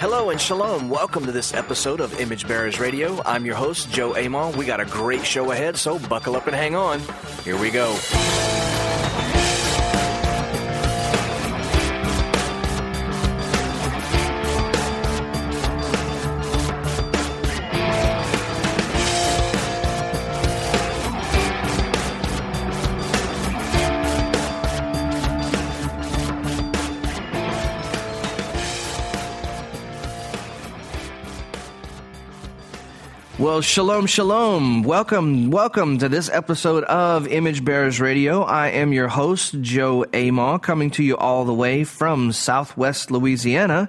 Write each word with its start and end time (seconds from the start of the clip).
Hello 0.00 0.30
and 0.30 0.40
shalom. 0.40 0.88
Welcome 0.88 1.26
to 1.26 1.32
this 1.32 1.52
episode 1.52 2.00
of 2.00 2.18
Image 2.18 2.48
Bearers 2.48 2.80
Radio. 2.80 3.20
I'm 3.24 3.44
your 3.44 3.56
host, 3.56 3.90
Joe 3.92 4.16
Amon. 4.16 4.56
We 4.56 4.64
got 4.64 4.80
a 4.80 4.86
great 4.86 5.26
show 5.26 5.52
ahead, 5.52 5.76
so 5.76 5.98
buckle 5.98 6.34
up 6.34 6.46
and 6.46 6.56
hang 6.56 6.74
on. 6.74 7.00
Here 7.44 7.58
we 7.60 7.70
go. 7.70 7.94
Well, 33.46 33.60
shalom, 33.60 34.06
shalom. 34.06 34.82
Welcome, 34.82 35.52
welcome 35.52 35.98
to 35.98 36.08
this 36.08 36.28
episode 36.28 36.82
of 36.82 37.28
Image 37.28 37.64
Bearers 37.64 38.00
Radio. 38.00 38.42
I 38.42 38.70
am 38.70 38.92
your 38.92 39.06
host, 39.06 39.60
Joe 39.60 40.04
Amon, 40.12 40.58
coming 40.58 40.90
to 40.90 41.04
you 41.04 41.16
all 41.16 41.44
the 41.44 41.54
way 41.54 41.84
from 41.84 42.32
Southwest 42.32 43.12
Louisiana, 43.12 43.88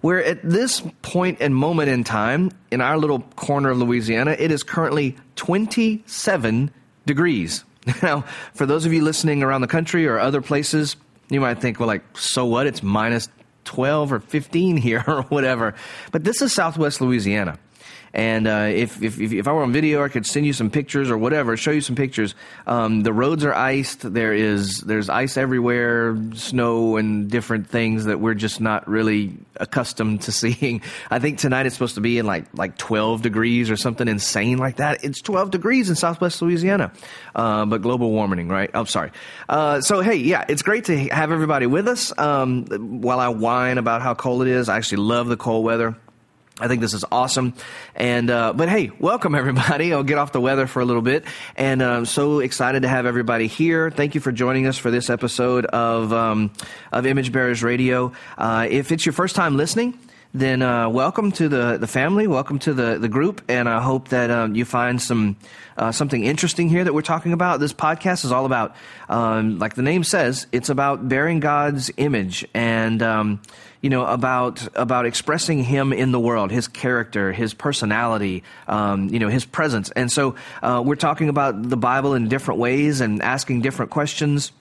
where 0.00 0.24
at 0.24 0.48
this 0.48 0.80
point 1.02 1.38
and 1.40 1.56
moment 1.56 1.88
in 1.88 2.04
time, 2.04 2.52
in 2.70 2.80
our 2.80 2.96
little 2.96 3.18
corner 3.34 3.70
of 3.70 3.78
Louisiana, 3.78 4.36
it 4.38 4.52
is 4.52 4.62
currently 4.62 5.16
27 5.34 6.70
degrees. 7.04 7.64
Now, 8.00 8.24
for 8.54 8.64
those 8.64 8.86
of 8.86 8.92
you 8.92 9.02
listening 9.02 9.42
around 9.42 9.62
the 9.62 9.66
country 9.66 10.06
or 10.06 10.20
other 10.20 10.40
places, 10.40 10.94
you 11.30 11.40
might 11.40 11.60
think, 11.60 11.80
well, 11.80 11.88
like, 11.88 12.04
so 12.16 12.46
what? 12.46 12.68
It's 12.68 12.80
minus 12.80 13.28
12 13.64 14.12
or 14.12 14.20
15 14.20 14.76
here 14.76 15.02
or 15.08 15.22
whatever. 15.22 15.74
But 16.12 16.22
this 16.22 16.40
is 16.40 16.52
Southwest 16.52 17.00
Louisiana. 17.00 17.58
And 18.14 18.46
uh, 18.46 18.68
if, 18.72 19.02
if, 19.02 19.18
if 19.18 19.48
I 19.48 19.52
were 19.52 19.64
on 19.64 19.72
video, 19.72 20.04
I 20.04 20.08
could 20.08 20.24
send 20.24 20.46
you 20.46 20.52
some 20.52 20.70
pictures 20.70 21.10
or 21.10 21.18
whatever, 21.18 21.56
show 21.56 21.72
you 21.72 21.80
some 21.80 21.96
pictures. 21.96 22.36
Um, 22.64 23.02
the 23.02 23.12
roads 23.12 23.44
are 23.44 23.52
iced. 23.52 24.12
There 24.14 24.32
is 24.32 24.78
there's 24.82 25.08
ice 25.08 25.36
everywhere, 25.36 26.16
snow 26.34 26.96
and 26.96 27.28
different 27.28 27.68
things 27.68 28.04
that 28.04 28.20
we're 28.20 28.34
just 28.34 28.60
not 28.60 28.88
really 28.88 29.36
accustomed 29.56 30.22
to 30.22 30.32
seeing. 30.44 30.80
I 31.10 31.18
think 31.18 31.38
tonight 31.38 31.66
it's 31.66 31.74
supposed 31.74 31.96
to 31.96 32.00
be 32.00 32.18
in 32.18 32.26
like 32.26 32.44
like 32.56 32.78
12 32.78 33.22
degrees 33.22 33.68
or 33.68 33.76
something 33.76 34.06
insane 34.06 34.58
like 34.58 34.76
that. 34.76 35.02
It's 35.02 35.20
12 35.20 35.50
degrees 35.50 35.90
in 35.90 35.96
Southwest 35.96 36.40
Louisiana, 36.40 36.92
uh, 37.34 37.66
but 37.66 37.82
global 37.82 38.12
warming, 38.12 38.46
right? 38.46 38.70
I'm 38.74 38.82
oh, 38.82 38.84
sorry. 38.84 39.10
Uh, 39.48 39.80
so 39.80 40.02
hey, 40.02 40.16
yeah, 40.16 40.44
it's 40.48 40.62
great 40.62 40.84
to 40.84 40.96
have 41.08 41.32
everybody 41.32 41.66
with 41.66 41.88
us. 41.88 42.16
Um, 42.16 42.66
while 43.00 43.18
I 43.18 43.28
whine 43.28 43.78
about 43.78 44.02
how 44.02 44.14
cold 44.14 44.42
it 44.42 44.48
is, 44.48 44.68
I 44.68 44.76
actually 44.76 44.98
love 44.98 45.26
the 45.26 45.36
cold 45.36 45.64
weather. 45.64 45.96
I 46.60 46.68
think 46.68 46.80
this 46.80 46.94
is 46.94 47.04
awesome. 47.10 47.52
And, 47.96 48.30
uh, 48.30 48.52
but 48.52 48.68
hey, 48.68 48.92
welcome 49.00 49.34
everybody. 49.34 49.92
I'll 49.92 50.04
get 50.04 50.18
off 50.18 50.30
the 50.30 50.40
weather 50.40 50.68
for 50.68 50.80
a 50.80 50.84
little 50.84 51.02
bit. 51.02 51.24
And 51.56 51.82
uh, 51.82 51.90
I'm 51.90 52.06
so 52.06 52.38
excited 52.38 52.82
to 52.82 52.88
have 52.88 53.06
everybody 53.06 53.48
here. 53.48 53.90
Thank 53.90 54.14
you 54.14 54.20
for 54.20 54.30
joining 54.30 54.68
us 54.68 54.78
for 54.78 54.92
this 54.92 55.10
episode 55.10 55.66
of, 55.66 56.12
um, 56.12 56.52
of 56.92 57.06
Image 57.06 57.32
Bearers 57.32 57.64
Radio. 57.64 58.12
Uh, 58.38 58.68
if 58.70 58.92
it's 58.92 59.04
your 59.04 59.12
first 59.12 59.34
time 59.34 59.56
listening, 59.56 59.98
then 60.32 60.62
uh, 60.62 60.88
welcome 60.88 61.32
to 61.32 61.48
the, 61.48 61.76
the 61.76 61.86
family, 61.88 62.28
welcome 62.28 62.60
to 62.60 62.74
the, 62.74 62.98
the 62.98 63.08
group, 63.08 63.42
and 63.48 63.68
I 63.68 63.80
hope 63.80 64.08
that 64.08 64.30
um, 64.32 64.56
you 64.56 64.64
find 64.64 65.00
some 65.00 65.36
uh, 65.76 65.92
something 65.92 66.24
interesting 66.24 66.68
here 66.68 66.84
that 66.84 66.92
we're 66.92 67.02
talking 67.02 67.32
about. 67.32 67.60
This 67.60 67.72
podcast 67.72 68.24
is 68.24 68.32
all 68.32 68.46
about, 68.46 68.76
um, 69.08 69.58
like 69.58 69.74
the 69.74 69.82
name 69.82 70.04
says, 70.04 70.46
it's 70.52 70.68
about 70.68 71.08
bearing 71.08 71.40
God's 71.40 71.90
image 71.96 72.46
and 72.54 73.02
um, 73.02 73.42
you 73.84 73.90
know 73.90 74.06
about 74.06 74.66
about 74.74 75.04
expressing 75.04 75.62
Him 75.62 75.92
in 75.92 76.10
the 76.10 76.18
world, 76.18 76.50
His 76.50 76.68
character, 76.68 77.32
His 77.32 77.52
personality, 77.52 78.42
um, 78.66 79.10
you 79.10 79.18
know 79.18 79.28
His 79.28 79.44
presence, 79.44 79.90
and 79.90 80.10
so 80.10 80.36
uh, 80.62 80.82
we're 80.82 80.96
talking 80.96 81.28
about 81.28 81.68
the 81.68 81.76
Bible 81.76 82.14
in 82.14 82.28
different 82.28 82.60
ways 82.60 83.02
and 83.02 83.20
asking 83.20 83.60
different 83.60 83.90
questions 83.90 84.52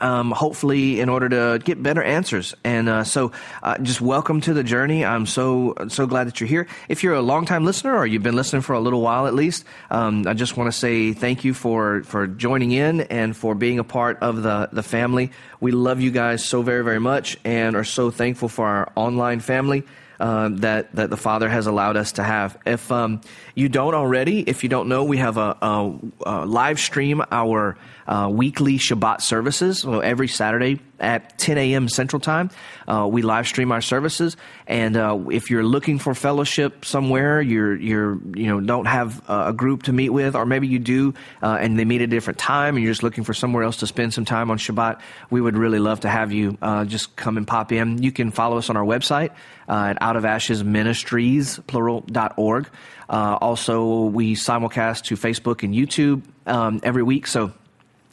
um, 0.00 0.30
hopefully 0.30 1.00
in 1.00 1.08
order 1.08 1.28
to 1.28 1.62
get 1.64 1.82
better 1.82 2.02
answers. 2.02 2.54
And 2.64 2.88
uh, 2.88 3.04
so, 3.04 3.32
uh, 3.62 3.78
just 3.78 4.00
welcome 4.00 4.40
to 4.42 4.54
the 4.54 4.64
journey. 4.64 5.04
I'm 5.04 5.26
so 5.26 5.74
so 5.88 6.06
glad 6.06 6.26
that 6.26 6.40
you're 6.40 6.48
here. 6.48 6.66
If 6.88 7.02
you're 7.02 7.14
a 7.14 7.22
longtime 7.22 7.64
listener 7.64 7.96
or 7.96 8.06
you've 8.06 8.22
been 8.22 8.36
listening 8.36 8.62
for 8.62 8.74
a 8.74 8.80
little 8.80 9.00
while 9.00 9.26
at 9.26 9.34
least, 9.34 9.64
um, 9.90 10.26
I 10.26 10.34
just 10.34 10.56
want 10.56 10.72
to 10.72 10.78
say 10.78 11.12
thank 11.12 11.44
you 11.44 11.54
for 11.54 12.02
for 12.04 12.26
joining 12.26 12.72
in 12.72 13.02
and 13.02 13.36
for 13.36 13.54
being 13.54 13.78
a 13.78 13.84
part 13.84 14.18
of 14.20 14.42
the 14.42 14.68
the 14.72 14.82
family. 14.82 15.30
We 15.60 15.72
love 15.72 16.00
you 16.00 16.10
guys 16.10 16.44
so 16.44 16.62
very 16.62 16.84
very 16.84 17.00
much 17.00 17.38
and 17.44 17.76
are 17.76 17.84
so 17.84 18.10
thankful 18.10 18.48
for 18.48 18.66
our 18.66 18.92
online 18.96 19.40
family. 19.40 19.84
Uh, 20.20 20.50
that 20.52 20.94
that 20.94 21.08
the 21.08 21.16
Father 21.16 21.48
has 21.48 21.66
allowed 21.66 21.96
us 21.96 22.12
to 22.12 22.22
have. 22.22 22.58
If 22.66 22.92
um, 22.92 23.22
you 23.54 23.70
don't 23.70 23.94
already, 23.94 24.40
if 24.42 24.62
you 24.62 24.68
don't 24.68 24.86
know, 24.86 25.02
we 25.02 25.16
have 25.16 25.38
a, 25.38 25.56
a, 25.62 25.98
a 26.26 26.44
live 26.44 26.78
stream 26.78 27.22
our 27.32 27.78
uh, 28.06 28.28
weekly 28.30 28.78
Shabbat 28.78 29.20
services. 29.20 29.80
So 29.80 30.00
every 30.00 30.28
Saturday 30.28 30.80
at 30.98 31.38
10 31.38 31.56
a.m. 31.58 31.88
Central 31.88 32.20
Time, 32.20 32.50
uh, 32.86 33.08
we 33.10 33.22
live 33.22 33.46
stream 33.46 33.72
our 33.72 33.80
services. 33.80 34.36
And 34.66 34.96
uh, 34.96 35.18
if 35.30 35.50
you're 35.50 35.64
looking 35.64 35.98
for 35.98 36.14
fellowship 36.14 36.84
somewhere, 36.84 37.40
you're 37.40 37.76
you're 37.76 38.18
you 38.34 38.46
know 38.46 38.60
don't 38.60 38.86
have 38.86 39.22
a 39.28 39.52
group 39.52 39.84
to 39.84 39.92
meet 39.92 40.10
with, 40.10 40.36
or 40.36 40.44
maybe 40.46 40.66
you 40.66 40.78
do, 40.78 41.14
uh, 41.42 41.58
and 41.60 41.78
they 41.78 41.84
meet 41.84 42.00
at 42.00 42.04
a 42.04 42.06
different 42.06 42.38
time, 42.38 42.76
and 42.76 42.84
you're 42.84 42.92
just 42.92 43.02
looking 43.02 43.24
for 43.24 43.34
somewhere 43.34 43.62
else 43.62 43.78
to 43.78 43.86
spend 43.86 44.14
some 44.14 44.24
time 44.24 44.50
on 44.50 44.58
Shabbat, 44.58 45.00
we 45.30 45.40
would 45.40 45.56
really 45.56 45.78
love 45.78 46.00
to 46.00 46.08
have 46.08 46.32
you 46.32 46.56
uh, 46.62 46.84
just 46.84 47.16
come 47.16 47.36
and 47.36 47.46
pop 47.46 47.72
in. 47.72 48.02
You 48.02 48.12
can 48.12 48.30
follow 48.30 48.58
us 48.58 48.70
on 48.70 48.76
our 48.76 48.84
website 48.84 49.30
uh, 49.68 49.90
at 49.90 50.02
Out 50.02 50.16
of 50.16 50.24
Ashes 50.24 50.62
Ministries. 50.64 51.60
Uh, 53.10 53.36
also, 53.40 54.04
we 54.04 54.34
simulcast 54.34 55.04
to 55.04 55.16
Facebook 55.16 55.62
and 55.62 55.74
YouTube 55.74 56.22
um, 56.46 56.80
every 56.82 57.02
week. 57.02 57.26
So 57.26 57.52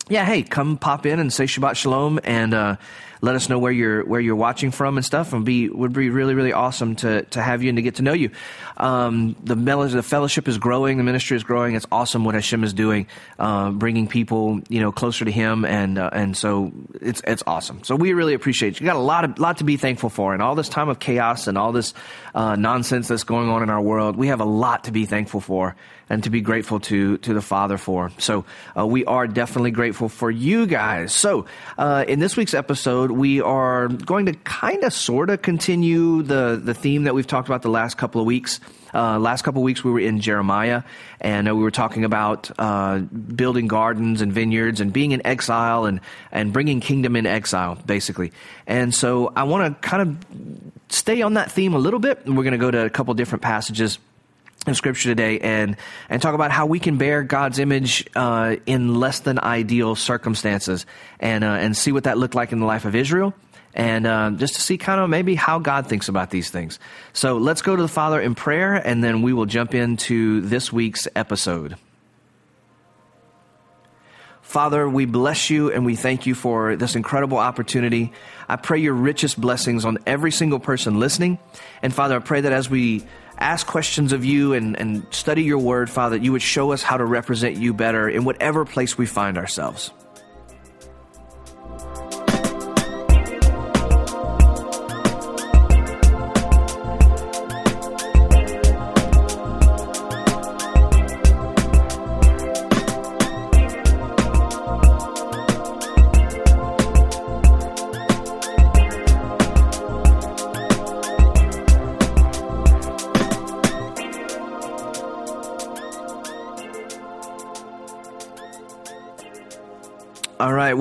yeah, 0.10 0.26
hey, 0.26 0.44
come 0.44 0.78
pop 0.78 1.06
in 1.06 1.20
and 1.20 1.32
say 1.32 1.46
Shabbat 1.46 1.76
Shalom 1.76 2.20
and 2.24 2.54
uh, 2.54 2.78
let 3.22 3.36
us 3.36 3.50
know 3.50 3.60
where 3.60 3.72
you're 3.72 4.06
where 4.06 4.22
you're 4.22 4.36
watching 4.36 4.72
from 4.72 4.98
and 4.98 5.06
stuff. 5.06 5.34
And 5.34 5.44
be 5.44 5.70
would 5.70 5.94
be 5.94 6.10
really 6.10 6.34
really 6.34 6.54
awesome 6.54 6.96
to 6.98 7.24
to 7.24 7.42
have 7.42 7.64
you 7.64 7.70
and 7.70 7.78
to 7.78 7.82
get 7.82 7.96
to 7.96 8.04
know 8.04 8.14
you. 8.14 8.32
Um, 8.78 9.36
the 9.44 9.56
the 9.56 10.04
fellowship 10.04 10.48
is 10.48 10.58
growing, 10.58 10.98
the 10.98 11.04
ministry 11.04 11.36
is 11.36 11.44
growing. 11.44 11.76
It's 11.76 11.88
awesome 11.92 12.24
what 12.24 12.36
Hashem 12.36 12.64
is 12.64 12.74
doing, 12.74 13.08
uh, 13.40 13.72
bringing 13.72 14.08
people 14.08 14.62
you 14.70 14.80
know 14.80 14.92
closer 14.92 15.26
to 15.26 15.32
Him, 15.32 15.66
and 15.66 15.98
uh, 15.98 16.10
and 16.14 16.38
so 16.38 16.72
it's 17.02 17.22
it's 17.26 17.44
awesome. 17.46 17.84
So 17.84 17.96
we 17.96 18.14
really 18.14 18.34
appreciate 18.34 18.80
you. 18.80 18.86
you. 18.86 18.92
Got 18.92 18.98
a 18.98 19.00
lot 19.00 19.26
of 19.26 19.40
lot 19.40 19.58
to 19.58 19.64
be 19.64 19.78
thankful 19.78 20.10
for, 20.10 20.34
and 20.34 20.42
all 20.42 20.56
this 20.56 20.70
time 20.70 20.90
of 20.90 21.00
chaos 21.00 21.48
and 21.48 21.58
all 21.58 21.72
this 21.72 21.94
uh, 22.36 22.56
nonsense 22.56 23.08
that's 23.08 23.24
going 23.24 23.50
on 23.50 23.64
in 23.64 23.70
our 23.70 23.82
world. 23.82 24.16
We 24.16 24.28
have 24.28 24.40
a 24.40 24.46
lot 24.46 24.86
to 24.86 24.92
be 24.92 25.06
thankful 25.06 25.42
for 25.42 25.76
and 26.10 26.24
to 26.24 26.30
be 26.30 26.42
grateful 26.42 26.80
to 26.80 27.18
to 27.20 27.34
the 27.34 27.42
Father 27.42 27.78
for. 27.78 28.12
So 28.18 28.46
uh, 28.78 28.86
we 28.86 29.06
are 29.06 29.28
definitely 29.28 29.72
grateful 29.72 30.10
for 30.10 30.32
you 30.32 30.66
guys. 30.66 31.14
So 31.14 31.46
uh, 31.78 32.06
in 32.08 32.20
this 32.20 32.38
week's 32.38 32.54
episode, 32.54 33.12
we 33.12 33.42
are 33.42 33.88
going 33.88 34.28
to 34.28 34.34
kind 34.34 34.84
of 34.84 34.94
sort 34.94 35.30
of 35.30 35.42
continue 35.42 36.24
the 36.24 36.60
the 36.64 36.74
theme 36.74 37.04
that 37.04 37.16
we've 37.16 37.28
talked 37.28 37.48
about 37.48 37.62
the 37.62 37.70
last 37.70 37.98
couple 37.98 38.22
of 38.22 38.28
weeks. 38.28 38.60
Uh, 38.94 39.20
last 39.20 39.42
couple 39.44 39.62
of 39.62 39.66
weeks 39.66 39.84
we 39.84 39.92
were 39.92 40.00
in 40.00 40.22
Jeremiah, 40.22 40.82
and 41.20 41.48
uh, 41.48 41.56
we 41.56 41.62
were 41.62 41.72
talking 41.72 42.06
about 42.06 42.50
uh, 42.58 43.00
building 43.00 43.68
gardens 43.68 44.22
and 44.22 44.32
vineyards 44.32 44.80
and 44.80 44.94
being 44.94 45.12
in 45.12 45.26
exile 45.28 45.86
and 45.86 46.00
and 46.32 46.54
bringing 46.54 46.80
kingdom 46.80 47.16
in 47.16 47.26
exile, 47.26 47.76
basically. 47.86 48.32
And 48.66 48.96
so 48.96 49.34
I 49.36 49.44
want 49.44 49.82
to 49.82 49.88
kind 49.88 50.02
of 50.02 50.72
stay 50.90 51.22
on 51.22 51.34
that 51.34 51.52
theme 51.52 51.74
a 51.74 51.78
little 51.78 52.00
bit, 52.00 52.26
and 52.26 52.38
we're 52.38 52.44
going 52.44 52.54
to 52.54 52.58
go 52.58 52.72
to 52.72 52.86
a 52.86 52.90
couple 52.90 53.14
different 53.14 53.42
passages 53.42 54.00
in 54.68 54.76
scripture 54.76 55.10
today 55.10 55.40
and 55.40 55.78
and 56.10 56.22
talk 56.22 56.36
about 56.36 56.52
how 56.52 56.66
we 56.66 56.80
can 56.80 56.98
bear 56.98 57.24
God's 57.24 57.60
image 57.60 58.06
uh, 58.16 58.58
in 58.66 58.96
less 58.96 59.20
than 59.20 59.40
ideal 59.40 59.96
circumstances 59.96 60.86
and 61.20 61.44
uh, 61.44 61.48
and 61.48 61.76
see 61.76 61.92
what 61.92 62.04
that 62.04 62.18
looked 62.18 62.36
like 62.36 62.52
in 62.52 62.60
the 62.60 62.66
life 62.66 62.86
of 62.86 62.96
Israel 62.96 63.34
and 63.74 64.08
uh, 64.08 64.32
just 64.32 64.56
to 64.56 64.62
see 64.62 64.78
kind 64.78 65.00
of 65.00 65.10
maybe 65.10 65.36
how 65.36 65.60
God 65.60 65.88
thinks 65.88 66.10
about 66.10 66.32
these 66.32 66.50
things. 66.50 66.80
So 67.14 67.38
let's 67.38 67.62
go 67.62 67.76
to 67.76 67.82
the 67.82 67.88
Father 67.88 68.20
in 68.20 68.34
prayer 68.34 68.74
and 68.74 69.04
then 69.04 69.22
we 69.22 69.34
will 69.34 69.46
jump 69.46 69.76
into 69.76 70.42
this 70.42 70.74
week's 70.74 71.08
episode. 71.16 71.78
Father, 74.42 74.90
we 74.90 75.06
bless 75.06 75.50
you 75.50 75.72
and 75.72 75.86
we 75.86 75.96
thank 75.96 76.26
you 76.26 76.34
for 76.34 76.78
this 76.78 76.96
incredible 76.96 77.38
opportunity. 77.38 78.14
I 78.48 78.56
pray 78.56 78.80
your 78.80 78.94
richest 78.94 79.40
blessings 79.40 79.84
on 79.84 79.98
every 80.08 80.32
single 80.32 80.60
person 80.60 81.00
listening. 81.00 81.38
And 81.82 81.94
Father, 81.94 82.16
I 82.16 82.20
pray 82.20 82.42
that 82.42 82.54
as 82.54 82.70
we 82.70 83.06
ask 83.38 83.68
questions 83.68 84.14
of 84.14 84.26
you 84.26 84.54
and, 84.54 84.80
and 84.80 85.06
study 85.12 85.44
your 85.44 85.60
word, 85.60 85.90
Father, 85.90 86.18
that 86.18 86.24
you 86.24 86.32
would 86.32 86.42
show 86.42 86.72
us 86.72 86.84
how 86.84 86.98
to 86.98 87.06
represent 87.06 87.58
you 87.58 87.74
better 87.74 88.10
in 88.10 88.24
whatever 88.24 88.66
place 88.66 88.98
we 88.98 89.06
find 89.06 89.38
ourselves. 89.38 89.92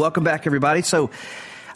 Welcome 0.07 0.23
back, 0.23 0.47
everybody. 0.47 0.83
So, 0.83 1.11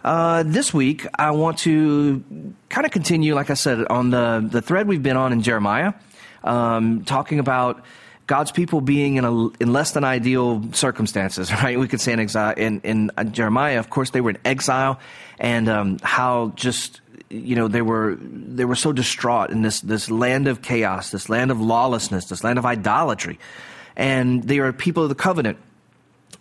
uh, 0.04 0.44
this 0.46 0.72
week 0.72 1.04
I 1.18 1.32
want 1.32 1.58
to 1.58 2.22
kind 2.68 2.86
of 2.86 2.92
continue, 2.92 3.34
like 3.34 3.50
I 3.50 3.54
said, 3.54 3.84
on 3.88 4.10
the 4.10 4.48
the 4.48 4.62
thread 4.62 4.86
we've 4.86 5.02
been 5.02 5.16
on 5.16 5.32
in 5.32 5.42
Jeremiah, 5.42 5.94
um, 6.44 7.02
talking 7.02 7.40
about 7.40 7.82
God's 8.28 8.52
people 8.52 8.82
being 8.82 9.16
in 9.16 9.24
a 9.24 9.48
in 9.58 9.72
less 9.72 9.90
than 9.90 10.04
ideal 10.04 10.62
circumstances. 10.74 11.50
Right? 11.62 11.76
We 11.76 11.88
could 11.88 12.00
say 12.00 12.12
in 12.12 12.20
in 12.20 12.80
in 12.84 13.10
uh, 13.16 13.24
Jeremiah. 13.24 13.80
Of 13.80 13.90
course, 13.90 14.10
they 14.10 14.20
were 14.20 14.30
in 14.30 14.38
exile, 14.44 15.00
and 15.40 15.68
um, 15.68 15.98
how 16.00 16.52
just 16.54 17.00
you 17.30 17.56
know 17.56 17.66
they 17.66 17.82
were 17.82 18.16
they 18.20 18.64
were 18.64 18.76
so 18.76 18.92
distraught 18.92 19.50
in 19.50 19.62
this 19.62 19.80
this 19.80 20.08
land 20.08 20.46
of 20.46 20.62
chaos, 20.62 21.10
this 21.10 21.28
land 21.28 21.50
of 21.50 21.60
lawlessness, 21.60 22.26
this 22.26 22.44
land 22.44 22.60
of 22.60 22.64
idolatry, 22.64 23.40
and 23.96 24.44
they 24.44 24.60
are 24.60 24.72
people 24.72 25.02
of 25.02 25.08
the 25.08 25.16
covenant 25.16 25.58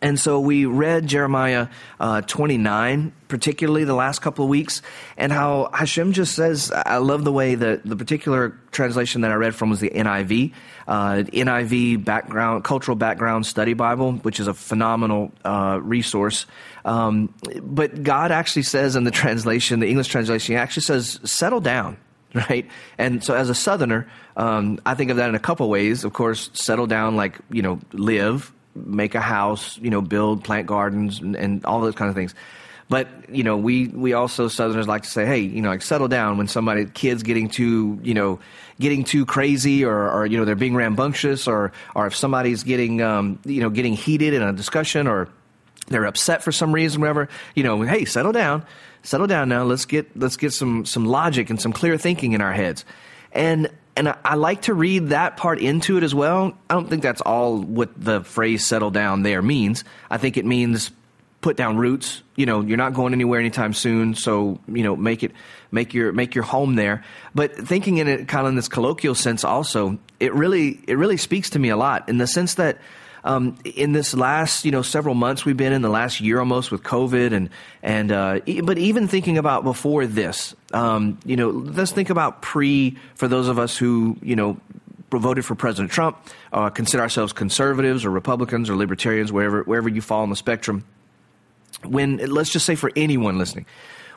and 0.02 0.20
so 0.20 0.40
we 0.40 0.66
read 0.66 1.08
Jeremiah 1.08 1.68
uh, 2.00 2.22
29, 2.22 3.12
particularly 3.28 3.84
the 3.84 3.94
last 3.94 4.20
couple 4.20 4.46
of 4.46 4.50
weeks, 4.50 4.82
and 5.18 5.32
how 5.32 5.70
Hashem 5.74 6.14
just 6.14 6.36
says, 6.36 6.72
I 6.72 6.98
love 6.98 7.26
the 7.26 7.34
way 7.34 7.56
that 7.56 7.84
the 7.86 7.96
particular 7.96 8.58
translation 8.72 9.22
that 9.22 9.32
I 9.32 9.36
read 9.36 9.56
from 9.56 9.70
was 9.70 9.82
the 9.82 9.90
NIV, 9.90 10.54
uh, 10.88 11.24
NIV 11.28 12.06
background, 12.06 12.64
cultural 12.64 12.96
background 12.96 13.46
study 13.46 13.74
Bible, 13.74 14.14
which 14.14 14.40
is 14.40 14.48
a 14.48 14.54
phenomenal 14.54 15.32
uh, 15.44 15.80
resource. 15.82 16.46
Um, 16.86 17.34
but 17.62 18.04
God 18.04 18.32
actually 18.32 18.64
says 18.64 18.96
in 18.96 19.04
the 19.04 19.12
translation, 19.12 19.82
the 19.82 19.90
English 19.90 20.08
translation, 20.08 20.54
he 20.54 20.58
actually 20.58 20.84
says, 20.84 21.20
settle 21.24 21.60
down 21.60 21.98
right? 22.34 22.68
And 22.98 23.24
so, 23.24 23.34
as 23.34 23.50
a 23.50 23.56
Southerner, 23.56 24.08
um, 24.38 24.80
I 24.86 24.94
think 24.94 25.10
of 25.10 25.18
that 25.18 25.30
in 25.30 25.36
a 25.36 25.40
couple 25.40 25.68
ways. 25.70 26.04
Of 26.04 26.14
course, 26.14 26.52
settle 26.54 26.86
down, 26.86 27.16
like 27.16 27.40
you 27.50 27.62
know, 27.62 27.80
live, 27.92 28.54
make 28.86 29.16
a 29.16 29.22
house, 29.22 29.78
you 29.80 29.90
know, 29.90 30.02
build, 30.02 30.44
plant 30.44 30.68
gardens, 30.68 31.20
and, 31.20 31.36
and 31.36 31.66
all 31.66 31.82
those 31.82 31.96
kind 31.96 32.10
of 32.10 32.16
things. 32.16 32.34
But 32.90 33.08
you 33.30 33.44
know, 33.44 33.56
we 33.56 33.88
we 33.88 34.14
also 34.14 34.48
Southerners 34.48 34.88
like 34.88 35.04
to 35.04 35.10
say, 35.10 35.26
hey, 35.26 35.40
you 35.40 35.62
know, 35.62 35.70
like 35.70 35.84
settle 35.84 36.08
down 36.08 36.38
when 36.38 36.48
somebody 36.48 36.86
kids 36.86 37.22
getting 37.22 37.48
too, 37.48 38.00
you 38.02 38.16
know, 38.16 38.40
getting 38.80 39.04
too 39.04 39.28
crazy, 39.28 39.86
or, 39.86 40.10
or 40.10 40.26
you 40.26 40.38
know, 40.38 40.46
they're 40.46 40.56
being 40.56 40.76
rambunctious, 40.76 41.48
or 41.48 41.72
or 41.94 42.08
if 42.08 42.16
somebody's 42.16 42.64
getting, 42.64 43.02
um, 43.02 43.40
you 43.46 43.62
know, 43.62 43.70
getting 43.70 43.94
heated 43.94 44.34
in 44.34 44.42
a 44.42 44.54
discussion, 44.54 45.06
or 45.06 45.30
they're 45.90 46.06
upset 46.06 46.44
for 46.44 46.52
some 46.52 46.74
reason, 46.74 47.00
or 47.00 47.02
whatever. 47.02 47.30
You 47.54 47.64
know, 47.64 47.80
hey, 47.84 48.06
settle 48.06 48.32
down, 48.32 48.66
settle 49.04 49.28
down 49.28 49.50
now. 49.50 49.64
Let's 49.66 49.86
get 49.86 50.18
let's 50.18 50.36
get 50.38 50.54
some 50.54 50.84
some 50.84 51.06
logic 51.06 51.52
and 51.52 51.62
some 51.62 51.74
clear 51.74 51.96
thinking 51.96 52.32
in 52.32 52.42
our 52.42 52.54
heads. 52.54 52.86
And 53.32 53.70
and 54.00 54.10
I, 54.10 54.18
I, 54.24 54.36
like 54.36 54.64
to 54.64 54.74
read 54.74 55.10
that 55.10 55.36
part 55.36 55.60
into 55.60 55.98
it 55.98 56.04
as 56.04 56.16
well. 56.16 56.58
I 56.70 56.74
don't 56.74 56.90
think 56.90 57.04
that's 57.04 57.20
all 57.20 57.60
what 57.60 57.90
the 58.02 58.24
phrase 58.24 58.66
settle 58.66 58.92
down 58.92 59.24
there 59.24 59.42
means. 59.42 59.84
I 60.10 60.18
think 60.18 60.38
it 60.38 60.46
means 60.46 60.92
put 61.42 61.58
down 61.58 61.78
roots. 61.78 62.24
You 62.38 62.46
know, 62.46 62.62
you're 62.62 62.78
not 62.78 62.94
going 62.94 63.12
anywhere 63.12 63.42
anytime 63.42 63.74
soon, 63.74 64.16
so 64.16 64.60
you 64.68 64.84
know, 64.84 64.96
make 64.96 65.22
it 65.22 65.34
make 65.72 65.94
your 65.94 66.14
make 66.14 66.34
your 66.34 66.46
home 66.46 66.76
there. 66.76 67.04
But 67.36 67.54
thinking 67.56 67.98
in 67.98 68.08
it 68.08 68.30
kind 68.30 68.46
of 68.46 68.52
in 68.52 68.56
this 68.56 68.70
colloquial 68.70 69.16
sense 69.16 69.44
also, 69.44 70.00
it 70.22 70.34
really 70.34 70.80
it 70.88 70.98
really 70.98 71.18
speaks 71.18 71.50
to 71.52 71.60
me 71.60 71.68
a 71.68 71.78
lot 71.78 72.08
in 72.08 72.20
the 72.20 72.28
sense 72.28 72.54
that 72.54 72.78
um, 73.26 73.58
in 73.66 73.92
this 73.92 74.14
last 74.14 74.64
you 74.64 74.72
know 74.72 74.82
several 74.82 75.14
months 75.14 75.44
we've 75.44 75.58
been 75.58 75.74
in 75.74 75.82
the 75.82 75.90
last 75.90 76.22
year 76.22 76.40
almost 76.40 76.72
with 76.72 76.84
COVID 76.84 77.34
and 77.34 77.50
and 77.84 78.14
uh, 78.14 78.40
but 78.64 78.78
even 78.78 79.10
thinking 79.10 79.38
about 79.38 79.66
before 79.66 80.06
this, 80.06 80.56
um, 80.74 81.20
you 81.26 81.36
know, 81.36 81.50
let's 81.50 81.92
think 81.92 82.10
about 82.10 82.42
pre 82.42 82.98
for 83.16 83.28
those 83.28 83.48
of 83.48 83.60
us 83.60 83.78
who 83.78 84.18
you 84.22 84.36
know 84.36 84.60
voted 85.12 85.44
for 85.44 85.56
President 85.56 85.92
Trump, 85.92 86.18
uh, 86.54 86.70
consider 86.70 87.02
ourselves 87.02 87.34
conservatives 87.34 88.06
or 88.06 88.12
Republicans 88.12 88.70
or 88.70 88.76
libertarians, 88.76 89.32
wherever 89.32 89.64
wherever 89.64 89.90
you 89.90 90.02
fall 90.02 90.22
on 90.22 90.30
the 90.30 90.36
spectrum. 90.36 90.86
When 91.84 92.18
let's 92.18 92.50
just 92.50 92.66
say 92.66 92.76
for 92.76 92.92
anyone 92.96 93.38
listening, 93.38 93.66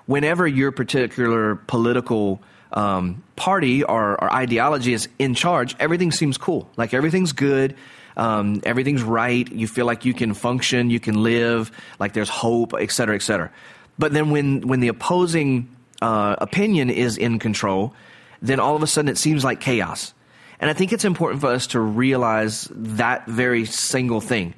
whenever 0.06 0.46
your 0.46 0.72
particular 0.72 1.56
political 1.56 2.43
um, 2.72 3.22
party 3.37 3.84
or, 3.84 4.22
or 4.22 4.32
ideology 4.32 4.93
is 4.93 5.08
in 5.19 5.34
charge, 5.34 5.76
everything 5.78 6.10
seems 6.10 6.38
cool. 6.38 6.69
Like 6.76 6.93
everything's 6.94 7.32
good 7.32 7.76
um, 8.16 8.60
everything's 8.64 9.02
right. 9.02 9.50
You 9.50 9.66
feel 9.66 9.87
like 9.87 10.04
you 10.04 10.14
can 10.14 10.34
function, 10.34 10.90
you 10.90 11.00
can 11.00 11.22
live, 11.22 11.70
like 11.99 12.12
there's 12.12 12.28
hope, 12.28 12.75
et 12.78 12.90
cetera, 12.90 13.14
et 13.14 13.22
cetera. 13.22 13.50
But 13.99 14.12
then 14.12 14.31
when, 14.31 14.62
when 14.62 14.81
the 14.81 14.88
opposing 14.88 15.69
uh, 16.02 16.37
opinion 16.38 16.90
is 16.90 17.16
in 17.16 17.38
control, 17.38 17.94
then 18.43 18.60
all 18.60 18.76
of 18.76 18.82
a 18.82 18.87
sudden 18.87 19.08
it 19.08 19.16
seems 19.16 19.44
like 19.44 19.60
chaos. 19.60 20.12
And 20.60 20.69
I 20.69 20.75
think 20.75 20.93
it's 20.93 21.04
important 21.04 21.40
for 21.40 21.49
us 21.49 21.69
to 21.69 21.81
realize 21.81 22.69
that 22.72 23.26
very 23.26 23.64
single 23.64 24.20
thing 24.20 24.54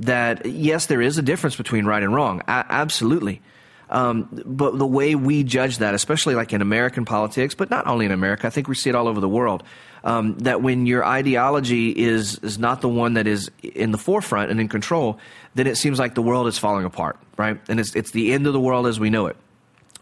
that 0.00 0.46
yes, 0.46 0.86
there 0.86 1.00
is 1.00 1.18
a 1.18 1.22
difference 1.22 1.56
between 1.56 1.84
right 1.84 2.02
and 2.02 2.14
wrong. 2.14 2.42
Absolutely. 2.46 3.40
Um, 3.90 4.28
but 4.44 4.78
the 4.78 4.86
way 4.86 5.14
we 5.14 5.44
judge 5.44 5.78
that, 5.78 5.94
especially 5.94 6.34
like 6.34 6.52
in 6.52 6.60
American 6.60 7.04
politics, 7.04 7.54
but 7.54 7.70
not 7.70 7.86
only 7.86 8.06
in 8.06 8.12
America, 8.12 8.46
I 8.46 8.50
think 8.50 8.68
we 8.68 8.74
see 8.74 8.90
it 8.90 8.94
all 8.94 9.08
over 9.08 9.20
the 9.20 9.28
world. 9.28 9.62
Um, 10.04 10.38
that 10.38 10.62
when 10.62 10.86
your 10.86 11.04
ideology 11.04 11.90
is 11.90 12.38
is 12.38 12.58
not 12.58 12.80
the 12.80 12.88
one 12.88 13.14
that 13.14 13.26
is 13.26 13.50
in 13.62 13.90
the 13.90 13.98
forefront 13.98 14.50
and 14.50 14.60
in 14.60 14.68
control, 14.68 15.18
then 15.54 15.66
it 15.66 15.76
seems 15.76 15.98
like 15.98 16.14
the 16.14 16.22
world 16.22 16.46
is 16.46 16.56
falling 16.58 16.84
apart, 16.84 17.18
right? 17.36 17.58
And 17.68 17.80
it's 17.80 17.96
it's 17.96 18.12
the 18.12 18.32
end 18.32 18.46
of 18.46 18.52
the 18.52 18.60
world 18.60 18.86
as 18.86 19.00
we 19.00 19.10
know 19.10 19.26
it. 19.26 19.36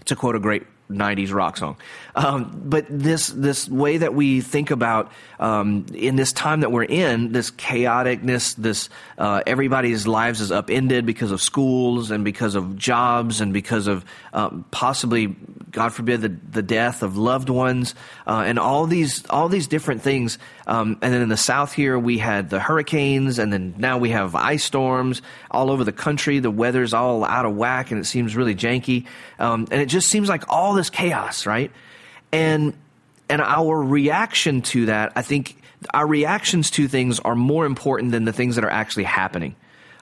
To 0.07 0.17
quote 0.17 0.37
a 0.37 0.39
great 0.39 0.67
90s 0.91 1.33
rock 1.33 1.57
song. 1.57 1.77
Um, 2.15 2.63
but 2.65 2.87
this 2.89 3.29
this 3.29 3.69
way 3.69 3.99
that 3.99 4.15
we 4.15 4.41
think 4.41 4.71
about 4.71 5.13
um, 5.39 5.87
in 5.95 6.17
this 6.17 6.33
time 6.33 6.61
that 6.61 6.73
we're 6.73 6.85
in, 6.85 7.33
this 7.33 7.51
chaoticness, 7.51 8.55
this 8.57 8.89
uh, 9.19 9.43
everybody's 9.47 10.07
lives 10.07 10.41
is 10.41 10.53
upended 10.53 11.05
because 11.07 11.31
of 11.31 11.43
schools 11.43 12.11
and 12.11 12.25
because 12.25 12.55
of 12.55 12.77
jobs 12.77 13.41
and 13.41 13.53
because 13.53 13.87
of 13.87 14.05
um, 14.33 14.65
possibly, 14.71 15.37
God 15.71 15.93
forbid, 15.93 16.21
the, 16.21 16.29
the 16.29 16.63
death 16.63 17.03
of 17.03 17.17
loved 17.17 17.49
ones 17.49 17.95
uh, 18.27 18.45
and 18.47 18.59
all 18.59 18.87
these 18.87 19.27
all 19.27 19.49
these 19.49 19.67
different 19.67 20.03
things. 20.03 20.39
Um, 20.67 20.99
and 21.01 21.15
then 21.15 21.23
in 21.23 21.29
the 21.29 21.37
south 21.37 21.73
here, 21.73 21.99
we 21.99 22.19
had 22.19 22.51
the 22.51 22.59
hurricanes, 22.59 23.39
and 23.39 23.53
then 23.53 23.75
now 23.79 23.99
we 23.99 24.11
have 24.11 24.35
ice 24.35 24.65
storms 24.65 25.23
all 25.51 25.71
over 25.71 25.85
the 25.85 25.93
country. 25.93 26.41
The 26.41 26.51
weather's 26.51 26.93
all 26.93 27.25
out 27.25 27.47
of 27.47 27.55
whack, 27.55 27.93
and 27.93 28.01
it 28.01 28.05
seems 28.05 28.35
really 28.35 28.55
janky. 28.55 29.07
Um, 29.39 29.69
and 29.71 29.81
it 29.81 29.87
just 29.87 30.09
seems 30.09 30.29
like 30.29 30.45
all 30.49 30.75
this 30.75 30.91
chaos, 30.91 31.47
right? 31.47 31.71
And 32.33 32.75
and 33.29 33.41
our 33.41 33.81
reaction 33.81 34.63
to 34.63 34.87
that, 34.87 35.13
I 35.17 35.23
think 35.23 35.57
our 35.93 36.07
reactions 36.07 36.71
to 36.73 36.89
things 36.89 37.21
are 37.21 37.35
more 37.35 37.67
important 37.67 38.13
than 38.13 38.25
the 38.25 38.33
things 38.33 38.57
that 38.57 38.65
are 38.65 38.71
actually 38.71 39.05
happening. 39.05 39.55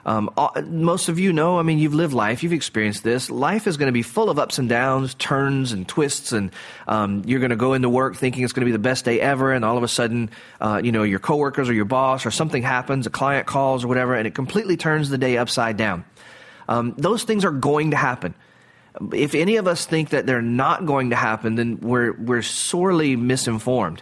Um, 0.05 0.29
most 0.65 1.09
of 1.09 1.17
you 1.17 1.33
know, 1.33 1.57
I 1.57 1.63
mean, 1.63 1.79
you've 1.79 1.95
lived 1.95 2.13
life, 2.13 2.43
you've 2.43 2.53
experienced 2.53 3.03
this. 3.03 3.31
Life 3.31 3.65
is 3.65 3.77
going 3.77 3.87
to 3.87 3.91
be 3.91 4.03
full 4.03 4.29
of 4.29 4.37
ups 4.37 4.59
and 4.59 4.69
downs, 4.69 5.15
turns 5.15 5.71
and 5.71 5.87
twists, 5.87 6.31
and 6.31 6.51
um, 6.87 7.23
you're 7.25 7.39
going 7.39 7.49
to 7.49 7.55
go 7.55 7.73
into 7.73 7.89
work 7.89 8.15
thinking 8.15 8.43
it's 8.43 8.53
going 8.53 8.61
to 8.61 8.67
be 8.67 8.71
the 8.71 8.79
best 8.79 9.03
day 9.03 9.19
ever, 9.19 9.51
and 9.51 9.65
all 9.65 9.77
of 9.77 9.83
a 9.83 9.87
sudden, 9.87 10.29
uh, 10.61 10.79
you 10.83 10.91
know, 10.91 11.03
your 11.03 11.19
coworkers 11.19 11.69
or 11.69 11.73
your 11.73 11.85
boss 11.85 12.25
or 12.25 12.31
something 12.31 12.61
happens, 12.61 13.07
a 13.07 13.09
client 13.09 13.47
calls 13.47 13.83
or 13.83 13.87
whatever, 13.87 14.13
and 14.13 14.27
it 14.27 14.35
completely 14.35 14.77
turns 14.77 15.09
the 15.09 15.17
day 15.17 15.37
upside 15.37 15.75
down. 15.75 16.05
Um, 16.69 16.93
those 16.97 17.23
things 17.23 17.43
are 17.43 17.51
going 17.51 17.91
to 17.91 17.97
happen 17.97 18.35
if 19.13 19.35
any 19.35 19.57
of 19.57 19.67
us 19.67 19.85
think 19.85 20.09
that 20.09 20.25
they're 20.25 20.41
not 20.41 20.85
going 20.85 21.09
to 21.09 21.15
happen, 21.15 21.55
then 21.55 21.79
we're, 21.81 22.13
we're 22.13 22.41
sorely 22.41 23.15
misinformed. 23.15 24.01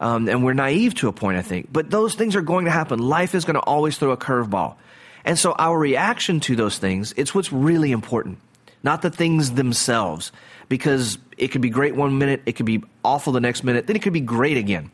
Um, 0.00 0.28
and 0.28 0.44
we're 0.44 0.54
naive 0.54 0.94
to 0.96 1.08
a 1.08 1.12
point, 1.12 1.38
I 1.38 1.42
think. 1.42 1.72
But 1.72 1.90
those 1.90 2.14
things 2.14 2.36
are 2.36 2.42
going 2.42 2.66
to 2.66 2.70
happen. 2.70 2.98
Life 2.98 3.34
is 3.34 3.44
going 3.44 3.54
to 3.54 3.60
always 3.60 3.96
throw 3.96 4.10
a 4.10 4.16
curveball. 4.16 4.76
And 5.24 5.38
so 5.38 5.52
our 5.52 5.78
reaction 5.78 6.40
to 6.40 6.56
those 6.56 6.78
things, 6.78 7.14
it's 7.16 7.34
what's 7.34 7.52
really 7.52 7.92
important, 7.92 8.38
not 8.82 9.02
the 9.02 9.10
things 9.10 9.52
themselves. 9.52 10.32
Because 10.68 11.18
it 11.36 11.48
could 11.48 11.60
be 11.60 11.70
great 11.70 11.94
one 11.94 12.18
minute, 12.18 12.42
it 12.46 12.52
could 12.52 12.66
be 12.66 12.82
awful 13.04 13.32
the 13.32 13.40
next 13.40 13.64
minute, 13.64 13.86
then 13.86 13.96
it 13.96 14.02
could 14.02 14.12
be 14.12 14.20
great 14.20 14.56
again. 14.56 14.90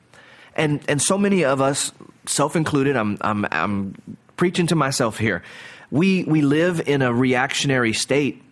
And, 0.56 0.80
and 0.88 1.00
so 1.00 1.16
many 1.16 1.44
of 1.44 1.60
us, 1.60 1.92
self 2.26 2.56
included, 2.56 2.96
I'm, 2.96 3.18
I'm, 3.20 3.46
I'm 3.50 3.94
preaching 4.36 4.66
to 4.68 4.74
myself 4.74 5.18
here, 5.18 5.42
we, 5.90 6.24
we 6.24 6.42
live 6.42 6.88
in 6.88 7.02
a 7.02 7.12
reactionary 7.12 7.92
state 7.92 8.42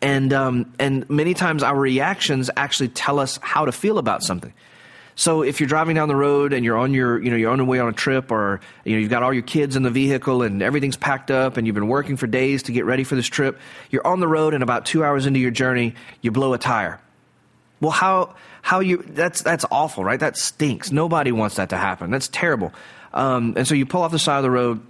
and 0.00 0.32
um, 0.32 0.72
and 0.78 1.08
many 1.10 1.34
times 1.34 1.62
our 1.62 1.76
reactions 1.76 2.50
actually 2.56 2.88
tell 2.88 3.18
us 3.18 3.38
how 3.42 3.64
to 3.64 3.72
feel 3.72 3.98
about 3.98 4.22
something. 4.22 4.52
So 5.14 5.42
if 5.42 5.60
you're 5.60 5.68
driving 5.68 5.96
down 5.96 6.08
the 6.08 6.16
road 6.16 6.52
and 6.52 6.64
you're 6.64 6.78
on 6.78 6.94
your 6.94 7.22
you 7.22 7.30
know 7.30 7.36
you're 7.36 7.50
on 7.50 7.58
your 7.58 7.66
way 7.66 7.78
on 7.78 7.88
a 7.88 7.92
trip 7.92 8.30
or 8.30 8.60
you 8.84 8.94
know 8.94 9.00
you've 9.00 9.10
got 9.10 9.22
all 9.22 9.32
your 9.32 9.42
kids 9.42 9.76
in 9.76 9.82
the 9.82 9.90
vehicle 9.90 10.42
and 10.42 10.62
everything's 10.62 10.96
packed 10.96 11.30
up 11.30 11.56
and 11.56 11.66
you've 11.66 11.74
been 11.74 11.88
working 11.88 12.16
for 12.16 12.26
days 12.26 12.62
to 12.64 12.72
get 12.72 12.84
ready 12.84 13.04
for 13.04 13.14
this 13.14 13.26
trip, 13.26 13.58
you're 13.90 14.06
on 14.06 14.20
the 14.20 14.28
road 14.28 14.54
and 14.54 14.62
about 14.62 14.86
2 14.86 15.04
hours 15.04 15.26
into 15.26 15.38
your 15.38 15.50
journey, 15.50 15.94
you 16.22 16.30
blow 16.30 16.54
a 16.54 16.58
tire. 16.58 17.00
Well, 17.80 17.90
how 17.90 18.34
how 18.62 18.80
you 18.80 18.98
that's 19.08 19.42
that's 19.42 19.64
awful, 19.70 20.04
right? 20.04 20.20
That 20.20 20.36
stinks. 20.36 20.92
Nobody 20.92 21.32
wants 21.32 21.56
that 21.56 21.70
to 21.70 21.76
happen. 21.76 22.10
That's 22.10 22.28
terrible. 22.28 22.72
Um, 23.12 23.54
and 23.56 23.66
so 23.66 23.74
you 23.74 23.84
pull 23.84 24.02
off 24.02 24.12
the 24.12 24.18
side 24.18 24.38
of 24.38 24.44
the 24.44 24.50
road. 24.50 24.80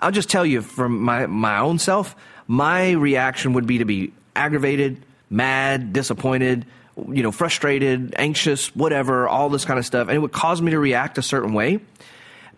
I'll 0.00 0.12
just 0.12 0.30
tell 0.30 0.46
you 0.46 0.62
from 0.62 1.00
my 1.00 1.26
my 1.26 1.58
own 1.58 1.78
self, 1.78 2.14
my 2.46 2.92
reaction 2.92 3.52
would 3.54 3.66
be 3.66 3.78
to 3.78 3.84
be 3.84 4.12
aggravated, 4.34 5.04
mad, 5.28 5.92
disappointed, 5.92 6.66
you 6.96 7.22
know, 7.22 7.32
frustrated, 7.32 8.14
anxious, 8.18 8.74
whatever, 8.74 9.28
all 9.28 9.48
this 9.48 9.64
kind 9.64 9.78
of 9.78 9.86
stuff. 9.86 10.08
And 10.08 10.16
it 10.16 10.20
would 10.20 10.32
cause 10.32 10.62
me 10.62 10.70
to 10.70 10.78
react 10.78 11.18
a 11.18 11.22
certain 11.22 11.52
way. 11.52 11.80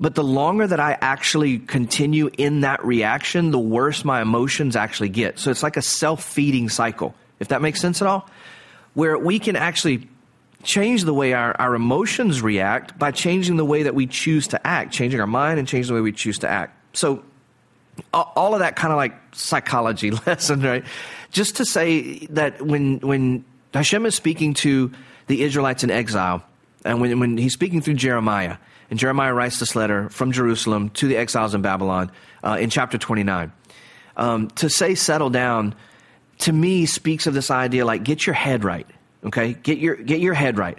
But 0.00 0.14
the 0.14 0.22
longer 0.22 0.66
that 0.66 0.78
I 0.78 0.96
actually 1.00 1.58
continue 1.58 2.30
in 2.38 2.60
that 2.60 2.84
reaction, 2.84 3.50
the 3.50 3.58
worse 3.58 4.04
my 4.04 4.22
emotions 4.22 4.76
actually 4.76 5.08
get. 5.08 5.38
So 5.40 5.50
it's 5.50 5.62
like 5.62 5.76
a 5.76 5.82
self 5.82 6.22
feeding 6.22 6.68
cycle, 6.68 7.14
if 7.40 7.48
that 7.48 7.62
makes 7.62 7.80
sense 7.80 8.00
at 8.00 8.06
all, 8.06 8.28
where 8.94 9.18
we 9.18 9.40
can 9.40 9.56
actually 9.56 10.08
change 10.62 11.04
the 11.04 11.14
way 11.14 11.32
our, 11.32 11.54
our 11.60 11.74
emotions 11.74 12.42
react 12.42 12.98
by 12.98 13.10
changing 13.10 13.56
the 13.56 13.64
way 13.64 13.84
that 13.84 13.94
we 13.94 14.06
choose 14.06 14.48
to 14.48 14.66
act, 14.66 14.92
changing 14.92 15.20
our 15.20 15.26
mind 15.26 15.58
and 15.58 15.66
changing 15.66 15.88
the 15.88 15.94
way 15.94 16.00
we 16.00 16.12
choose 16.12 16.38
to 16.38 16.48
act. 16.48 16.76
So 16.96 17.24
all 18.12 18.54
of 18.54 18.60
that 18.60 18.76
kind 18.76 18.92
of 18.92 18.96
like 18.96 19.14
psychology 19.32 20.10
lesson, 20.26 20.62
right? 20.62 20.84
Just 21.30 21.56
to 21.56 21.64
say 21.64 22.26
that 22.26 22.62
when 22.62 22.98
when 23.00 23.44
Hashem 23.78 24.06
is 24.06 24.16
speaking 24.16 24.54
to 24.54 24.90
the 25.28 25.42
Israelites 25.42 25.84
in 25.84 25.90
exile, 25.90 26.42
and 26.84 27.00
when, 27.00 27.20
when 27.20 27.38
he's 27.38 27.52
speaking 27.52 27.80
through 27.80 27.94
Jeremiah, 27.94 28.56
and 28.90 28.98
Jeremiah 28.98 29.32
writes 29.32 29.60
this 29.60 29.76
letter 29.76 30.08
from 30.08 30.32
Jerusalem 30.32 30.90
to 30.90 31.06
the 31.06 31.16
exiles 31.16 31.54
in 31.54 31.62
Babylon 31.62 32.10
uh, 32.42 32.58
in 32.60 32.70
chapter 32.70 32.98
29, 32.98 33.52
um, 34.16 34.48
to 34.48 34.68
say 34.68 34.96
settle 34.96 35.30
down, 35.30 35.76
to 36.38 36.52
me 36.52 36.86
speaks 36.86 37.28
of 37.28 37.34
this 37.34 37.52
idea 37.52 37.84
like 37.84 38.02
get 38.02 38.26
your 38.26 38.34
head 38.34 38.64
right, 38.64 38.86
okay? 39.24 39.52
Get 39.52 39.78
your, 39.78 39.94
get 39.94 40.18
your 40.18 40.34
head 40.34 40.58
right. 40.58 40.78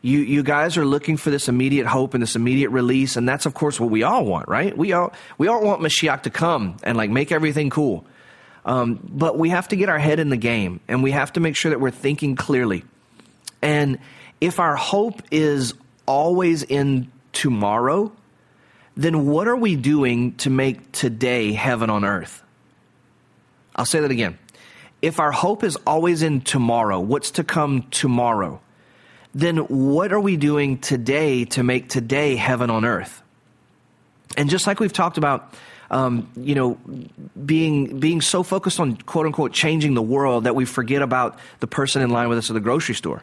You, 0.00 0.20
you 0.20 0.42
guys 0.42 0.78
are 0.78 0.86
looking 0.86 1.18
for 1.18 1.28
this 1.28 1.48
immediate 1.50 1.86
hope 1.86 2.14
and 2.14 2.22
this 2.22 2.34
immediate 2.34 2.70
release, 2.70 3.16
and 3.16 3.28
that's 3.28 3.44
of 3.44 3.52
course 3.52 3.78
what 3.78 3.90
we 3.90 4.04
all 4.04 4.24
want, 4.24 4.48
right? 4.48 4.74
We 4.74 4.94
all, 4.94 5.12
we 5.36 5.48
all 5.48 5.62
want 5.62 5.82
Mashiach 5.82 6.22
to 6.22 6.30
come 6.30 6.78
and 6.82 6.96
like 6.96 7.10
make 7.10 7.30
everything 7.30 7.68
cool. 7.68 8.06
Um, 8.68 9.00
but 9.02 9.38
we 9.38 9.48
have 9.48 9.68
to 9.68 9.76
get 9.76 9.88
our 9.88 9.98
head 9.98 10.20
in 10.20 10.28
the 10.28 10.36
game, 10.36 10.80
and 10.88 11.02
we 11.02 11.12
have 11.12 11.32
to 11.32 11.40
make 11.40 11.56
sure 11.56 11.70
that 11.70 11.80
we're 11.80 11.90
thinking 11.90 12.36
clearly. 12.36 12.84
And 13.62 13.98
if 14.42 14.60
our 14.60 14.76
hope 14.76 15.22
is 15.30 15.72
always 16.04 16.64
in 16.64 17.10
tomorrow, 17.32 18.12
then 18.94 19.24
what 19.24 19.48
are 19.48 19.56
we 19.56 19.74
doing 19.74 20.34
to 20.34 20.50
make 20.50 20.92
today 20.92 21.52
heaven 21.54 21.88
on 21.88 22.04
earth? 22.04 22.42
I'll 23.74 23.86
say 23.86 24.00
that 24.00 24.10
again. 24.10 24.38
If 25.00 25.18
our 25.18 25.32
hope 25.32 25.64
is 25.64 25.76
always 25.86 26.22
in 26.22 26.42
tomorrow, 26.42 27.00
what's 27.00 27.30
to 27.32 27.44
come 27.44 27.84
tomorrow, 27.90 28.60
then 29.34 29.56
what 29.56 30.12
are 30.12 30.20
we 30.20 30.36
doing 30.36 30.76
today 30.76 31.46
to 31.46 31.62
make 31.62 31.88
today 31.88 32.36
heaven 32.36 32.68
on 32.68 32.84
earth? 32.84 33.22
And 34.36 34.50
just 34.50 34.66
like 34.66 34.78
we've 34.78 34.92
talked 34.92 35.16
about, 35.16 35.54
um, 35.90 36.30
you 36.36 36.54
know, 36.54 36.78
being 37.44 37.98
being 37.98 38.20
so 38.20 38.42
focused 38.42 38.78
on 38.80 38.96
quote 38.96 39.26
unquote 39.26 39.52
changing 39.52 39.94
the 39.94 40.02
world 40.02 40.44
that 40.44 40.54
we 40.54 40.64
forget 40.64 41.02
about 41.02 41.38
the 41.60 41.66
person 41.66 42.02
in 42.02 42.10
line 42.10 42.28
with 42.28 42.38
us 42.38 42.50
at 42.50 42.54
the 42.54 42.60
grocery 42.60 42.94
store. 42.94 43.22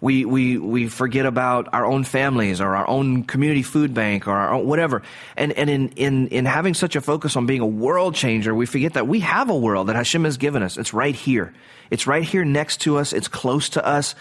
We, 0.00 0.26
we, 0.26 0.58
we 0.58 0.88
forget 0.88 1.24
about 1.24 1.68
our 1.72 1.86
own 1.86 2.04
families 2.04 2.60
or 2.60 2.76
our 2.76 2.86
own 2.86 3.24
community 3.24 3.62
food 3.62 3.94
bank 3.94 4.28
or 4.28 4.32
our 4.32 4.52
own, 4.52 4.66
whatever. 4.66 5.02
And, 5.36 5.52
and 5.52 5.70
in, 5.70 5.88
in, 5.96 6.28
in 6.28 6.44
having 6.44 6.74
such 6.74 6.96
a 6.96 7.00
focus 7.00 7.34
on 7.34 7.46
being 7.46 7.62
a 7.62 7.66
world 7.66 8.14
changer, 8.14 8.54
we 8.54 8.66
forget 8.66 8.92
that 8.92 9.08
we 9.08 9.20
have 9.20 9.48
a 9.48 9.56
world 9.56 9.86
that 9.86 9.96
Hashem 9.96 10.24
has 10.24 10.36
given 10.36 10.62
us. 10.62 10.76
It's 10.76 10.92
right 10.92 11.14
here. 11.14 11.54
It's 11.90 12.06
right 12.06 12.22
here 12.22 12.44
next 12.44 12.82
to 12.82 12.98
us. 12.98 13.14
It's 13.14 13.28
close 13.28 13.70
to 13.70 13.86
us, 13.86 14.14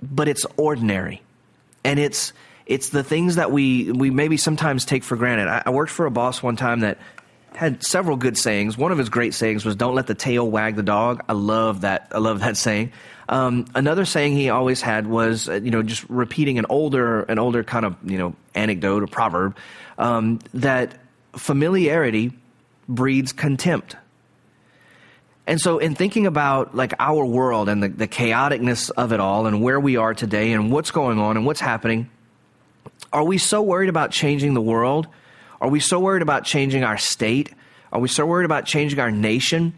but 0.00 0.28
it's 0.28 0.46
ordinary. 0.56 1.22
And 1.82 1.98
it's, 1.98 2.32
it's 2.66 2.90
the 2.90 3.02
things 3.02 3.34
that 3.34 3.50
we, 3.50 3.90
we 3.90 4.10
maybe 4.10 4.36
sometimes 4.36 4.84
take 4.84 5.02
for 5.02 5.16
granted. 5.16 5.48
I, 5.48 5.64
I 5.66 5.70
worked 5.70 5.90
for 5.90 6.06
a 6.06 6.10
boss 6.10 6.40
one 6.40 6.54
time 6.54 6.80
that 6.80 6.98
had 7.54 7.84
several 7.84 8.16
good 8.16 8.38
sayings. 8.38 8.78
One 8.78 8.92
of 8.92 8.98
his 8.98 9.08
great 9.08 9.34
sayings 9.34 9.64
was 9.64 9.76
"Don't 9.76 9.94
let 9.94 10.06
the 10.06 10.14
tail 10.14 10.48
wag 10.48 10.76
the 10.76 10.82
dog." 10.82 11.22
I 11.28 11.32
love 11.32 11.82
that. 11.82 12.08
I 12.12 12.18
love 12.18 12.40
that 12.40 12.56
saying. 12.56 12.92
Um, 13.28 13.66
another 13.76 14.04
saying 14.04 14.32
he 14.32 14.50
always 14.50 14.82
had 14.82 15.06
was, 15.06 15.48
uh, 15.48 15.54
you 15.54 15.70
know, 15.70 15.84
just 15.84 16.04
repeating 16.08 16.58
an 16.58 16.66
older, 16.68 17.22
an 17.22 17.38
older 17.38 17.62
kind 17.62 17.86
of, 17.86 17.96
you 18.04 18.18
know, 18.18 18.34
anecdote 18.56 19.04
or 19.04 19.06
proverb 19.06 19.56
um, 19.98 20.40
that 20.54 20.98
familiarity 21.36 22.32
breeds 22.88 23.32
contempt. 23.32 23.94
And 25.46 25.60
so, 25.60 25.78
in 25.78 25.94
thinking 25.94 26.26
about 26.26 26.74
like 26.74 26.92
our 26.98 27.24
world 27.24 27.68
and 27.68 27.82
the, 27.82 27.88
the 27.88 28.08
chaoticness 28.08 28.90
of 28.96 29.12
it 29.12 29.20
all, 29.20 29.46
and 29.46 29.62
where 29.62 29.78
we 29.78 29.96
are 29.96 30.12
today, 30.14 30.52
and 30.52 30.72
what's 30.72 30.90
going 30.90 31.18
on, 31.18 31.36
and 31.36 31.46
what's 31.46 31.60
happening, 31.60 32.10
are 33.12 33.24
we 33.24 33.38
so 33.38 33.62
worried 33.62 33.88
about 33.88 34.10
changing 34.10 34.54
the 34.54 34.60
world? 34.60 35.06
Are 35.60 35.68
we 35.68 35.80
so 35.80 36.00
worried 36.00 36.22
about 36.22 36.44
changing 36.44 36.84
our 36.84 36.98
state? 36.98 37.52
Are 37.92 38.00
we 38.00 38.08
so 38.08 38.24
worried 38.24 38.44
about 38.44 38.64
changing 38.64 38.98
our 38.98 39.10
nation 39.10 39.74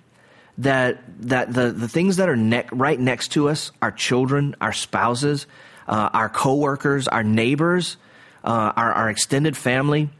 that 0.58 1.02
that 1.28 1.52
the, 1.52 1.72
the 1.72 1.88
things 1.88 2.16
that 2.16 2.28
are 2.28 2.36
ne- 2.36 2.68
right 2.72 2.98
next 2.98 3.28
to 3.32 3.48
us, 3.48 3.72
our 3.80 3.90
children, 3.90 4.54
our 4.60 4.72
spouses, 4.72 5.46
uh, 5.88 6.10
our 6.12 6.28
coworkers, 6.28 7.08
our 7.08 7.24
neighbors, 7.24 7.96
uh, 8.44 8.72
our, 8.76 8.92
our 8.92 9.10
extended 9.10 9.56
family, 9.56 10.10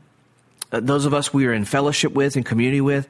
uh, 0.72 0.80
those 0.80 1.04
of 1.04 1.14
us 1.14 1.34
we 1.34 1.46
are 1.46 1.52
in 1.52 1.64
fellowship 1.64 2.12
with 2.12 2.36
and 2.36 2.46
community 2.46 2.80
with, 2.80 3.08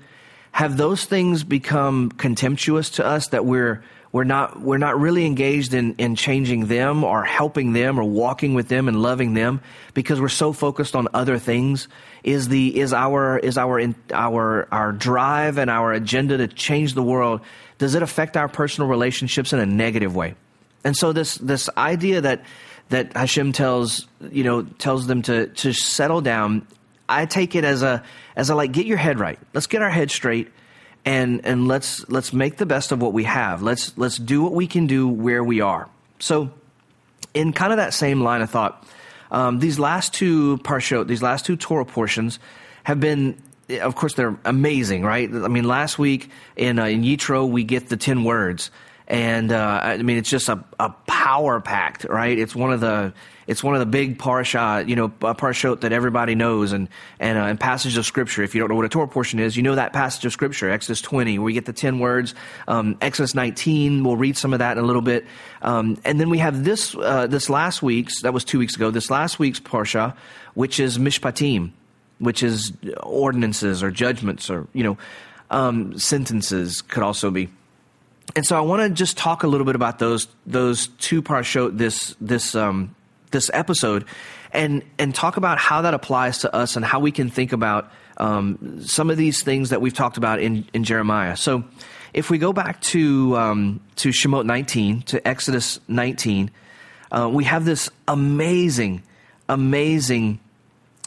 have 0.53 0.77
those 0.77 1.05
things 1.05 1.45
become 1.45 2.11
contemptuous 2.11 2.91
to 2.91 3.07
us 3.07 3.29
that 3.29 3.45
we're 3.47 3.83
we're 4.13 4.25
not 4.25 4.61
we're 4.61 4.79
not 4.79 5.01
really 5.01 5.25
engaged 5.25 5.73
in 5.73 5.95
in 5.95 6.15
changing 6.15 6.67
them 6.67 7.03
or 7.03 7.25
helping 7.25 7.73
them 7.73 7.99
or 7.99 8.05
walking 8.05 8.53
with 8.53 8.69
them 8.69 8.87
and 8.87 9.01
loving 9.01 9.33
them 9.33 9.63
because 9.95 10.21
we're 10.21 10.29
so 10.29 10.53
focused 10.53 10.95
on 10.95 11.09
other 11.15 11.39
things 11.39 11.89
is 12.23 12.49
the 12.49 12.79
is 12.79 12.93
our 12.93 13.39
is 13.39 13.57
our 13.57 13.83
our 14.13 14.69
our 14.71 14.93
drive 14.93 15.57
and 15.57 15.71
our 15.71 15.93
agenda 15.95 16.37
to 16.37 16.47
change 16.47 16.93
the 16.93 17.03
world. 17.03 17.41
Does 17.79 17.95
it 17.95 18.03
affect 18.03 18.37
our 18.37 18.49
personal 18.49 18.89
relationships 18.89 19.55
in 19.55 19.59
a 19.59 19.67
negative 19.67 20.15
way? 20.15 20.35
And 20.85 20.95
so 20.95 21.15
this 21.15 21.37
this 21.37 21.71
idea 21.77 22.21
that 22.21 22.45
that 22.91 23.17
Hashem 23.17 23.53
tells 23.53 24.07
you 24.31 24.45
know 24.45 24.63
tells 24.63 25.07
them 25.07 25.23
to 25.23 25.47
to 25.47 25.73
settle 25.73 26.21
down 26.21 26.67
I 27.09 27.25
take 27.25 27.55
it 27.55 27.65
as 27.65 27.83
a 27.83 28.03
as 28.37 28.51
a 28.51 28.55
like 28.55 28.73
get 28.73 28.85
your 28.85 28.99
head 28.99 29.19
right. 29.19 29.39
Let's 29.55 29.67
get 29.67 29.81
our 29.81 29.91
head 29.91 30.11
straight 30.11 30.53
and 31.05 31.45
and 31.45 31.69
let's 31.69 32.09
let's 32.09 32.33
make 32.33 32.57
the 32.57 32.67
best 32.67 32.93
of 32.93 33.01
what 33.01 33.13
we 33.13 33.25
have. 33.25 33.63
Let's 33.63 33.97
let's 33.97 34.17
do 34.17 34.43
what 34.43 34.53
we 34.53 34.67
can 34.67 34.87
do 34.87 35.09
where 35.09 35.43
we 35.43 35.61
are. 35.61 35.89
So, 36.19 36.51
in 37.35 37.53
kind 37.53 37.73
of 37.73 37.79
that 37.79 37.95
same 37.95 38.21
line 38.21 38.43
of 38.43 38.51
thought, 38.51 38.87
um, 39.31 39.59
these 39.59 39.79
last 39.79 40.15
two 40.15 40.59
parshot, 40.59 41.09
these 41.09 41.23
last 41.23 41.45
two 41.45 41.57
Torah 41.57 41.85
portions, 41.85 42.39
have 42.85 43.01
been. 43.01 43.41
Of 43.71 43.95
course, 43.95 44.15
they're 44.15 44.37
amazing, 44.45 45.03
right? 45.03 45.33
I 45.33 45.49
mean, 45.49 45.65
last 45.65 45.99
week 45.99 46.31
in 46.57 46.79
uh, 46.79 46.87
in 46.87 47.03
Yitro, 47.03 47.49
we 47.49 47.65
get 47.65 47.89
the 47.89 47.97
ten 47.97 48.23
words, 48.23 48.71
and 49.09 49.51
uh, 49.51 49.81
I 49.83 49.97
mean, 49.99 50.19
it's 50.19 50.29
just 50.29 50.49
a, 50.49 50.63
a 50.79 50.91
power 51.07 51.61
packed, 51.61 52.05
right? 52.05 52.39
It's 52.39 52.55
one 52.55 52.73
of 52.73 52.81
the 52.81 53.15
it's 53.47 53.63
one 53.63 53.75
of 53.75 53.81
the 53.81 53.87
big 53.87 54.19
parsha, 54.19 54.87
you 54.89 54.97
know, 54.97 55.09
parashot 55.09 55.81
that 55.81 55.93
everybody 55.93 56.35
knows 56.35 56.73
and, 56.73 56.89
and, 57.19 57.39
uh, 57.39 57.43
and 57.43 57.59
passage 57.59 57.97
of 57.97 58.07
scripture. 58.07 58.43
If 58.43 58.55
you 58.55 58.61
don't 58.61 58.69
know 58.69 58.77
what 58.77 58.85
a 58.85 58.89
Torah 58.89 59.09
portion 59.09 59.39
is, 59.39 59.57
you 59.57 59.63
know 59.63 59.75
that 59.75 59.93
passage 59.93 60.25
of 60.25 60.33
scripture, 60.33 60.71
Exodus 60.71 61.01
20, 61.01 61.39
where 61.39 61.47
we 61.47 61.53
get 61.53 61.67
the 61.67 61.73
10 61.73 61.99
words. 61.99 62.35
Um, 62.69 62.97
Exodus 63.01 63.35
19, 63.35 64.05
we'll 64.05 64.17
read 64.17 64.37
some 64.37 64.53
of 64.53 64.61
that 64.61 64.79
in 64.79 64.85
a 64.85 64.87
little 64.87 65.03
bit. 65.03 65.27
Um, 65.61 65.99
and 66.05 66.21
then 66.21 66.31
we 66.31 66.39
have 66.39 66.65
this, 66.65 66.95
uh, 66.95 67.27
this 67.27 67.51
last 67.51 67.83
week's, 67.83 68.23
that 68.23 68.33
was 68.33 68.45
two 68.45 68.59
weeks 68.59 68.77
ago, 68.77 68.91
this 68.91 69.11
last 69.11 69.39
week's 69.39 69.61
parsha, 69.61 70.17
which 70.55 70.79
is 70.79 70.99
Mishpatim, 70.99 71.73
which 72.19 72.43
is 72.43 72.73
ordinances 73.03 73.83
or 73.83 73.91
judgments 73.91 74.51
or, 74.51 74.67
you 74.73 74.85
know, 74.85 74.99
um, 75.51 75.99
sentences 75.99 76.83
could 76.83 77.03
also 77.03 77.31
be. 77.31 77.49
And 78.35 78.47
so 78.47 78.57
I 78.57 78.61
want 78.61 78.83
to 78.83 78.91
just 78.91 79.19
talk 79.19 79.43
a 79.43 79.47
little 79.47 79.67
bit 79.67 79.75
about 79.75 79.99
those 79.99 80.29
those 80.47 80.87
two 80.87 81.23
parashot 81.23 81.77
this 81.77 82.17
this 82.21 82.55
um, 82.55 82.95
this 83.33 83.51
episode 83.53 84.05
and 84.53 84.83
and 84.99 85.15
talk 85.15 85.37
about 85.37 85.59
how 85.59 85.83
that 85.83 85.95
applies 85.95 86.39
to 86.39 86.55
us 86.55 86.77
and 86.77 86.85
how 86.85 87.01
we 87.01 87.11
can 87.11 87.31
think 87.31 87.53
about 87.53 87.91
um, 88.19 88.81
some 88.83 89.11
of 89.11 89.17
these 89.17 89.43
things 89.43 89.71
that 89.71 89.81
we've 89.81 89.95
talked 89.95 90.17
about 90.17 90.41
in, 90.41 90.67
in 90.73 90.85
Jeremiah. 90.85 91.37
So 91.37 91.65
if 92.13 92.31
we 92.31 92.39
go 92.39 92.53
back 92.53 92.81
to 92.83 93.37
um, 93.37 93.81
to 93.97 94.11
Shemot 94.11 94.45
19 94.47 95.03
to 95.03 95.27
Exodus 95.27 95.81
19, 95.89 96.51
uh, 97.11 97.29
we 97.33 97.45
have 97.45 97.65
this 97.65 97.91
amazing, 98.07 99.03
amazing 99.49 100.41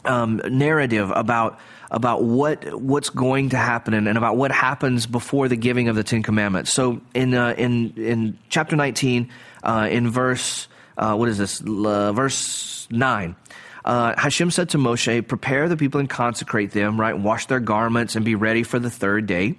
um, 0.04 0.40
narrative 0.48 1.10
about 1.14 1.58
about 1.90 2.24
what 2.24 2.80
what's 2.80 3.10
going 3.10 3.50
to 3.50 3.56
happen 3.56 3.94
and, 3.94 4.08
and, 4.08 4.18
about 4.18 4.36
what 4.36 4.50
happens 4.50 5.06
before 5.06 5.46
the 5.48 5.56
giving 5.56 5.88
of 5.88 5.94
the 5.94 6.02
Ten 6.02 6.22
Commandments. 6.22 6.72
So 6.72 7.00
in 7.14 7.34
uh, 7.34 7.54
in 7.56 7.92
in 7.96 8.38
chapter 8.48 8.74
19, 8.74 9.30
uh, 9.62 9.88
in 9.90 10.10
verse 10.10 10.68
uh, 10.96 11.14
what 11.14 11.28
is 11.28 11.38
this? 11.38 11.60
Uh, 11.60 12.12
verse 12.12 12.86
9. 12.90 13.36
Uh, 13.84 14.14
Hashem 14.18 14.50
said 14.50 14.70
to 14.70 14.78
Moshe, 14.78 15.26
Prepare 15.26 15.68
the 15.68 15.76
people 15.76 16.00
and 16.00 16.10
consecrate 16.10 16.72
them, 16.72 17.00
right? 17.00 17.16
Wash 17.16 17.46
their 17.46 17.60
garments 17.60 18.16
and 18.16 18.24
be 18.24 18.34
ready 18.34 18.64
for 18.64 18.78
the 18.78 18.90
third 18.90 19.26
day. 19.26 19.56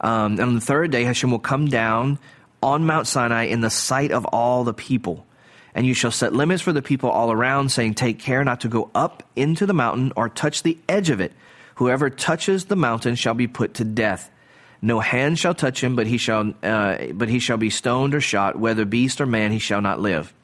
Um, 0.00 0.32
and 0.32 0.40
on 0.40 0.54
the 0.54 0.60
third 0.60 0.90
day, 0.90 1.04
Hashem 1.04 1.30
will 1.30 1.38
come 1.38 1.66
down 1.66 2.18
on 2.62 2.86
Mount 2.86 3.06
Sinai 3.06 3.44
in 3.44 3.60
the 3.60 3.70
sight 3.70 4.10
of 4.10 4.24
all 4.26 4.64
the 4.64 4.72
people. 4.72 5.26
And 5.74 5.86
you 5.86 5.94
shall 5.94 6.10
set 6.10 6.32
limits 6.32 6.62
for 6.62 6.72
the 6.72 6.82
people 6.82 7.10
all 7.10 7.30
around, 7.30 7.70
saying, 7.70 7.94
Take 7.94 8.18
care 8.18 8.44
not 8.44 8.60
to 8.60 8.68
go 8.68 8.90
up 8.94 9.22
into 9.36 9.66
the 9.66 9.74
mountain 9.74 10.12
or 10.16 10.28
touch 10.28 10.62
the 10.62 10.78
edge 10.88 11.10
of 11.10 11.20
it. 11.20 11.32
Whoever 11.76 12.10
touches 12.10 12.66
the 12.66 12.76
mountain 12.76 13.14
shall 13.14 13.34
be 13.34 13.46
put 13.46 13.74
to 13.74 13.84
death. 13.84 14.30
No 14.80 15.00
hand 15.00 15.38
shall 15.38 15.54
touch 15.54 15.82
him, 15.82 15.94
but 15.94 16.06
he 16.06 16.18
shall, 16.18 16.52
uh, 16.62 16.98
but 17.14 17.28
he 17.28 17.38
shall 17.38 17.56
be 17.56 17.70
stoned 17.70 18.14
or 18.14 18.20
shot. 18.20 18.58
Whether 18.58 18.84
beast 18.84 19.20
or 19.20 19.26
man, 19.26 19.52
he 19.52 19.58
shall 19.58 19.80
not 19.80 20.00
live. 20.00 20.34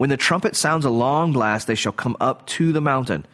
When 0.00 0.08
the 0.08 0.16
trumpet 0.16 0.56
sounds 0.56 0.86
a 0.86 0.90
long 0.90 1.34
blast, 1.34 1.66
they 1.66 1.74
shall 1.74 1.92
come 1.92 2.16
up 2.20 2.46
to 2.46 2.72
the 2.72 2.80
mountain. 2.80 3.26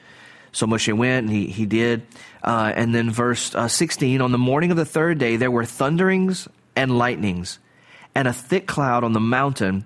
So 0.51 0.67
Moshe 0.67 0.93
went 0.93 1.29
and 1.29 1.31
he, 1.31 1.47
he 1.47 1.65
did. 1.65 2.05
Uh, 2.43 2.73
and 2.75 2.93
then 2.93 3.09
verse 3.09 3.55
uh, 3.55 3.69
16 3.69 4.21
on 4.21 4.33
the 4.33 4.37
morning 4.37 4.73
of 4.73 4.77
the 4.77 4.85
third 4.85 5.19
day, 5.19 5.37
there 5.37 5.53
were 5.53 5.65
thunderings 5.65 6.49
and 6.75 6.99
lightnings, 6.99 7.61
and 8.17 8.27
a 8.27 8.33
thick 8.33 8.67
cloud 8.67 9.05
on 9.05 9.13
the 9.13 9.21
mountain, 9.21 9.85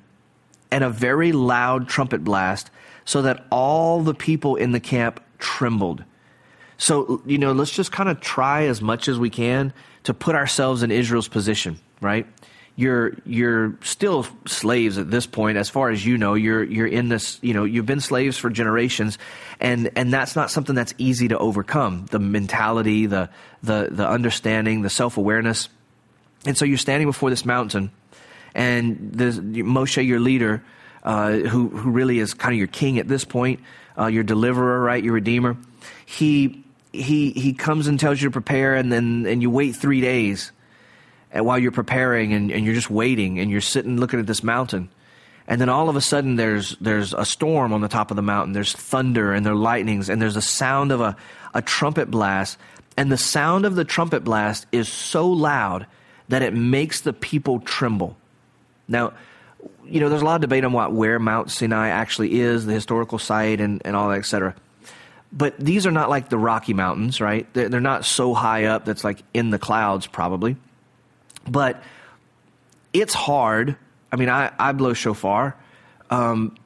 and 0.71 0.83
a 0.83 0.89
very 0.89 1.33
loud 1.33 1.87
trumpet 1.87 2.25
blast, 2.25 2.71
so 3.05 3.21
that 3.21 3.45
all 3.51 4.01
the 4.01 4.15
people 4.15 4.57
in 4.57 4.73
the 4.73 4.81
camp 4.81 5.23
trembled. 5.39 6.03
So, 6.79 7.21
you 7.27 7.37
know, 7.37 7.53
let's 7.53 7.73
just 7.73 7.93
kind 7.93 8.09
of 8.09 8.23
try 8.23 8.63
as 8.63 8.81
much 8.81 9.07
as 9.07 9.19
we 9.19 9.29
can 9.29 9.75
to 10.05 10.15
put 10.15 10.35
ourselves 10.35 10.83
in 10.83 10.91
Israel's 10.91 11.29
position, 11.29 11.79
right? 12.01 12.27
You're 12.81 13.13
you're 13.27 13.75
still 13.83 14.27
slaves 14.47 14.97
at 14.97 15.11
this 15.11 15.27
point, 15.27 15.59
as 15.59 15.69
far 15.69 15.91
as 15.91 16.07
you 16.07 16.17
know. 16.17 16.33
You're 16.33 16.63
you're 16.65 16.87
in 16.87 17.11
this, 17.11 17.39
you 17.43 17.53
know, 17.53 17.65
you've 17.65 17.85
been 17.85 18.01
slaves 18.01 18.39
for 18.39 18.49
generations, 18.49 19.19
and 19.61 19.91
and 19.97 20.11
that's 20.11 20.35
not 20.35 20.51
something 20.51 20.75
that's 20.75 20.95
easy 20.97 21.29
to 21.29 21.37
overcome. 21.37 22.07
The 22.11 22.19
mentality, 22.19 23.05
the 23.05 23.29
the 23.63 23.89
the 23.91 24.09
understanding, 24.09 24.81
the 24.81 24.89
self 24.89 25.19
awareness, 25.19 25.69
and 26.47 26.57
so 26.57 26.65
you're 26.65 26.79
standing 26.79 27.07
before 27.07 27.29
this 27.29 27.45
mountain, 27.45 27.91
and 28.55 29.13
Moshe, 29.13 30.07
your 30.07 30.21
leader, 30.21 30.65
uh, 31.03 31.33
who 31.33 31.69
who 31.69 31.91
really 31.91 32.19
is 32.19 32.33
kind 32.33 32.55
of 32.55 32.59
your 32.59 32.67
king 32.67 32.99
at 32.99 33.09
this 33.09 33.27
point, 33.27 33.61
uh, 33.99 34.07
your 34.07 34.23
deliverer, 34.25 34.81
right, 34.81 35.05
your 35.05 35.13
redeemer. 35.13 35.59
He 36.07 36.65
he 36.95 37.33
he 37.33 37.53
comes 37.53 37.89
and 37.89 38.01
tells 38.01 38.23
you 38.23 38.29
to 38.29 38.33
prepare, 38.33 38.75
and 38.75 38.91
then 38.91 39.27
and 39.27 39.43
you 39.43 39.51
wait 39.51 39.73
three 39.77 40.01
days, 40.01 40.51
and 41.33 41.45
while 41.45 41.59
you're 41.59 41.73
preparing, 41.73 42.33
and, 42.33 42.51
and 42.51 42.65
you're 42.65 42.75
just 42.75 42.91
waiting, 42.91 43.39
and 43.39 43.51
you're 43.51 43.61
sitting 43.61 43.99
looking 43.99 44.21
at 44.21 44.27
this 44.27 44.43
mountain, 44.43 44.89
and 45.47 45.61
then 45.61 45.69
all 45.69 45.89
of 45.89 45.97
a 45.97 46.01
sudden 46.01 46.37
there's 46.37 46.77
there's 46.81 47.13
a 47.15 47.25
storm 47.25 47.73
on 47.73 47.81
the 47.81 47.89
top 47.89 48.11
of 48.11 48.17
the 48.17 48.23
mountain. 48.23 48.53
There's 48.53 48.73
thunder 48.73 49.33
and 49.33 49.45
there 49.45 49.53
are 49.53 49.57
lightnings, 49.57 50.09
and 50.09 50.21
there's 50.21 50.37
a 50.37 50.43
sound 50.43 50.93
of 50.93 51.01
a 51.01 51.17
a 51.55 51.63
trumpet 51.63 52.11
blast, 52.11 52.59
and 52.97 53.11
the 53.11 53.17
sound 53.17 53.65
of 53.65 53.75
the 53.75 53.85
trumpet 53.85 54.23
blast 54.25 54.67
is 54.71 54.89
so 54.89 55.29
loud 55.29 55.87
that 56.29 56.43
it 56.43 56.55
makes 56.55 57.01
the 57.01 57.13
people 57.13 57.59
tremble. 57.61 58.17
Now, 58.87 59.13
you 59.85 59.99
know, 59.99 60.09
there's 60.09 60.23
a 60.23 60.25
lot 60.25 60.37
of 60.37 60.41
debate 60.43 60.65
on 60.65 60.73
what 60.73 60.93
where 60.93 61.19
Mount 61.19 61.51
Sinai 61.51 61.89
actually 61.89 62.41
is, 62.41 62.67
the 62.67 62.73
historical 62.73 63.19
site, 63.19 63.61
and, 63.61 63.83
and 63.85 63.97
all 63.97 64.09
that, 64.11 64.19
et 64.19 64.27
cetera. 64.27 64.55
But 65.33 65.59
these 65.59 65.87
are 65.87 65.91
not 65.91 66.09
like 66.09 66.29
the 66.29 66.39
Rocky 66.39 66.75
Mountains, 66.75 67.21
right? 67.21 67.53
They're, 67.53 67.69
they're 67.69 67.81
not 67.81 68.05
so 68.05 68.35
high 68.35 68.65
up 68.65 68.85
that's 68.85 69.05
like 69.05 69.23
in 69.35 69.51
the 69.51 69.59
clouds, 69.59 70.07
probably. 70.07 70.57
But 71.49 71.83
it's 72.93 73.15
hard. 73.15 73.77
I 74.13 74.17
mean, 74.17 74.29
I, 74.29 74.53
I 74.59 74.73
blow 74.73 74.93
shofar. 74.93 75.57
Um, 76.11 76.57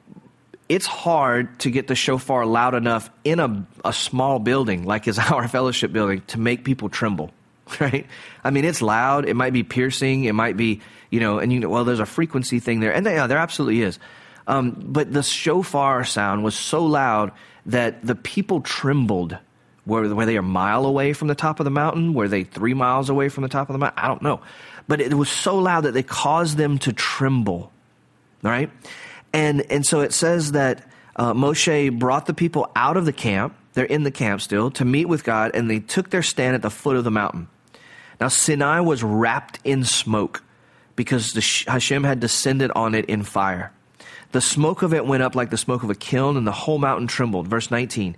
it's 0.67 0.87
hard 0.87 1.59
to 1.59 1.69
get 1.69 1.87
the 1.87 1.95
shofar 1.95 2.45
loud 2.45 2.73
enough 2.73 3.09
in 3.23 3.39
a, 3.39 3.67
a 3.83 3.93
small 3.93 4.39
building 4.39 4.83
like 4.83 5.07
is 5.07 5.19
our 5.31 5.47
fellowship 5.47 5.91
building 5.91 6.21
to 6.27 6.39
make 6.39 6.63
people 6.63 6.89
tremble, 6.89 7.31
right? 7.79 8.05
I 8.43 8.49
mean, 8.49 8.65
it's 8.65 8.81
loud. 8.81 9.27
It 9.27 9.35
might 9.35 9.53
be 9.53 9.63
piercing. 9.63 10.25
It 10.25 10.33
might 10.33 10.57
be, 10.57 10.81
you 11.09 11.19
know, 11.19 11.39
and 11.39 11.53
you 11.53 11.59
know, 11.59 11.69
well, 11.69 11.85
there's 11.85 11.99
a 11.99 12.05
frequency 12.05 12.59
thing 12.59 12.79
there. 12.79 12.93
And 12.93 13.05
yeah, 13.05 13.27
there 13.27 13.37
absolutely 13.37 13.81
is. 13.81 13.99
Um, 14.47 14.71
but 14.79 15.11
the 15.11 15.23
shofar 15.23 16.03
sound 16.03 16.43
was 16.43 16.55
so 16.55 16.85
loud 16.85 17.31
that 17.65 18.05
the 18.05 18.15
people 18.15 18.61
trembled. 18.61 19.37
Were, 19.85 20.13
were 20.13 20.25
they 20.25 20.37
a 20.37 20.41
mile 20.41 20.85
away 20.85 21.13
from 21.13 21.27
the 21.27 21.35
top 21.35 21.59
of 21.59 21.63
the 21.63 21.71
mountain? 21.71 22.13
Were 22.13 22.27
they 22.27 22.43
three 22.43 22.73
miles 22.73 23.09
away 23.09 23.29
from 23.29 23.43
the 23.43 23.49
top 23.49 23.69
of 23.69 23.73
the 23.73 23.79
mountain? 23.79 24.03
I 24.03 24.07
don't 24.07 24.21
know. 24.21 24.41
But 24.87 25.01
it 25.01 25.13
was 25.13 25.29
so 25.29 25.57
loud 25.57 25.81
that 25.81 25.93
they 25.93 26.03
caused 26.03 26.57
them 26.57 26.77
to 26.79 26.93
tremble. 26.93 27.71
All 28.43 28.51
right? 28.51 28.71
And, 29.33 29.61
and 29.71 29.85
so 29.85 30.01
it 30.01 30.13
says 30.13 30.53
that 30.53 30.87
uh, 31.15 31.33
Moshe 31.33 31.97
brought 31.97 32.25
the 32.25 32.33
people 32.33 32.71
out 32.75 32.97
of 32.97 33.05
the 33.05 33.13
camp. 33.13 33.55
They're 33.73 33.85
in 33.85 34.03
the 34.03 34.11
camp 34.11 34.41
still 34.41 34.71
to 34.71 34.85
meet 34.85 35.05
with 35.05 35.23
God, 35.23 35.51
and 35.53 35.69
they 35.69 35.79
took 35.79 36.09
their 36.09 36.23
stand 36.23 36.55
at 36.55 36.61
the 36.61 36.69
foot 36.69 36.95
of 36.95 37.03
the 37.03 37.11
mountain. 37.11 37.47
Now, 38.19 38.29
Sinai 38.29 38.79
was 38.79 39.03
wrapped 39.03 39.59
in 39.63 39.83
smoke 39.83 40.41
because 40.95 41.33
the 41.33 41.65
Hashem 41.69 42.03
had 42.03 42.19
descended 42.19 42.71
on 42.75 42.95
it 42.95 43.05
in 43.05 43.23
fire. 43.23 43.71
The 44.31 44.41
smoke 44.41 44.81
of 44.81 44.93
it 44.93 45.05
went 45.05 45.23
up 45.23 45.35
like 45.35 45.49
the 45.49 45.57
smoke 45.57 45.83
of 45.83 45.89
a 45.89 45.95
kiln, 45.95 46.37
and 46.37 46.47
the 46.47 46.51
whole 46.51 46.77
mountain 46.77 47.07
trembled. 47.07 47.47
Verse 47.47 47.69
19. 47.69 48.15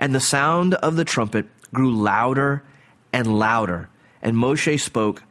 And 0.00 0.14
the 0.14 0.20
sound 0.20 0.74
of 0.74 0.96
the 0.96 1.04
trumpet 1.04 1.46
grew 1.74 1.94
louder 1.94 2.64
and 3.12 3.38
louder. 3.38 3.90
And 4.22 4.34
Moshe 4.34 4.80
spoke, 4.80 5.22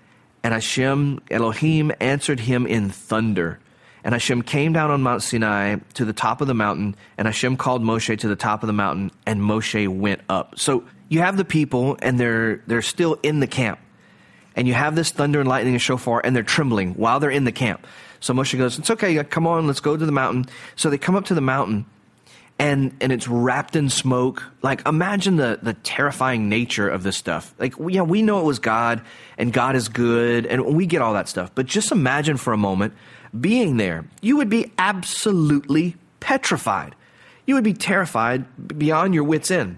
and 0.43 0.53
Hashem, 0.53 1.21
Elohim, 1.31 1.91
answered 1.99 2.39
him 2.39 2.67
in 2.67 2.89
thunder. 2.91 3.59
And 4.03 4.13
Hashem 4.13 4.43
came 4.43 4.71
down 4.71 4.91
on 4.91 5.01
Mount 5.01 5.23
Sinai 5.23 5.77
to 5.95 6.05
the 6.05 6.13
top 6.13 6.39
of 6.39 6.47
the 6.47 6.53
mountain, 6.53 6.95
and 7.17 7.27
Hashem 7.27 7.57
called 7.57 7.81
Moshe 7.81 8.17
to 8.19 8.27
the 8.27 8.35
top 8.35 8.61
of 8.61 8.67
the 8.67 8.73
mountain, 8.73 9.11
and 9.25 9.41
Moshe 9.41 9.87
went 9.87 10.21
up. 10.29 10.57
So 10.59 10.85
you 11.09 11.19
have 11.21 11.35
the 11.35 11.43
people, 11.43 11.97
and 12.03 12.19
they're, 12.19 12.57
they're 12.67 12.83
still 12.83 13.19
in 13.23 13.39
the 13.39 13.47
camp. 13.47 13.79
And 14.55 14.67
you 14.67 14.75
have 14.75 14.95
this 14.95 15.09
thunder 15.09 15.39
and 15.39 15.49
lightning 15.49 15.73
and 15.73 15.81
shofar, 15.81 16.21
and 16.23 16.35
they're 16.35 16.43
trembling 16.43 16.93
while 16.93 17.19
they're 17.19 17.31
in 17.31 17.43
the 17.43 17.51
camp. 17.51 17.87
So 18.19 18.35
Moshe 18.35 18.55
goes, 18.57 18.77
It's 18.77 18.91
okay, 18.91 19.21
come 19.23 19.47
on, 19.47 19.65
let's 19.65 19.79
go 19.79 19.97
to 19.97 20.05
the 20.05 20.11
mountain. 20.11 20.45
So 20.75 20.91
they 20.91 20.99
come 20.99 21.15
up 21.15 21.25
to 21.25 21.33
the 21.33 21.41
mountain 21.41 21.85
and 22.59 22.95
and 22.99 23.11
it's 23.11 23.27
wrapped 23.27 23.75
in 23.75 23.89
smoke. 23.89 24.43
Like 24.61 24.85
imagine 24.85 25.37
the 25.37 25.59
the 25.61 25.73
terrifying 25.73 26.49
nature 26.49 26.87
of 26.87 27.03
this 27.03 27.15
stuff. 27.15 27.55
Like 27.57 27.73
yeah, 27.87 28.01
we 28.01 28.21
know 28.21 28.41
it 28.41 28.43
was 28.43 28.59
God 28.59 29.01
and 29.37 29.53
God 29.53 29.75
is 29.75 29.87
good 29.87 30.45
and 30.45 30.75
we 30.75 30.85
get 30.85 31.01
all 31.01 31.13
that 31.13 31.29
stuff. 31.29 31.51
But 31.55 31.65
just 31.65 31.91
imagine 31.91 32.37
for 32.37 32.51
a 32.51 32.57
moment 32.57 32.93
being 33.39 33.77
there. 33.77 34.05
You 34.21 34.37
would 34.37 34.49
be 34.49 34.71
absolutely 34.77 35.95
petrified. 36.19 36.95
You 37.45 37.55
would 37.55 37.63
be 37.63 37.73
terrified 37.73 38.77
beyond 38.77 39.15
your 39.15 39.23
wits 39.23 39.49
end. 39.49 39.77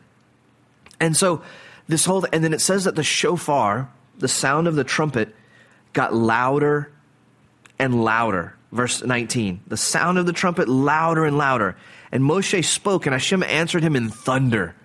And 1.00 1.16
so 1.16 1.44
this 1.88 2.06
whole 2.06 2.26
and 2.34 2.44
then 2.44 2.54
it 2.54 2.62
says 2.62 2.86
that 2.86 2.96
the 2.96 3.04
shofar, 3.04 3.90
the 4.18 4.28
sound 4.28 4.68
of 4.68 4.76
the 4.76 4.84
trumpet 4.84 5.36
got 5.94 6.16
louder 6.16 6.92
and 7.78 8.04
louder. 8.04 8.56
Verse 8.72 9.04
19. 9.04 9.62
The 9.68 9.78
sound 9.78 10.18
of 10.18 10.26
the 10.26 10.34
trumpet 10.34 10.68
louder 10.68 11.26
and 11.26 11.38
louder. 11.38 11.76
And 12.12 12.24
Moshe 12.24 12.64
spoke, 12.66 13.06
and 13.06 13.14
Hashem 13.14 13.44
answered 13.44 13.84
him 13.84 13.96
in 13.96 14.10
thunder. 14.10 14.76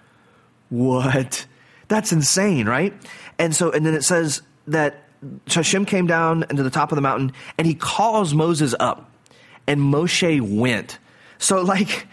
What? 0.68 1.46
That's 1.88 2.12
insane, 2.12 2.66
right? 2.66 2.92
And 3.38 3.54
so, 3.54 3.70
and 3.70 3.84
then 3.84 3.94
it 3.94 4.02
says 4.02 4.42
that 4.66 5.04
Hashem 5.48 5.86
came 5.86 6.06
down 6.06 6.44
into 6.50 6.62
the 6.62 6.70
top 6.70 6.92
of 6.92 6.96
the 6.96 7.02
mountain, 7.02 7.32
and 7.58 7.66
he 7.66 7.74
calls 7.74 8.34
Moses 8.34 8.74
up, 8.78 9.10
and 9.66 9.80
Moshe 9.80 10.40
went. 10.40 10.98
So, 11.38 11.62
like, 11.62 12.06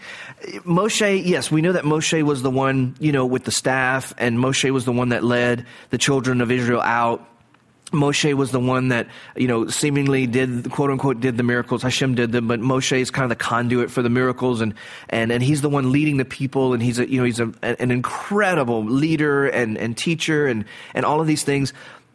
Moshe, 0.64 1.24
yes, 1.24 1.50
we 1.50 1.62
know 1.62 1.72
that 1.72 1.84
Moshe 1.84 2.22
was 2.22 2.42
the 2.42 2.50
one, 2.50 2.94
you 2.98 3.12
know, 3.12 3.24
with 3.24 3.44
the 3.44 3.50
staff, 3.50 4.12
and 4.18 4.38
Moshe 4.38 4.70
was 4.70 4.84
the 4.84 4.92
one 4.92 5.10
that 5.10 5.24
led 5.24 5.66
the 5.90 5.98
children 5.98 6.40
of 6.40 6.50
Israel 6.50 6.82
out 6.82 7.26
Moshe 7.94 8.34
was 8.34 8.50
the 8.50 8.60
one 8.60 8.88
that, 8.88 9.08
you 9.36 9.48
know, 9.48 9.68
seemingly 9.68 10.26
did, 10.26 10.70
quote 10.70 10.90
unquote, 10.90 11.20
did 11.20 11.36
the 11.36 11.42
miracles. 11.42 11.82
Hashem 11.82 12.14
did 12.14 12.32
them, 12.32 12.48
but 12.48 12.60
Moshe 12.60 12.98
is 12.98 13.10
kind 13.10 13.24
of 13.24 13.30
the 13.30 13.42
conduit 13.42 13.90
for 13.90 14.02
the 14.02 14.10
miracles 14.10 14.60
and, 14.60 14.74
and, 15.08 15.32
and 15.32 15.42
he's 15.42 15.62
the 15.62 15.68
one 15.68 15.92
leading 15.92 16.16
the 16.16 16.24
people 16.24 16.74
and 16.74 16.82
he's 16.82 16.98
a, 16.98 17.08
you 17.08 17.18
know, 17.18 17.24
he's 17.24 17.40
a, 17.40 17.52
an 17.62 17.90
incredible 17.90 18.84
leader 18.84 19.46
and, 19.46 19.78
and 19.78 19.96
teacher 19.96 20.46
and, 20.46 20.64
and 20.94 21.06
all 21.06 21.20
of 21.20 21.26
these 21.26 21.42
things. 21.42 21.72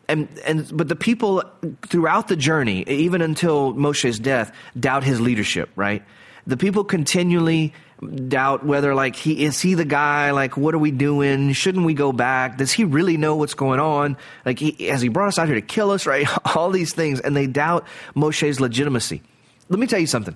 And, 0.07 0.27
and, 0.45 0.69
but 0.75 0.87
the 0.87 0.95
people 0.95 1.43
throughout 1.83 2.27
the 2.27 2.35
journey, 2.35 2.83
even 2.87 3.21
until 3.21 3.73
Moshe's 3.73 4.19
death, 4.19 4.51
doubt 4.79 5.03
his 5.03 5.21
leadership, 5.21 5.69
right? 5.75 6.03
The 6.47 6.57
people 6.57 6.83
continually 6.83 7.73
doubt 8.01 8.65
whether 8.65 8.95
like 8.95 9.15
he 9.15 9.43
is 9.43 9.59
he 9.61 9.73
the 9.73 9.85
guy? 9.85 10.31
Like 10.31 10.55
what 10.55 10.73
are 10.73 10.79
we 10.79 10.91
doing? 10.91 11.51
Shouldn't 11.53 11.85
we 11.85 11.93
go 11.93 12.11
back? 12.11 12.57
Does 12.57 12.71
he 12.71 12.83
really 12.83 13.17
know 13.17 13.35
what's 13.35 13.53
going 13.53 13.79
on? 13.79 14.17
Like 14.45 14.59
he, 14.59 14.71
has 14.87 15.01
he 15.01 15.09
brought 15.09 15.27
us 15.27 15.37
out 15.37 15.47
here 15.47 15.55
to 15.55 15.61
kill 15.61 15.91
us 15.91 16.05
right? 16.05 16.27
All 16.55 16.69
these 16.69 16.93
things 16.93 17.19
and 17.19 17.35
they 17.35 17.47
doubt 17.47 17.85
moshe's 18.15 18.59
legitimacy. 18.59 19.21
Let 19.67 19.79
me 19.79 19.87
tell 19.87 19.99
you 19.99 20.07
something. 20.07 20.35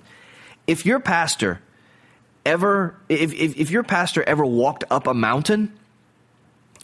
If 0.66 0.86
your 0.86 1.00
pastor 1.00 1.60
ever 2.44 2.96
if, 3.08 3.32
if, 3.32 3.56
if 3.56 3.70
your 3.70 3.82
pastor 3.82 4.22
ever 4.22 4.44
walked 4.44 4.84
up 4.90 5.06
a 5.06 5.14
mountain 5.14 5.72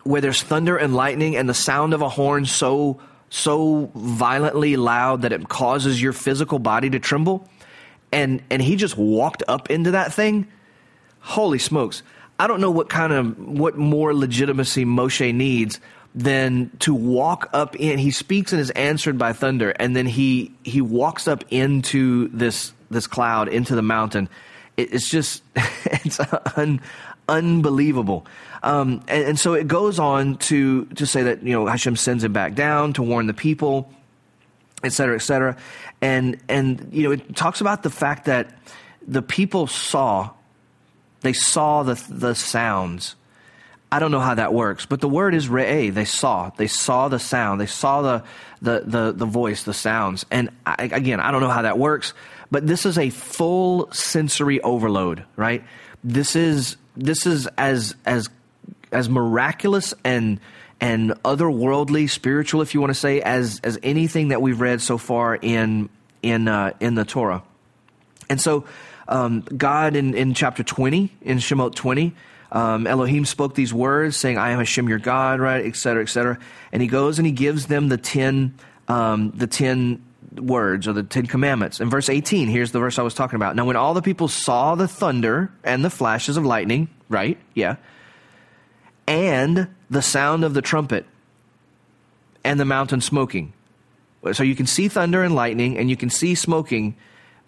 where 0.05 0.21
there's 0.21 0.43
thunder 0.43 0.77
and 0.77 0.95
lightning 0.95 1.37
and 1.37 1.49
the 1.49 1.55
sound 1.55 1.93
of 1.93 2.01
a 2.01 2.09
horn 2.09 2.47
so 2.47 2.99
so 3.29 3.91
violently 3.95 4.77
loud 4.77 5.23
that 5.23 5.33
it 5.33 5.49
causes 5.49 6.01
your 6.01 6.13
physical 6.13 6.59
body 6.59 6.89
to 6.89 6.99
tremble 6.99 7.47
and 8.11 8.43
and 8.51 8.63
he 8.63 8.77
just 8.77 8.97
walked 8.97 9.43
up 9.47 9.71
into 9.71 9.91
that 9.91 10.13
thing 10.13 10.49
holy 11.21 11.59
smokes. 11.59 12.03
I 12.39 12.47
don't 12.47 12.61
know 12.61 12.71
what 12.71 12.89
kind 12.89 13.13
of, 13.13 13.39
what 13.39 13.77
more 13.77 14.15
legitimacy 14.15 14.85
Moshe 14.85 15.35
needs 15.35 15.79
than 16.15 16.71
to 16.81 16.95
walk 16.95 17.51
up 17.53 17.77
in. 17.77 17.99
He 17.99 18.11
speaks 18.11 18.53
and 18.53 18.61
is 18.61 18.71
answered 18.71 19.19
by 19.19 19.33
thunder, 19.33 19.71
and 19.71 19.95
then 19.95 20.07
he, 20.07 20.53
he 20.65 20.81
walks 20.81 21.29
up 21.29 21.45
into 21.51 22.29
this, 22.29 22.73
this 22.91 23.07
cloud, 23.07 23.49
into 23.49 23.75
the 23.75 23.83
mountain. 23.83 24.29
It, 24.77 24.95
it's 24.95 25.09
just, 25.09 25.43
it's 25.57 26.19
un, 26.57 26.81
unbelievable. 27.29 28.27
Um, 28.63 29.03
and, 29.09 29.25
and, 29.25 29.39
so 29.39 29.55
it 29.55 29.69
goes 29.69 29.99
on 29.99 30.37
to, 30.37 30.85
to 30.87 31.07
say 31.07 31.23
that, 31.23 31.43
you 31.43 31.53
know, 31.53 31.67
Hashem 31.67 31.97
sends 31.97 32.25
him 32.25 32.33
back 32.33 32.55
down 32.55 32.93
to 32.95 33.03
warn 33.03 33.27
the 33.27 33.35
people, 33.35 33.91
et 34.83 34.93
cetera, 34.93 35.15
et 35.15 35.23
cetera. 35.23 35.57
And, 36.03 36.39
and, 36.49 36.89
you 36.93 37.05
know, 37.05 37.13
it 37.13 37.37
talks 37.37 37.61
about 37.61 37.83
the 37.83 37.91
fact 37.91 38.27
that 38.27 38.55
the 39.07 39.23
people 39.23 39.67
saw 39.67 40.31
they 41.21 41.33
saw 41.33 41.83
the, 41.83 42.03
the 42.09 42.35
sounds. 42.35 43.17
I 43.93 43.99
don't 43.99 44.13
know 44.13 44.21
how 44.21 44.35
that 44.35 44.55
works, 44.55 44.87
but 44.87 45.01
the 45.01 45.09
word 45.09 45.35
is 45.35 45.49
re'eh. 45.49 45.93
They 45.93 46.05
saw. 46.05 46.51
They 46.57 46.69
saw 46.69 47.09
the 47.09 47.19
sound. 47.19 47.61
They 47.61 47.67
saw 47.67 48.03
the, 48.03 48.25
the, 48.63 48.83
the, 48.87 49.13
the 49.13 49.27
voice, 49.27 49.65
the 49.65 49.75
sounds. 49.75 50.25
And 50.31 50.51
I, 50.65 50.91
again, 50.93 51.19
I 51.19 51.33
don't 51.33 51.41
know 51.41 51.49
how 51.49 51.63
that 51.63 51.79
works, 51.79 52.15
but 52.51 52.67
this 52.67 52.87
is 52.87 52.99
a 52.99 53.11
full 53.11 53.91
sensory 53.93 54.61
overload, 54.61 55.25
right? 55.37 55.65
This 56.05 56.37
is, 56.37 56.77
this 56.97 57.27
is 57.27 57.49
as, 57.59 57.97
as, 58.07 58.29
as 58.93 59.09
miraculous 59.09 59.93
and, 60.05 60.39
and 60.81 61.11
otherworldly, 61.25 62.09
spiritual, 62.09 62.63
if 62.63 62.75
you 62.75 62.81
want 62.81 62.91
to 62.91 62.99
say, 62.99 63.21
as, 63.21 63.61
as 63.65 63.79
anything 63.83 64.29
that 64.29 64.41
we've 64.41 64.61
read 64.61 64.81
so 64.81 64.99
far 64.99 65.35
in, 65.35 65.89
in, 66.23 66.47
uh, 66.47 66.73
in 66.79 66.95
the 66.95 67.05
Torah. 67.05 67.43
And 68.29 68.41
so, 68.41 68.65
um, 69.11 69.41
God 69.41 69.97
in, 69.97 70.15
in 70.15 70.33
chapter 70.35 70.63
20, 70.63 71.13
in 71.23 71.39
Shemot 71.39 71.75
20, 71.75 72.15
um, 72.53 72.87
Elohim 72.87 73.25
spoke 73.25 73.55
these 73.55 73.75
words, 73.75 74.17
saying, 74.17 74.39
I 74.39 74.51
am 74.51 74.59
Hashem 74.59 74.89
your 74.89 74.99
God, 74.99 75.41
right, 75.41 75.65
et 75.65 75.77
cetera, 75.77 76.03
et 76.03 76.09
cetera. 76.09 76.39
And 76.73 76.81
he 76.81 76.89
goes 76.89 77.19
and 77.19 77.27
he 77.27 77.33
gives 77.33 77.67
them 77.67 77.89
the 77.89 77.97
10, 77.97 78.55
um, 78.89 79.33
the 79.33 79.47
10 79.47 80.03
words 80.37 80.89
or 80.89 80.93
the 80.93 81.03
Ten 81.03 81.27
Commandments. 81.27 81.81
In 81.81 81.91
verse 81.91 82.09
18, 82.09 82.49
here's 82.49 82.73
the 82.73 82.79
verse 82.79 82.99
I 82.99 83.03
was 83.03 83.15
talking 83.15 83.37
about. 83.37 83.57
Now, 83.57 83.65
when 83.65 83.77
all 83.77 83.95
the 83.95 84.03
people 84.03 84.29
saw 84.29 84.75
the 84.75 84.89
thunder 84.89 85.53
and 85.65 85.85
the 85.85 85.91
flashes 85.91 86.37
of 86.37 86.45
lightning, 86.45 86.89
right? 87.09 87.39
Yeah. 87.55 87.77
And 89.07 89.69
the 89.91 90.03
sound 90.03 90.45
of 90.45 90.55
the 90.55 90.63
trumpet 90.63 91.05
and 92.45 92.59
the 92.61 92.65
mountain 92.65 93.01
smoking. 93.01 93.53
So 94.33 94.43
you 94.43 94.55
can 94.55 94.67
see 94.67 94.89
thunder 94.89 95.23
and 95.23 95.35
lightning 95.35 95.79
and 95.79 95.91
you 95.91 95.97
can 95.97 96.11
see 96.11 96.35
smoking. 96.35 96.97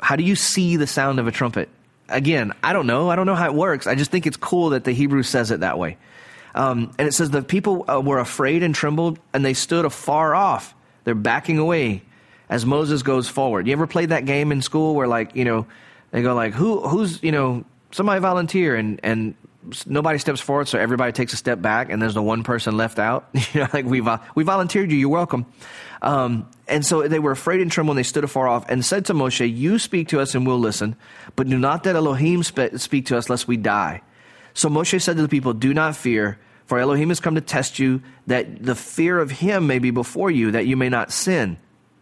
How 0.03 0.17
do 0.17 0.25
you 0.25 0.37
see 0.37 0.77
the 0.77 0.87
sound 0.87 1.19
of 1.19 1.27
a 1.27 1.33
trumpet? 1.33 1.71
again, 2.13 2.53
I 2.63 2.73
don't 2.73 2.87
know. 2.87 3.11
I 3.11 3.17
don't 3.17 3.27
know 3.27 3.35
how 3.35 3.47
it 3.47 3.55
works. 3.55 3.87
I 3.87 3.95
just 3.95 4.11
think 4.11 4.27
it's 4.27 4.37
cool 4.37 4.71
that 4.71 4.85
the 4.85 4.93
Hebrew 4.93 5.23
says 5.23 5.51
it 5.51 5.61
that 5.61 5.79
way. 5.79 5.97
Um, 6.55 6.93
and 6.99 7.09
it 7.09 7.13
says 7.13 7.31
the 7.31 7.43
people 7.43 7.85
uh, 7.91 8.01
were 8.01 8.19
afraid 8.19 8.63
and 8.63 8.75
trembled, 8.75 9.19
and 9.33 9.45
they 9.45 9.55
stood 9.55 9.85
afar 9.85 10.35
off. 10.35 10.75
They're 11.05 11.15
backing 11.15 11.59
away 11.59 12.03
as 12.49 12.67
Moses 12.67 13.03
goes 13.03 13.29
forward. 13.29 13.67
You 13.67 13.73
ever 13.73 13.87
played 13.87 14.11
that 14.11 14.27
game 14.27 14.53
in 14.53 14.61
school 14.61 14.95
where, 14.95 15.09
like, 15.09 15.35
you 15.35 15.45
know, 15.45 15.67
they 16.11 16.23
go 16.23 16.35
like, 16.35 16.53
"Who, 16.53 16.87
who's, 16.87 17.23
you 17.23 17.33
know, 17.33 17.65
somebody 17.91 18.21
volunteer," 18.21 18.77
and 18.77 19.01
and 19.03 19.35
nobody 19.87 20.19
steps 20.19 20.41
forward, 20.41 20.69
so 20.69 20.79
everybody 20.79 21.13
takes 21.13 21.33
a 21.33 21.37
step 21.37 21.63
back, 21.63 21.91
and 21.91 22.03
there's 22.03 22.15
the 22.15 22.23
one 22.23 22.43
person 22.43 22.77
left 22.77 22.99
out. 22.99 23.29
you 23.55 23.61
know, 23.61 23.69
like 23.73 23.87
we 23.87 24.03
we 24.35 24.45
volunteered 24.45 24.91
you, 24.91 24.99
you're 24.99 25.09
welcome. 25.09 25.47
Um, 26.03 26.51
and 26.73 26.85
so 26.87 27.07
they 27.07 27.19
were 27.19 27.33
afraid 27.33 27.61
and 27.61 27.71
trembled, 27.71 27.97
and 27.97 28.05
they 28.05 28.09
stood 28.09 28.25
afar 28.25 28.49
off 28.49 28.69
and 28.69 28.85
said 28.85 29.05
to 29.07 29.15
Moshe, 29.15 29.55
You 29.55 29.79
speak 29.79 30.09
to 30.09 30.21
us 30.21 30.35
and 30.35 30.47
we'll 30.47 30.59
listen, 30.59 30.97
but 31.37 31.49
do 31.49 31.59
not 31.59 31.85
that 31.85 31.97
Elohim 31.97 32.43
spe- 32.43 32.77
speak 32.77 33.07
to 33.07 33.19
us 33.19 33.29
lest 33.29 33.47
we 33.47 33.57
die. 33.57 34.03
So 34.55 34.69
Moshe 34.69 35.01
said 35.01 35.17
to 35.17 35.23
the 35.23 35.29
people, 35.29 35.53
Do 35.53 35.75
not 35.75 35.97
fear, 35.97 36.39
for 36.67 36.79
Elohim 36.79 37.11
has 37.11 37.21
come 37.21 37.35
to 37.35 37.41
test 37.41 37.79
you, 37.79 38.03
that 38.27 38.65
the 38.65 38.75
fear 38.75 39.19
of 39.19 39.31
him 39.31 39.67
may 39.67 39.79
be 39.79 39.91
before 39.91 40.31
you, 40.31 40.53
that 40.53 40.67
you 40.67 40.77
may 40.77 40.89
not 40.89 41.13
sin. 41.13 41.59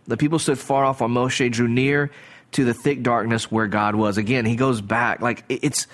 The 0.06 0.16
people 0.16 0.38
stood 0.38 0.58
far 0.58 0.84
off 0.84 1.00
while 1.00 1.10
Moshe 1.10 1.50
drew 1.50 1.68
near 1.68 2.10
to 2.52 2.64
the 2.64 2.74
thick 2.74 3.02
darkness 3.02 3.50
where 3.50 3.66
God 3.66 3.94
was. 3.94 4.18
Again, 4.18 4.46
he 4.46 4.56
goes 4.56 4.80
back. 4.80 5.20
Like, 5.20 5.44
it's 5.48 5.86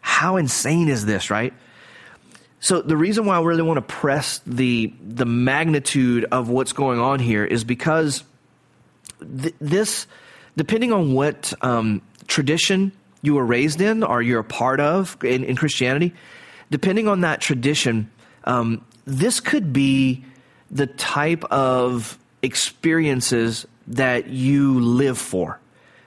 how 0.00 0.36
insane 0.36 0.88
is 0.88 1.04
this, 1.04 1.30
right? 1.30 1.52
So 2.60 2.82
the 2.82 2.96
reason 2.96 3.24
why 3.24 3.36
I 3.36 3.42
really 3.42 3.62
want 3.62 3.78
to 3.78 3.82
press 3.82 4.40
the 4.46 4.92
the 5.00 5.24
magnitude 5.24 6.26
of 6.30 6.50
what's 6.50 6.74
going 6.74 7.00
on 7.00 7.18
here 7.18 7.44
is 7.44 7.64
because 7.64 8.22
th- 9.20 9.54
this, 9.60 10.06
depending 10.56 10.92
on 10.92 11.14
what 11.14 11.54
um, 11.62 12.02
tradition 12.26 12.92
you 13.22 13.34
were 13.34 13.44
raised 13.44 13.80
in 13.80 14.02
or 14.02 14.20
you're 14.20 14.40
a 14.40 14.44
part 14.44 14.78
of 14.78 15.16
in, 15.24 15.42
in 15.44 15.56
Christianity, 15.56 16.12
depending 16.70 17.08
on 17.08 17.22
that 17.22 17.40
tradition, 17.40 18.10
um, 18.44 18.84
this 19.06 19.40
could 19.40 19.72
be 19.72 20.24
the 20.70 20.86
type 20.86 21.44
of 21.44 22.18
experiences 22.42 23.66
that 23.86 24.28
you 24.28 24.80
live 24.80 25.18
for, 25.18 25.58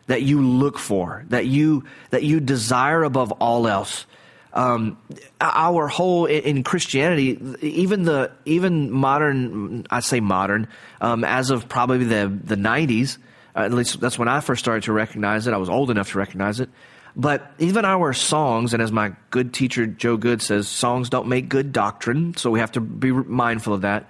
that 0.06 0.22
you 0.22 0.42
look 0.42 0.78
for, 0.78 1.26
that 1.30 1.48
you 1.48 1.84
that 2.12 2.22
you 2.22 2.40
desire 2.40 3.04
above 3.04 3.32
all 3.34 3.68
else 3.68 4.06
um, 4.54 4.98
our 5.42 5.88
whole 5.88 6.26
in 6.26 6.64
Christianity, 6.64 7.40
even 7.62 8.04
the 8.04 8.32
even 8.46 8.92
modern, 8.92 9.86
I 9.90 10.00
say 10.02 10.20
modern, 10.20 10.68
um, 11.02 11.24
as 11.24 11.50
of 11.50 11.68
probably 11.68 12.06
the 12.06 12.32
the 12.44 12.56
nineties. 12.56 13.18
At 13.56 13.72
least 13.72 14.00
that's 14.00 14.18
when 14.18 14.28
I 14.28 14.40
first 14.40 14.64
started 14.64 14.84
to 14.84 14.94
recognize 14.94 15.48
it. 15.48 15.54
I 15.54 15.58
was 15.58 15.70
old 15.70 15.92
enough 15.92 16.12
to 16.12 16.18
recognize 16.18 16.60
it. 16.60 16.70
But 17.16 17.52
even 17.60 17.86
our 17.86 18.14
songs, 18.14 18.74
and 18.74 18.82
as 18.82 18.92
my 18.92 19.14
good 19.30 19.54
teacher 19.54 19.86
Joe 19.86 20.18
Good 20.18 20.42
says, 20.42 20.68
songs 20.68 21.10
don't 21.10 21.28
make 21.28 21.50
good 21.50 21.72
doctrine, 21.72 22.36
so 22.36 22.50
we 22.50 22.60
have 22.60 22.72
to 22.72 22.82
be 22.82 23.12
mindful 23.12 23.74
of 23.74 23.82
that. 23.82 24.10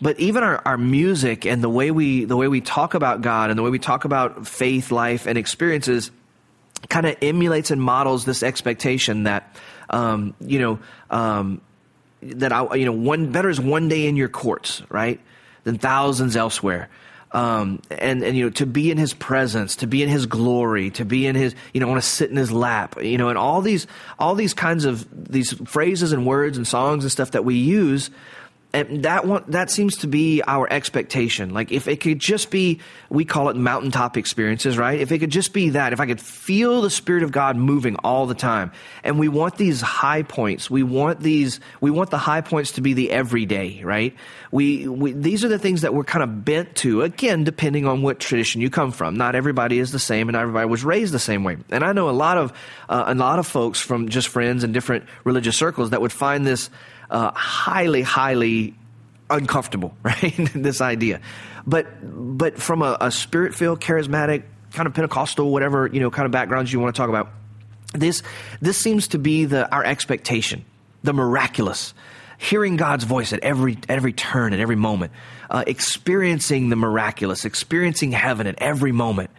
But 0.00 0.20
even 0.20 0.42
our, 0.42 0.60
our 0.64 0.76
music 0.76 1.46
and 1.46 1.62
the 1.62 1.68
way 1.68 1.90
we 1.90 2.24
the 2.24 2.36
way 2.36 2.48
we 2.48 2.60
talk 2.60 2.94
about 2.94 3.22
God 3.22 3.50
and 3.50 3.58
the 3.58 3.62
way 3.62 3.70
we 3.70 3.78
talk 3.78 4.04
about 4.04 4.46
faith, 4.46 4.90
life, 4.90 5.26
and 5.26 5.38
experiences 5.38 6.10
kind 6.88 7.06
of 7.06 7.16
emulates 7.22 7.70
and 7.70 7.80
models 7.80 8.24
this 8.24 8.42
expectation 8.42 9.24
that 9.24 9.56
um, 9.94 10.34
you 10.40 10.58
know, 10.58 10.78
um, 11.10 11.60
that 12.22 12.52
I, 12.52 12.74
you 12.74 12.84
know, 12.84 12.92
one 12.92 13.30
better 13.30 13.48
is 13.48 13.60
one 13.60 13.88
day 13.88 14.06
in 14.06 14.16
your 14.16 14.28
courts, 14.28 14.82
right, 14.88 15.20
than 15.62 15.78
thousands 15.78 16.36
elsewhere. 16.36 16.88
Um, 17.30 17.80
and 17.90 18.22
and 18.22 18.36
you 18.36 18.44
know, 18.44 18.50
to 18.50 18.66
be 18.66 18.90
in 18.90 18.98
His 18.98 19.14
presence, 19.14 19.76
to 19.76 19.86
be 19.86 20.02
in 20.02 20.08
His 20.08 20.26
glory, 20.26 20.90
to 20.90 21.04
be 21.04 21.26
in 21.26 21.36
His, 21.36 21.54
you 21.72 21.80
know, 21.80 21.86
want 21.86 22.02
to 22.02 22.08
sit 22.08 22.30
in 22.30 22.36
His 22.36 22.50
lap, 22.50 22.96
you 23.02 23.18
know, 23.18 23.28
and 23.28 23.38
all 23.38 23.60
these 23.60 23.86
all 24.18 24.34
these 24.34 24.54
kinds 24.54 24.84
of 24.84 25.06
these 25.32 25.52
phrases 25.64 26.12
and 26.12 26.26
words 26.26 26.56
and 26.56 26.66
songs 26.66 27.04
and 27.04 27.10
stuff 27.10 27.32
that 27.32 27.44
we 27.44 27.54
use 27.54 28.10
that 28.74 29.24
one 29.24 29.44
that 29.48 29.70
seems 29.70 29.98
to 29.98 30.08
be 30.08 30.42
our 30.46 30.70
expectation. 30.70 31.50
Like 31.50 31.70
if 31.70 31.86
it 31.86 32.00
could 32.00 32.18
just 32.18 32.50
be 32.50 32.80
we 33.08 33.24
call 33.24 33.48
it 33.48 33.56
mountaintop 33.56 34.16
experiences 34.16 34.76
right? 34.76 34.98
If 34.98 35.12
it 35.12 35.20
could 35.20 35.30
just 35.30 35.52
be 35.52 35.70
that 35.70 35.92
if 35.92 36.00
i 36.00 36.06
could 36.06 36.20
feel 36.20 36.82
the 36.82 36.90
spirit 36.90 37.22
of 37.22 37.30
god 37.30 37.56
moving 37.56 37.96
all 37.96 38.26
the 38.26 38.34
time 38.34 38.72
and 39.04 39.18
we 39.18 39.28
want 39.28 39.56
these 39.56 39.80
high 39.80 40.22
points 40.22 40.68
we 40.68 40.82
want 40.82 41.20
these 41.20 41.60
we 41.80 41.90
want 41.90 42.10
the 42.10 42.18
high 42.18 42.40
points 42.40 42.72
to 42.72 42.80
be 42.80 42.94
the 42.94 43.10
everyday 43.10 43.82
right? 43.84 44.14
We, 44.50 44.88
we 44.88 45.12
these 45.12 45.44
are 45.44 45.48
the 45.48 45.58
things 45.58 45.82
that 45.82 45.94
we're 45.94 46.04
kind 46.04 46.22
of 46.22 46.44
bent 46.44 46.74
to 46.76 47.02
again 47.02 47.44
depending 47.44 47.86
on 47.86 48.02
what 48.02 48.18
tradition 48.18 48.60
you 48.60 48.70
come 48.70 48.90
from. 48.90 49.16
Not 49.16 49.34
everybody 49.34 49.78
is 49.78 49.92
the 49.92 49.98
same 49.98 50.28
and 50.28 50.36
everybody 50.36 50.66
was 50.68 50.84
raised 50.84 51.14
the 51.14 51.18
same 51.18 51.44
way. 51.44 51.58
And 51.70 51.84
i 51.84 51.92
know 51.92 52.08
a 52.08 52.12
lot 52.12 52.38
of 52.38 52.52
uh, 52.88 53.04
a 53.06 53.14
lot 53.14 53.38
of 53.38 53.46
folks 53.46 53.80
from 53.80 54.08
just 54.08 54.28
friends 54.28 54.64
and 54.64 54.74
different 54.74 55.04
religious 55.22 55.56
circles 55.56 55.90
that 55.90 56.00
would 56.00 56.12
find 56.12 56.44
this 56.46 56.70
uh, 57.14 57.30
highly, 57.32 58.02
highly 58.02 58.74
uncomfortable, 59.30 59.96
right? 60.02 60.34
this 60.54 60.80
idea. 60.80 61.20
But, 61.66 61.86
but 62.02 62.60
from 62.60 62.82
a, 62.82 62.98
a 63.00 63.10
spirit 63.10 63.54
filled, 63.54 63.80
charismatic, 63.80 64.42
kind 64.72 64.86
of 64.86 64.94
Pentecostal, 64.94 65.50
whatever, 65.50 65.86
you 65.86 66.00
know, 66.00 66.10
kind 66.10 66.26
of 66.26 66.32
backgrounds 66.32 66.72
you 66.72 66.80
want 66.80 66.94
to 66.94 66.98
talk 67.00 67.08
about, 67.08 67.30
this, 67.92 68.22
this 68.60 68.76
seems 68.76 69.08
to 69.08 69.18
be 69.18 69.44
the, 69.44 69.72
our 69.72 69.84
expectation, 69.84 70.64
the 71.04 71.12
miraculous. 71.12 71.94
Hearing 72.36 72.76
God's 72.76 73.04
voice 73.04 73.32
at 73.32 73.40
every, 73.40 73.74
at 73.88 73.90
every 73.90 74.12
turn, 74.12 74.52
at 74.52 74.58
every 74.58 74.76
moment, 74.76 75.12
uh, 75.48 75.62
experiencing 75.66 76.68
the 76.68 76.76
miraculous, 76.76 77.44
experiencing 77.44 78.10
heaven 78.10 78.48
at 78.48 78.56
every 78.58 78.90
moment 78.90 79.30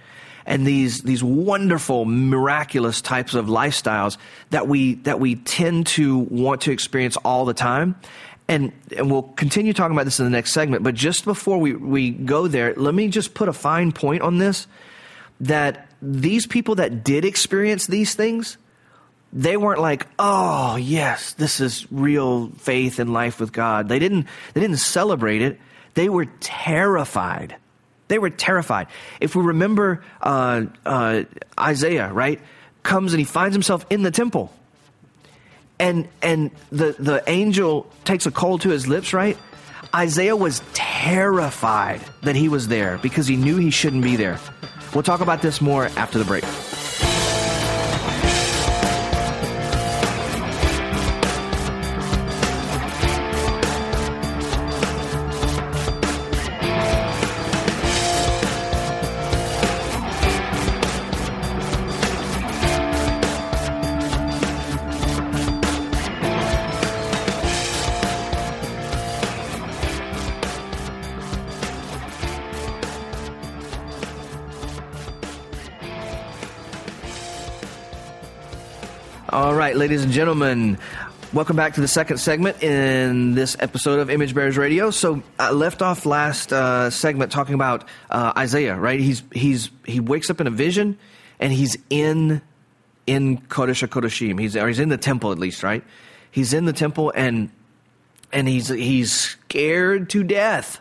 and 0.46 0.66
these 0.66 1.02
these 1.02 1.24
wonderful 1.24 2.06
miraculous 2.06 3.02
types 3.02 3.34
of 3.34 3.48
lifestyles 3.48 4.18
that 4.52 4.68
we 4.68 4.96
that 4.96 5.20
we 5.20 5.36
tend 5.36 5.88
to 5.88 6.18
want 6.18 6.62
to 6.62 6.72
experience 6.72 7.18
all 7.18 7.46
the 7.46 7.54
time. 7.54 7.96
And 8.48 8.72
and 8.96 9.10
we'll 9.10 9.24
continue 9.24 9.74
talking 9.74 9.96
about 9.96 10.06
this 10.06 10.20
in 10.20 10.26
the 10.26 10.32
next 10.32 10.52
segment 10.54 10.84
but 10.84 10.94
just 10.94 11.26
before 11.26 11.58
we 11.58 11.74
we 11.74 12.12
go 12.12 12.48
there 12.48 12.76
let 12.76 12.94
me 12.94 13.08
just 13.08 13.34
put 13.34 13.50
a 13.50 13.54
fine 13.54 13.92
point 13.92 14.22
on 14.22 14.38
this 14.38 14.68
that 15.40 15.90
these 16.00 16.46
people 16.46 16.76
that 16.76 17.04
did 17.04 17.26
experience 17.26 17.88
these 17.88 18.14
things 18.14 18.60
they 19.34 19.58
weren't 19.58 19.82
like 19.82 20.06
oh 20.20 20.76
yes 20.76 21.34
this 21.34 21.60
is 21.60 21.92
real 21.92 22.50
faith 22.58 23.00
and 23.00 23.12
life 23.12 23.40
with 23.40 23.52
god. 23.52 23.90
They 23.90 23.98
didn't 23.98 24.28
they 24.54 24.62
didn't 24.62 24.78
celebrate 24.78 25.42
it. 25.42 25.60
They 25.96 26.08
were 26.08 26.26
terrified 26.40 27.56
they 28.08 28.20
were 28.20 28.30
terrified. 28.30 28.88
If 29.20 29.36
we 29.36 29.44
remember 29.44 30.04
uh, 30.22 30.66
uh, 30.86 31.24
Isaiah, 31.60 32.12
right, 32.12 32.40
comes 32.84 33.14
and 33.14 33.20
he 33.20 33.26
finds 33.26 33.56
himself 33.56 33.86
in 33.90 34.04
the 34.04 34.12
temple, 34.12 34.54
and 35.80 36.08
and 36.22 36.52
the 36.72 36.96
the 36.98 37.24
angel 37.28 37.92
takes 38.04 38.26
a 38.26 38.32
coal 38.32 38.60
to 38.60 38.70
his 38.70 38.88
lips, 38.88 39.14
right? 39.14 39.38
Isaiah 39.94 40.36
was 40.36 40.62
terrified 40.74 42.02
that 42.24 42.36
he 42.36 42.50
was 42.50 42.68
there 42.68 42.98
because 42.98 43.28
he 43.28 43.38
knew 43.38 43.58
he 43.58 43.72
shouldn't 43.72 44.04
be 44.04 44.16
there. 44.16 44.40
We'll 44.94 45.04
talk 45.04 45.22
about 45.22 45.42
this 45.42 45.62
more 45.62 45.86
after 45.96 46.18
the 46.18 46.26
break. 46.26 46.44
Right, 79.76 79.80
ladies 79.82 80.06
and 80.06 80.14
gentlemen, 80.14 80.78
welcome 81.34 81.58
back 81.58 81.74
to 81.74 81.82
the 81.82 81.88
second 81.88 82.18
segment 82.18 82.64
in 82.64 83.36
this 83.36 83.58
episode 83.60 84.00
of 84.00 84.10
Image 84.10 84.34
Bearers 84.34 84.58
Radio. 84.58 84.90
So 84.90 85.22
I 85.38 85.52
left 85.52 85.82
off 85.82 86.06
last 86.06 86.54
uh, 86.54 86.90
segment 86.90 87.30
talking 87.34 87.56
about 87.56 87.84
uh, 88.10 88.32
Isaiah, 88.38 88.78
right? 88.78 89.02
He's 89.02 89.22
he's 89.34 89.70
he 89.86 90.00
wakes 90.00 90.30
up 90.30 90.40
in 90.40 90.48
a 90.48 90.52
vision, 90.52 90.98
and 91.42 91.52
he's 91.52 91.78
in 91.90 92.42
in 93.06 93.38
Kodesh 93.38 93.86
Kodashim. 93.86 94.40
He's 94.40 94.56
or 94.56 94.70
he's 94.70 94.80
in 94.80 94.88
the 94.88 94.98
temple 94.98 95.34
at 95.34 95.40
least, 95.40 95.62
right? 95.62 95.84
He's 96.32 96.54
in 96.54 96.64
the 96.64 96.74
temple 96.74 97.12
and 97.14 97.50
and 98.32 98.48
he's 98.48 98.70
he's 98.70 99.12
scared 99.12 100.10
to 100.12 100.24
death, 100.24 100.80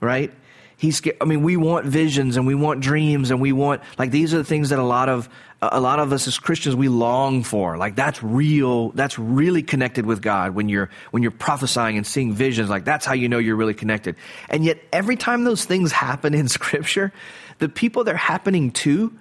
right? 0.00 0.32
He's 0.78 1.02
I 1.20 1.24
mean, 1.24 1.42
we 1.42 1.56
want 1.56 1.86
visions 1.86 2.36
and 2.36 2.46
we 2.46 2.54
want 2.54 2.80
dreams 2.80 3.32
and 3.32 3.40
we 3.40 3.50
want 3.50 3.82
like 3.98 4.12
these 4.12 4.32
are 4.32 4.38
the 4.38 4.44
things 4.44 4.68
that 4.68 4.78
a 4.78 4.84
lot 4.84 5.08
of 5.08 5.28
a 5.60 5.80
lot 5.80 5.98
of 5.98 6.12
us 6.12 6.28
as 6.28 6.38
Christians 6.38 6.76
we 6.76 6.88
long 6.88 7.42
for. 7.42 7.76
Like 7.76 7.96
that's 7.96 8.22
real. 8.22 8.90
That's 8.90 9.18
really 9.18 9.64
connected 9.64 10.06
with 10.06 10.22
God 10.22 10.54
when 10.54 10.68
you're 10.68 10.88
when 11.10 11.24
you're 11.24 11.32
prophesying 11.32 11.96
and 11.96 12.06
seeing 12.06 12.32
visions. 12.32 12.70
Like 12.70 12.84
that's 12.84 13.04
how 13.04 13.14
you 13.14 13.28
know 13.28 13.38
you're 13.38 13.56
really 13.56 13.74
connected. 13.74 14.14
And 14.48 14.64
yet, 14.64 14.78
every 14.92 15.16
time 15.16 15.42
those 15.42 15.64
things 15.64 15.90
happen 15.90 16.32
in 16.32 16.46
Scripture, 16.48 17.12
the 17.58 17.68
people 17.68 18.04
they're 18.04 18.16
happening 18.16 18.70
to, 18.70 19.12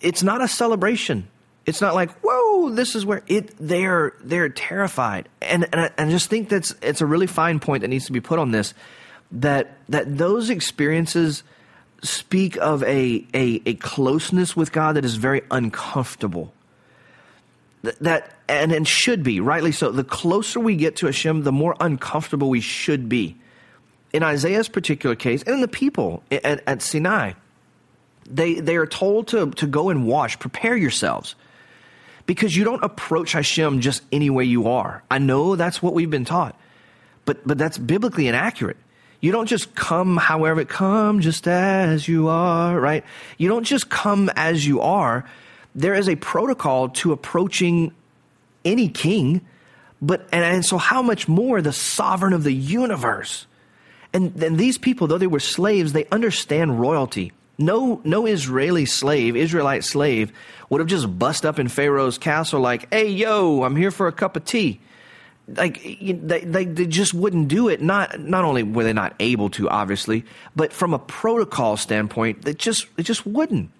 it's 0.00 0.24
not 0.24 0.42
a 0.42 0.48
celebration. 0.48 1.28
It's 1.64 1.80
not 1.80 1.94
like, 1.94 2.10
whoa, 2.24 2.70
this 2.70 2.96
is 2.96 3.06
where 3.06 3.22
it. 3.28 3.54
They're 3.58 4.14
they're 4.20 4.48
terrified, 4.48 5.28
and 5.40 5.64
and 5.72 5.80
I, 5.80 5.90
and 5.96 6.08
I 6.08 6.12
just 6.12 6.28
think 6.28 6.48
that's 6.48 6.74
it's 6.82 7.02
a 7.02 7.06
really 7.06 7.28
fine 7.28 7.60
point 7.60 7.82
that 7.82 7.88
needs 7.88 8.06
to 8.06 8.12
be 8.12 8.20
put 8.20 8.40
on 8.40 8.50
this. 8.50 8.74
That 9.32 9.76
that 9.88 10.18
those 10.18 10.50
experiences 10.50 11.42
speak 12.02 12.56
of 12.58 12.82
a, 12.84 13.26
a, 13.34 13.62
a 13.66 13.74
closeness 13.74 14.56
with 14.56 14.72
God 14.72 14.96
that 14.96 15.04
is 15.04 15.16
very 15.16 15.42
uncomfortable. 15.50 16.52
That, 18.00 18.34
and, 18.48 18.72
and 18.72 18.86
should 18.86 19.22
be, 19.22 19.40
rightly 19.40 19.72
so. 19.72 19.90
The 19.90 20.04
closer 20.04 20.60
we 20.60 20.76
get 20.76 20.96
to 20.96 21.06
Hashem, 21.06 21.42
the 21.42 21.52
more 21.52 21.76
uncomfortable 21.80 22.48
we 22.48 22.60
should 22.60 23.08
be. 23.08 23.36
In 24.12 24.22
Isaiah's 24.22 24.68
particular 24.68 25.14
case, 25.14 25.42
and 25.42 25.54
in 25.54 25.60
the 25.60 25.68
people 25.68 26.22
at, 26.30 26.62
at 26.66 26.82
Sinai, 26.82 27.32
they, 28.28 28.54
they 28.54 28.76
are 28.76 28.86
told 28.86 29.28
to, 29.28 29.50
to 29.52 29.66
go 29.66 29.88
and 29.88 30.06
wash, 30.06 30.38
prepare 30.38 30.76
yourselves 30.76 31.34
because 32.24 32.56
you 32.56 32.64
don't 32.64 32.82
approach 32.82 33.32
Hashem 33.32 33.80
just 33.80 34.02
any 34.10 34.30
way 34.30 34.44
you 34.44 34.68
are. 34.68 35.02
I 35.10 35.18
know 35.18 35.54
that's 35.54 35.80
what 35.80 35.94
we've 35.94 36.10
been 36.10 36.24
taught, 36.24 36.58
but, 37.24 37.46
but 37.46 37.56
that's 37.56 37.78
biblically 37.78 38.26
inaccurate. 38.26 38.78
You 39.20 39.32
don't 39.32 39.46
just 39.46 39.74
come 39.74 40.16
however 40.16 40.60
it 40.60 40.68
come 40.68 41.20
just 41.20 41.48
as 41.48 42.06
you 42.06 42.28
are, 42.28 42.78
right? 42.78 43.04
You 43.38 43.48
don't 43.48 43.64
just 43.64 43.88
come 43.88 44.30
as 44.36 44.66
you 44.66 44.80
are. 44.80 45.24
There 45.74 45.94
is 45.94 46.08
a 46.08 46.16
protocol 46.16 46.90
to 46.90 47.12
approaching 47.12 47.92
any 48.64 48.88
king, 48.88 49.40
but 50.02 50.28
and, 50.32 50.44
and 50.44 50.64
so 50.64 50.78
how 50.78 51.02
much 51.02 51.28
more 51.28 51.62
the 51.62 51.72
sovereign 51.72 52.32
of 52.32 52.44
the 52.44 52.52
universe. 52.52 53.46
And 54.12 54.34
then 54.34 54.56
these 54.56 54.78
people, 54.78 55.06
though 55.06 55.18
they 55.18 55.26
were 55.26 55.40
slaves, 55.40 55.92
they 55.92 56.06
understand 56.06 56.80
royalty. 56.80 57.32
No, 57.58 58.00
no 58.04 58.26
Israeli 58.26 58.84
slave, 58.84 59.36
Israelite 59.36 59.84
slave, 59.84 60.32
would 60.68 60.80
have 60.80 60.88
just 60.88 61.18
bust 61.18 61.46
up 61.46 61.58
in 61.58 61.68
Pharaoh's 61.68 62.18
castle 62.18 62.60
like, 62.60 62.92
"Hey, 62.92 63.08
yo, 63.08 63.62
I'm 63.62 63.76
here 63.76 63.90
for 63.90 64.08
a 64.08 64.12
cup 64.12 64.36
of 64.36 64.44
tea." 64.44 64.80
Like 65.48 65.82
they, 65.82 66.40
they, 66.40 66.64
they 66.64 66.86
just 66.86 67.14
wouldn't 67.14 67.46
do 67.48 67.68
it. 67.68 67.80
Not 67.80 68.18
not 68.18 68.44
only 68.44 68.64
were 68.64 68.82
they 68.82 68.92
not 68.92 69.14
able 69.20 69.48
to, 69.50 69.68
obviously, 69.68 70.24
but 70.56 70.72
from 70.72 70.92
a 70.92 70.98
protocol 70.98 71.76
standpoint, 71.76 72.42
they 72.42 72.54
just 72.54 72.86
they 72.96 73.04
just 73.04 73.24
wouldn't. 73.24 73.70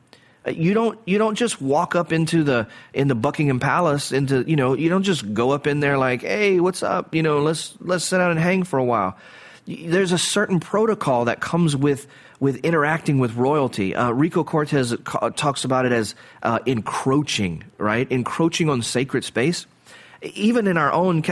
Uh, 0.46 0.50
you 0.50 0.74
don't 0.74 0.98
you 1.06 1.18
don't 1.18 1.34
just 1.34 1.60
walk 1.60 1.96
up 1.96 2.12
into 2.12 2.44
the 2.44 2.68
in 2.94 3.08
the 3.08 3.14
Buckingham 3.14 3.58
Palace 3.58 4.12
into 4.12 4.44
you 4.48 4.54
know 4.54 4.74
you 4.74 4.88
don't 4.88 5.02
just 5.02 5.34
go 5.34 5.50
up 5.50 5.66
in 5.66 5.80
there 5.80 5.98
like 5.98 6.22
hey 6.22 6.60
what's 6.60 6.82
up 6.82 7.14
you 7.14 7.22
know 7.22 7.40
let's 7.40 7.74
let's 7.80 8.04
sit 8.04 8.18
down 8.18 8.30
and 8.30 8.40
hang 8.40 8.62
for 8.62 8.78
a 8.78 8.84
while. 8.84 9.16
There's 9.66 10.12
a 10.12 10.18
certain 10.18 10.60
protocol 10.60 11.24
that 11.24 11.40
comes 11.40 11.74
with 11.74 12.06
with 12.38 12.56
interacting 12.64 13.18
with 13.18 13.34
royalty. 13.34 13.94
Uh, 13.94 14.10
Rico 14.10 14.44
Cortes 14.44 14.94
talks 15.34 15.64
about 15.64 15.86
it 15.86 15.92
as 15.92 16.14
uh, 16.42 16.60
encroaching, 16.66 17.64
right? 17.78 18.10
Encroaching 18.10 18.68
on 18.68 18.82
sacred 18.82 19.24
space. 19.24 19.66
Even 20.34 20.66
in 20.66 20.76
our 20.76 20.92
own, 20.92 21.22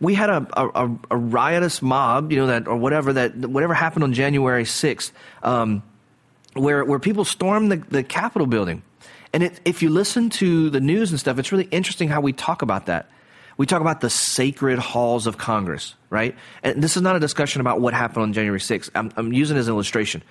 we 0.00 0.14
had 0.14 0.30
a, 0.30 0.46
a, 0.56 0.90
a 1.10 1.16
riotous 1.16 1.82
mob, 1.82 2.32
you 2.32 2.38
know, 2.38 2.46
that 2.46 2.66
or 2.66 2.76
whatever 2.76 3.12
that 3.12 3.36
whatever 3.36 3.74
happened 3.74 4.04
on 4.04 4.12
January 4.12 4.64
sixth, 4.64 5.12
um, 5.42 5.82
where 6.54 6.84
where 6.84 6.98
people 6.98 7.24
stormed 7.24 7.70
the, 7.70 7.76
the 7.76 8.02
Capitol 8.02 8.46
building. 8.46 8.82
And 9.32 9.44
it, 9.44 9.60
if 9.64 9.82
you 9.82 9.90
listen 9.90 10.30
to 10.30 10.70
the 10.70 10.80
news 10.80 11.10
and 11.10 11.20
stuff, 11.20 11.38
it's 11.38 11.52
really 11.52 11.68
interesting 11.70 12.08
how 12.08 12.20
we 12.20 12.32
talk 12.32 12.62
about 12.62 12.86
that. 12.86 13.08
We 13.56 13.66
talk 13.66 13.80
about 13.80 14.00
the 14.00 14.10
sacred 14.10 14.78
halls 14.78 15.26
of 15.26 15.36
Congress, 15.38 15.94
right? 16.08 16.34
And 16.62 16.82
this 16.82 16.96
is 16.96 17.02
not 17.02 17.14
a 17.14 17.20
discussion 17.20 17.60
about 17.60 17.80
what 17.80 17.94
happened 17.94 18.22
on 18.22 18.32
January 18.32 18.58
6th. 18.58 18.90
I'm, 18.94 19.12
I'm 19.16 19.32
using 19.32 19.56
as 19.56 19.68
an 19.68 19.74
illustration. 19.74 20.22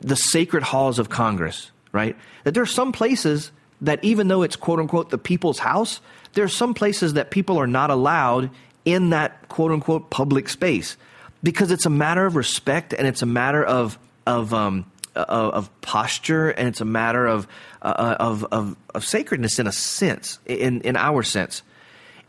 The 0.00 0.16
sacred 0.16 0.62
halls 0.62 0.98
of 0.98 1.08
Congress, 1.08 1.70
right? 1.92 2.16
That 2.44 2.54
there 2.54 2.62
are 2.62 2.66
some 2.66 2.92
places 2.92 3.52
that 3.80 4.02
even 4.02 4.28
though 4.28 4.42
it's 4.42 4.56
quote 4.56 4.80
unquote 4.80 5.10
the 5.10 5.18
people's 5.18 5.58
house, 5.58 6.00
there 6.34 6.44
are 6.44 6.48
some 6.48 6.74
places 6.74 7.14
that 7.14 7.30
people 7.30 7.58
are 7.58 7.66
not 7.66 7.90
allowed 7.90 8.50
in 8.84 9.10
that 9.10 9.48
quote 9.48 9.72
unquote 9.72 10.10
public 10.10 10.48
space 10.48 10.96
because 11.42 11.70
it's 11.70 11.86
a 11.86 11.90
matter 11.90 12.26
of 12.26 12.36
respect 12.36 12.92
and 12.92 13.06
it's 13.06 13.22
a 13.22 13.26
matter 13.26 13.64
of 13.64 13.98
of 14.26 14.52
um, 14.52 14.90
of, 15.14 15.70
posture 15.80 16.50
and 16.50 16.68
it's 16.68 16.80
a 16.80 16.84
matter 16.84 17.26
of, 17.26 17.48
uh, 17.82 18.16
of, 18.20 18.44
of 18.52 18.76
of 18.94 19.04
sacredness 19.04 19.58
in 19.58 19.66
a 19.66 19.72
sense 19.72 20.38
in 20.46 20.80
in 20.82 20.96
our 20.96 21.22
sense 21.22 21.62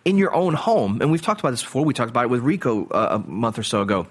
in 0.06 0.18
your 0.18 0.34
own 0.34 0.54
home, 0.54 1.02
and 1.02 1.12
we've 1.12 1.22
talked 1.22 1.40
about 1.40 1.52
this 1.52 1.64
before. 1.64 1.84
We 1.84 1.94
talked 1.94 2.10
about 2.10 2.26
it 2.26 2.30
with 2.30 2.42
Rico 2.42 2.88
uh, 2.88 3.20
a 3.24 3.30
month 3.30 3.60
or 3.60 3.64
so 3.64 3.82
ago. 3.82 4.08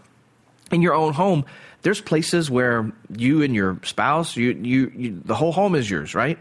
In 0.71 0.83
your 0.83 0.95
own 0.95 1.15
home, 1.15 1.45
there's 1.83 2.01
places 2.01 2.51
where 2.51 2.93
you 3.17 3.43
and 3.43 3.55
your 3.55 3.81
spouse, 3.83 4.37
you, 4.37 4.51
you, 4.53 4.93
you 4.95 5.23
the 5.25 5.35
whole 5.35 5.53
home 5.53 5.75
is 5.75 5.91
yours, 5.91 6.15
right? 6.15 6.39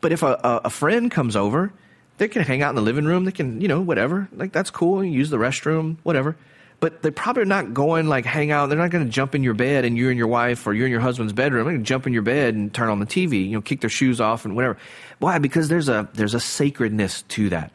But 0.00 0.12
if 0.12 0.22
a, 0.22 0.38
a, 0.42 0.60
a, 0.64 0.70
friend 0.70 1.10
comes 1.10 1.36
over, 1.36 1.72
they 2.18 2.28
can 2.28 2.42
hang 2.42 2.62
out 2.62 2.70
in 2.70 2.76
the 2.76 2.82
living 2.82 3.04
room. 3.04 3.24
They 3.24 3.32
can, 3.32 3.60
you 3.60 3.68
know, 3.68 3.80
whatever. 3.80 4.28
Like 4.32 4.52
that's 4.52 4.70
cool. 4.70 5.04
You 5.04 5.10
use 5.10 5.30
the 5.30 5.36
restroom, 5.36 5.96
whatever. 6.02 6.36
But 6.80 7.02
they 7.02 7.10
probably 7.10 7.42
are 7.42 7.46
not 7.46 7.74
going 7.74 8.08
like 8.08 8.24
hang 8.24 8.50
out. 8.50 8.68
They're 8.70 8.78
not 8.78 8.90
going 8.90 9.04
to 9.04 9.10
jump 9.10 9.34
in 9.34 9.42
your 9.42 9.52
bed 9.52 9.84
and 9.84 9.98
you 9.98 10.08
and 10.08 10.16
your 10.16 10.28
wife 10.28 10.66
or 10.66 10.72
you 10.72 10.84
and 10.84 10.90
your 10.90 11.00
husband's 11.00 11.34
bedroom. 11.34 11.64
They're 11.64 11.74
going 11.74 11.84
to 11.84 11.88
jump 11.88 12.06
in 12.06 12.14
your 12.14 12.22
bed 12.22 12.54
and 12.54 12.72
turn 12.72 12.88
on 12.88 13.00
the 13.00 13.06
TV. 13.06 13.44
You 13.44 13.52
know, 13.52 13.60
kick 13.60 13.82
their 13.82 13.90
shoes 13.90 14.20
off 14.20 14.46
and 14.46 14.56
whatever. 14.56 14.78
Why? 15.18 15.38
Because 15.38 15.68
there's 15.68 15.90
a 15.90 16.08
there's 16.14 16.34
a 16.34 16.40
sacredness 16.40 17.22
to 17.22 17.50
that. 17.50 17.70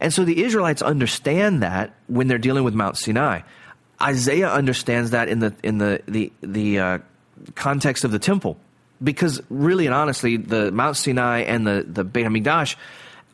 And 0.00 0.12
so 0.12 0.24
the 0.24 0.42
Israelites 0.42 0.82
understand 0.82 1.62
that 1.62 1.94
when 2.06 2.28
they're 2.28 2.38
dealing 2.38 2.62
with 2.64 2.74
Mount 2.74 2.96
Sinai. 2.96 3.40
Isaiah 4.02 4.50
understands 4.50 5.10
that 5.10 5.28
in 5.28 5.38
the 5.38 5.54
in 5.62 5.78
the 5.78 6.02
the 6.06 6.32
the 6.40 6.78
uh, 6.78 6.98
context 7.54 8.04
of 8.04 8.10
the 8.10 8.18
temple, 8.18 8.58
because 9.02 9.40
really 9.50 9.86
and 9.86 9.94
honestly, 9.94 10.36
the 10.36 10.70
Mount 10.72 10.96
Sinai 10.96 11.40
and 11.40 11.66
the 11.66 11.84
the 11.86 12.04
Beit 12.04 12.26
Hamikdash 12.26 12.76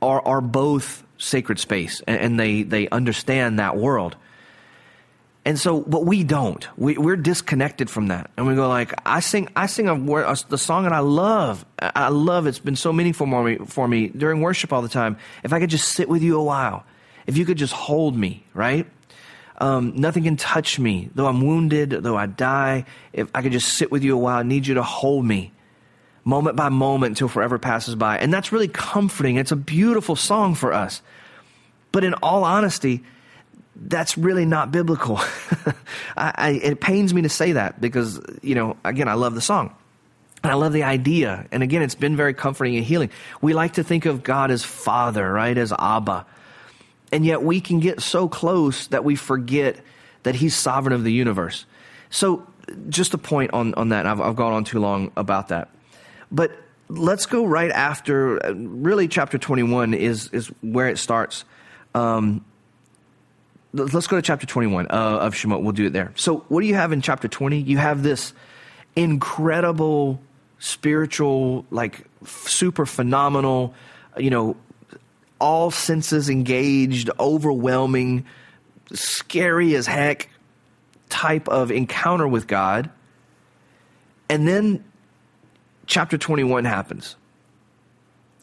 are 0.02 0.22
are 0.22 0.40
both 0.40 1.04
sacred 1.18 1.58
space, 1.58 2.02
and, 2.06 2.20
and 2.20 2.40
they 2.40 2.62
they 2.62 2.88
understand 2.88 3.58
that 3.58 3.76
world. 3.76 4.16
And 5.44 5.58
so, 5.58 5.80
but 5.80 6.04
we 6.04 6.22
don't. 6.22 6.68
We, 6.76 6.98
we're 6.98 7.16
disconnected 7.16 7.88
from 7.88 8.08
that, 8.08 8.30
and 8.36 8.46
we 8.46 8.54
go 8.54 8.68
like, 8.68 8.92
I 9.06 9.20
sing, 9.20 9.48
I 9.56 9.66
sing 9.66 9.88
a, 9.88 9.94
a, 9.94 10.36
the 10.48 10.58
song 10.58 10.82
that 10.84 10.92
I 10.92 10.98
love. 10.98 11.64
I 11.78 12.08
love. 12.08 12.46
It's 12.46 12.58
been 12.58 12.76
so 12.76 12.92
meaningful 12.92 13.26
for 13.26 13.42
me, 13.42 13.56
for 13.64 13.88
me 13.88 14.08
during 14.08 14.42
worship 14.42 14.70
all 14.70 14.82
the 14.82 14.88
time. 14.88 15.16
If 15.42 15.54
I 15.54 15.58
could 15.58 15.70
just 15.70 15.88
sit 15.88 16.10
with 16.10 16.22
you 16.22 16.38
a 16.38 16.42
while, 16.42 16.84
if 17.26 17.38
you 17.38 17.46
could 17.46 17.56
just 17.56 17.72
hold 17.72 18.16
me, 18.16 18.44
right? 18.52 18.86
Um, 19.60 19.92
nothing 19.96 20.24
can 20.24 20.36
touch 20.36 20.78
me, 20.78 21.10
though 21.14 21.26
I'm 21.26 21.46
wounded, 21.46 21.90
though 21.90 22.16
I 22.16 22.26
die. 22.26 22.86
If 23.12 23.28
I 23.34 23.42
could 23.42 23.52
just 23.52 23.74
sit 23.74 23.92
with 23.92 24.02
you 24.02 24.14
a 24.14 24.18
while, 24.18 24.38
I 24.38 24.42
need 24.42 24.66
you 24.66 24.74
to 24.74 24.82
hold 24.82 25.24
me, 25.24 25.52
moment 26.24 26.56
by 26.56 26.70
moment, 26.70 27.10
until 27.10 27.28
forever 27.28 27.58
passes 27.58 27.94
by. 27.94 28.18
And 28.18 28.32
that's 28.32 28.52
really 28.52 28.68
comforting. 28.68 29.36
It's 29.36 29.52
a 29.52 29.56
beautiful 29.56 30.16
song 30.16 30.54
for 30.54 30.72
us. 30.72 31.02
But 31.92 32.04
in 32.04 32.14
all 32.14 32.44
honesty 32.44 33.04
that's 33.80 34.18
really 34.18 34.44
not 34.44 34.70
biblical. 34.70 35.16
I, 36.16 36.32
I, 36.34 36.50
it 36.62 36.80
pains 36.80 37.14
me 37.14 37.22
to 37.22 37.28
say 37.28 37.52
that 37.52 37.80
because, 37.80 38.20
you 38.42 38.54
know, 38.54 38.76
again, 38.84 39.08
I 39.08 39.14
love 39.14 39.34
the 39.34 39.40
song. 39.40 39.74
And 40.42 40.52
I 40.52 40.54
love 40.54 40.72
the 40.72 40.82
idea. 40.82 41.46
And 41.50 41.62
again, 41.62 41.82
it's 41.82 41.94
been 41.94 42.16
very 42.16 42.34
comforting 42.34 42.76
and 42.76 42.84
healing. 42.84 43.10
We 43.40 43.54
like 43.54 43.74
to 43.74 43.84
think 43.84 44.06
of 44.06 44.22
God 44.22 44.50
as 44.50 44.64
Father, 44.64 45.30
right? 45.30 45.56
As 45.56 45.72
Abba. 45.72 46.26
And 47.12 47.24
yet 47.24 47.42
we 47.42 47.60
can 47.60 47.80
get 47.80 48.00
so 48.00 48.28
close 48.28 48.86
that 48.88 49.04
we 49.04 49.16
forget 49.16 49.80
that 50.22 50.36
He's 50.36 50.54
sovereign 50.54 50.92
of 50.92 51.04
the 51.04 51.12
universe. 51.12 51.64
So, 52.10 52.46
just 52.88 53.14
a 53.14 53.18
point 53.18 53.52
on, 53.52 53.74
on 53.74 53.88
that. 53.88 54.06
I've, 54.06 54.20
I've 54.20 54.36
gone 54.36 54.52
on 54.52 54.64
too 54.64 54.78
long 54.78 55.10
about 55.16 55.48
that. 55.48 55.70
But 56.30 56.52
let's 56.88 57.26
go 57.26 57.44
right 57.44 57.70
after, 57.70 58.40
really, 58.54 59.08
chapter 59.08 59.38
21 59.38 59.94
is, 59.94 60.28
is 60.28 60.48
where 60.60 60.88
it 60.88 60.98
starts. 60.98 61.44
Um, 61.94 62.44
let's 63.72 64.06
go 64.06 64.16
to 64.16 64.22
chapter 64.22 64.46
21 64.46 64.86
uh, 64.86 64.88
of 64.90 65.34
Shemot. 65.34 65.62
We'll 65.62 65.72
do 65.72 65.86
it 65.86 65.92
there. 65.92 66.12
So, 66.16 66.38
what 66.48 66.60
do 66.60 66.66
you 66.66 66.74
have 66.74 66.92
in 66.92 67.00
chapter 67.00 67.28
20? 67.28 67.58
You 67.58 67.78
have 67.78 68.02
this 68.02 68.32
incredible 68.96 70.20
spiritual, 70.58 71.64
like 71.70 72.04
super 72.24 72.86
phenomenal, 72.86 73.74
you 74.16 74.30
know, 74.30 74.56
all 75.40 75.70
senses 75.70 76.28
engaged, 76.28 77.10
overwhelming, 77.18 78.26
scary 78.92 79.74
as 79.74 79.86
heck 79.86 80.28
type 81.08 81.48
of 81.48 81.70
encounter 81.70 82.28
with 82.28 82.46
God. 82.46 82.90
And 84.28 84.46
then 84.46 84.84
chapter 85.86 86.16
21 86.16 86.64
happens. 86.64 87.16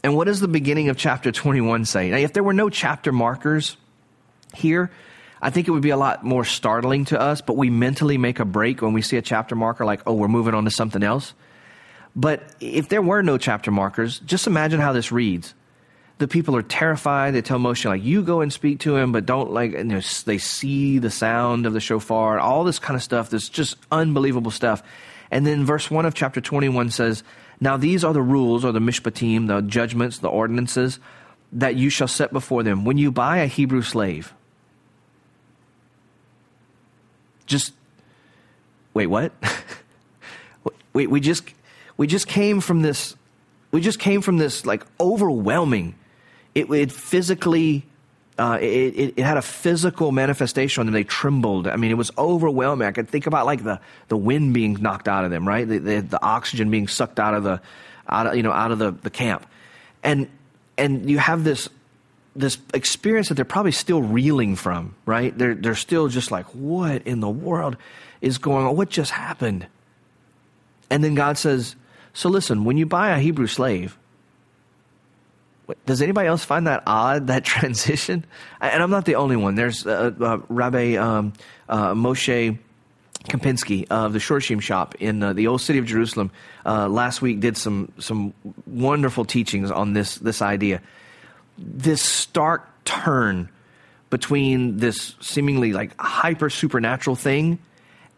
And 0.04 0.16
what 0.16 0.26
does 0.26 0.40
the 0.40 0.48
beginning 0.48 0.90
of 0.90 0.98
chapter 0.98 1.32
21 1.32 1.86
say? 1.86 2.10
Now, 2.10 2.18
if 2.18 2.34
there 2.34 2.44
were 2.44 2.54
no 2.54 2.70
chapter 2.70 3.12
markers 3.12 3.78
here, 4.54 4.92
I 5.42 5.50
think 5.50 5.68
it 5.68 5.72
would 5.72 5.82
be 5.82 5.90
a 5.90 5.98
lot 5.98 6.24
more 6.24 6.44
startling 6.44 7.06
to 7.06 7.20
us, 7.20 7.42
but 7.42 7.58
we 7.58 7.70
mentally 7.70 8.18
make 8.18 8.40
a 8.40 8.46
break 8.46 8.82
when 8.82 8.94
we 8.94 9.02
see 9.02 9.18
a 9.18 9.22
chapter 9.22 9.56
marker 9.56 9.86
like, 9.86 10.02
oh, 10.06 10.14
we're 10.14 10.28
moving 10.28 10.54
on 10.54 10.66
to 10.66 10.72
something 10.72 11.04
else. 11.04 11.34
But 12.16 12.44
if 12.60 12.90
there 12.90 13.02
were 13.02 13.22
no 13.22 13.38
chapter 13.38 13.70
markers, 13.70 14.20
just 14.20 14.48
imagine 14.48 14.80
how 14.80 14.94
this 14.94 15.12
reads. 15.12 15.54
The 16.18 16.28
people 16.28 16.56
are 16.56 16.64
terrified. 16.64 17.34
They 17.34 17.42
tell 17.42 17.60
Moshe, 17.60 17.86
like, 17.86 18.04
you 18.04 18.24
go 18.24 18.42
and 18.42 18.52
speak 18.52 18.80
to 18.82 18.96
him, 18.98 19.12
but 19.12 19.26
don't, 19.26 19.52
like, 19.52 19.74
and 19.74 19.92
they 19.92 20.38
see 20.38 20.98
the 20.98 21.12
sound 21.12 21.66
of 21.66 21.74
the 21.74 21.80
shofar, 21.80 22.40
all 22.40 22.64
this 22.64 22.80
kind 22.80 22.96
of 22.96 23.04
stuff. 23.04 23.30
This 23.30 23.50
just 23.50 23.76
unbelievable 23.92 24.52
stuff. 24.52 24.82
And 25.30 25.46
then 25.46 25.66
verse 25.66 25.92
1 25.92 26.06
of 26.06 26.14
chapter 26.14 26.42
21 26.42 26.90
says, 26.90 27.24
Now 27.60 27.78
these 27.78 28.04
are 28.04 28.14
the 28.14 28.22
rules, 28.22 28.66
or 28.66 28.72
the 28.72 28.80
mishpatim, 28.80 29.48
the 29.48 29.62
judgments, 29.62 30.18
the 30.18 30.30
ordinances, 30.30 31.00
that 31.54 31.76
you 31.76 31.90
shall 31.90 32.08
set 32.08 32.34
before 32.34 32.64
them. 32.64 32.84
When 32.84 32.98
you 32.98 33.12
buy 33.12 33.38
a 33.38 33.48
Hebrew 33.48 33.84
slave, 33.84 34.34
just, 37.46 37.74
wait, 38.94 39.08
what? 39.08 39.32
we, 40.94 41.06
we 41.06 41.20
just 41.20 41.44
we 41.96 42.08
just 42.08 42.28
came 42.28 42.60
from 42.60 42.82
this 42.82 43.16
we 43.72 43.82
just 43.82 44.00
came 44.00 44.22
from 44.22 44.38
this 44.38 44.66
like 44.66 44.84
overwhelming 45.00 45.96
it, 46.58 46.72
it 46.72 46.92
physically 46.92 47.86
uh, 48.40 48.58
it, 48.62 49.14
it, 49.18 49.20
had 49.20 49.38
a 49.38 49.42
physical 49.42 50.12
manifestation 50.12 50.82
on 50.82 50.86
them. 50.86 50.94
They 50.94 51.04
trembled. 51.04 51.68
I 51.68 51.76
mean, 51.76 51.90
it 51.90 51.98
was 51.98 52.12
overwhelming. 52.18 52.88
I 52.88 52.92
could 52.92 53.10
think 53.10 53.26
about 53.26 53.48
like 53.48 53.64
the, 53.64 53.80
the 54.10 54.18
wind 54.18 54.54
being 54.54 54.74
knocked 54.80 55.08
out 55.08 55.26
of 55.26 55.32
them, 55.32 55.48
right? 55.48 55.68
The, 55.68 55.80
the, 55.80 56.02
the 56.02 56.24
oxygen 56.24 56.70
being 56.70 56.88
sucked 56.88 57.20
out 57.20 57.34
of 57.34 57.44
the, 57.44 57.62
out 58.08 58.28
of, 58.28 58.36
you 58.36 58.44
know, 58.44 58.52
out 58.52 58.72
of 58.72 58.78
the, 58.78 58.92
the 58.92 59.10
camp. 59.10 59.48
And, 60.04 60.30
and 60.78 61.10
you 61.10 61.18
have 61.18 61.44
this, 61.44 61.68
this 62.36 62.60
experience 62.76 63.30
that 63.30 63.36
they're 63.36 63.46
probably 63.46 63.72
still 63.72 64.04
reeling 64.04 64.56
from, 64.56 64.94
right? 65.08 65.36
They're, 65.36 65.56
they're 65.56 65.74
still 65.74 66.08
just 66.08 66.30
like, 66.30 66.46
what 66.54 67.08
in 67.08 67.20
the 67.22 67.30
world 67.30 67.76
is 68.22 68.38
going 68.38 68.68
on? 68.68 68.76
What 68.76 68.90
just 68.90 69.12
happened? 69.12 69.66
And 70.92 71.04
then 71.04 71.16
God 71.16 71.40
says, 71.40 71.76
so 72.14 72.30
listen, 72.30 72.66
when 72.66 72.78
you 72.78 72.86
buy 72.86 73.10
a 73.10 73.20
Hebrew 73.20 73.48
slave, 73.48 73.98
does 75.86 76.02
anybody 76.02 76.28
else 76.28 76.44
find 76.44 76.68
that 76.68 76.84
odd, 76.86 77.28
that 77.28 77.44
transition? 77.46 78.26
And 78.62 78.82
I'm 78.82 78.90
not 78.90 79.06
the 79.06 79.16
only 79.16 79.36
one. 79.36 79.56
There's 79.56 79.86
uh, 79.86 80.12
uh, 80.20 80.40
Rabbi 80.50 80.96
um, 80.96 81.34
uh, 81.68 81.94
Moshe 81.94 82.58
Kempinski 83.26 83.88
of 83.90 84.14
the 84.14 84.20
Shorashim 84.20 84.62
shop 84.62 84.96
in 84.96 85.22
uh, 85.22 85.34
the 85.34 85.48
old 85.48 85.62
city 85.62 85.80
of 85.80 85.86
Jerusalem 85.86 86.32
uh, 86.66 86.88
last 86.88 87.22
week 87.22 87.40
did 87.40 87.58
some, 87.58 87.92
some 88.00 88.34
wonderful 88.66 89.26
teachings 89.26 89.72
on 89.72 89.94
this, 89.94 90.16
this 90.16 90.42
idea. 90.42 90.82
This 91.58 92.02
stark 92.02 92.68
turn 92.86 93.50
between 94.10 94.78
this 94.78 95.16
seemingly 95.20 95.74
like 95.74 96.00
hyper 96.00 96.50
supernatural 96.50 97.16
thing 97.16 97.60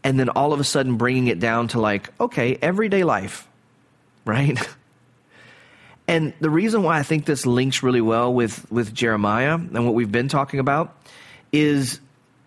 and 0.03 0.19
then 0.19 0.29
all 0.29 0.53
of 0.53 0.59
a 0.59 0.63
sudden 0.63 0.97
bringing 0.97 1.27
it 1.27 1.39
down 1.39 1.67
to 1.69 1.81
like, 1.81 2.09
okay, 2.21 2.57
everyday 2.61 3.03
life 3.03 3.47
right? 4.29 4.59
And 6.09 6.33
the 6.39 6.49
reason 6.49 6.81
why 6.81 6.97
I 6.97 7.03
think 7.03 7.25
this 7.25 7.45
links 7.45 7.83
really 7.83 8.01
well 8.01 8.33
with, 8.33 8.69
with 8.71 8.95
Jeremiah 8.95 9.53
and 9.53 9.85
what 9.85 9.93
we've 9.93 10.11
been 10.11 10.27
talking 10.27 10.59
about 10.59 10.97
is 11.51 11.99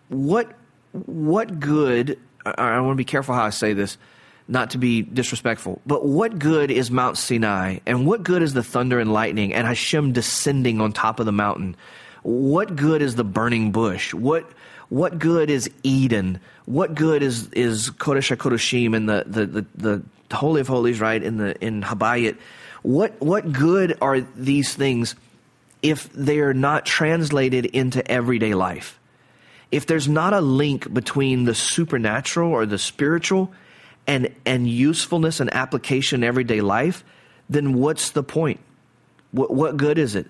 what 0.08 0.52
what 0.92 1.60
good 1.60 2.18
I, 2.44 2.80
want 2.80 2.92
to 2.92 2.96
be 2.96 3.04
careful 3.04 3.36
how 3.36 3.44
I 3.44 3.50
say 3.50 3.72
this, 3.72 3.96
not 4.48 4.70
to 4.70 4.78
be 4.78 5.02
disrespectful, 5.02 5.80
but 5.86 6.04
what 6.04 6.40
good 6.40 6.72
is 6.72 6.90
Mount 6.90 7.16
Sinai 7.16 7.78
and 7.86 8.04
what 8.04 8.24
good 8.24 8.42
is 8.42 8.52
the 8.52 8.64
thunder 8.64 8.98
and 8.98 9.12
lightning 9.12 9.54
and 9.54 9.64
Hashem 9.64 10.12
descending 10.12 10.80
on 10.80 10.92
top 10.92 11.20
of 11.20 11.26
the 11.26 11.32
mountain? 11.32 11.76
What 12.24 12.74
good 12.74 13.00
is 13.00 13.14
the 13.14 13.24
burning 13.24 13.70
bush? 13.70 14.12
What 14.12 14.50
what 14.88 15.20
good 15.20 15.50
is 15.50 15.70
Eden? 15.84 16.40
What 16.64 16.96
good 16.96 17.22
is 17.22 17.48
is 17.50 17.90
Kodesh 17.90 18.36
HaKodeshim 18.36 18.96
and 18.96 19.08
the, 19.08 19.24
the, 19.24 19.46
the, 19.46 19.66
the 19.76 20.02
the 20.30 20.36
Holy 20.36 20.60
of 20.60 20.66
Holies, 20.66 21.00
right, 21.00 21.22
in 21.22 21.36
the 21.36 21.56
in 21.64 21.82
Habayit. 21.82 22.36
What 22.82 23.20
what 23.20 23.52
good 23.52 23.96
are 24.00 24.20
these 24.20 24.74
things 24.74 25.14
if 25.82 26.12
they 26.12 26.40
are 26.40 26.54
not 26.54 26.84
translated 26.84 27.66
into 27.66 28.08
everyday 28.10 28.54
life? 28.54 28.98
If 29.70 29.86
there's 29.86 30.08
not 30.08 30.34
a 30.34 30.40
link 30.40 30.92
between 30.92 31.44
the 31.44 31.54
supernatural 31.54 32.50
or 32.50 32.66
the 32.66 32.78
spiritual 32.78 33.52
and 34.06 34.34
and 34.44 34.68
usefulness 34.68 35.40
and 35.40 35.52
application 35.54 36.22
in 36.22 36.28
everyday 36.28 36.60
life, 36.60 37.04
then 37.48 37.74
what's 37.74 38.10
the 38.10 38.22
point? 38.22 38.60
What 39.30 39.52
what 39.52 39.76
good 39.76 39.98
is 39.98 40.14
it? 40.14 40.26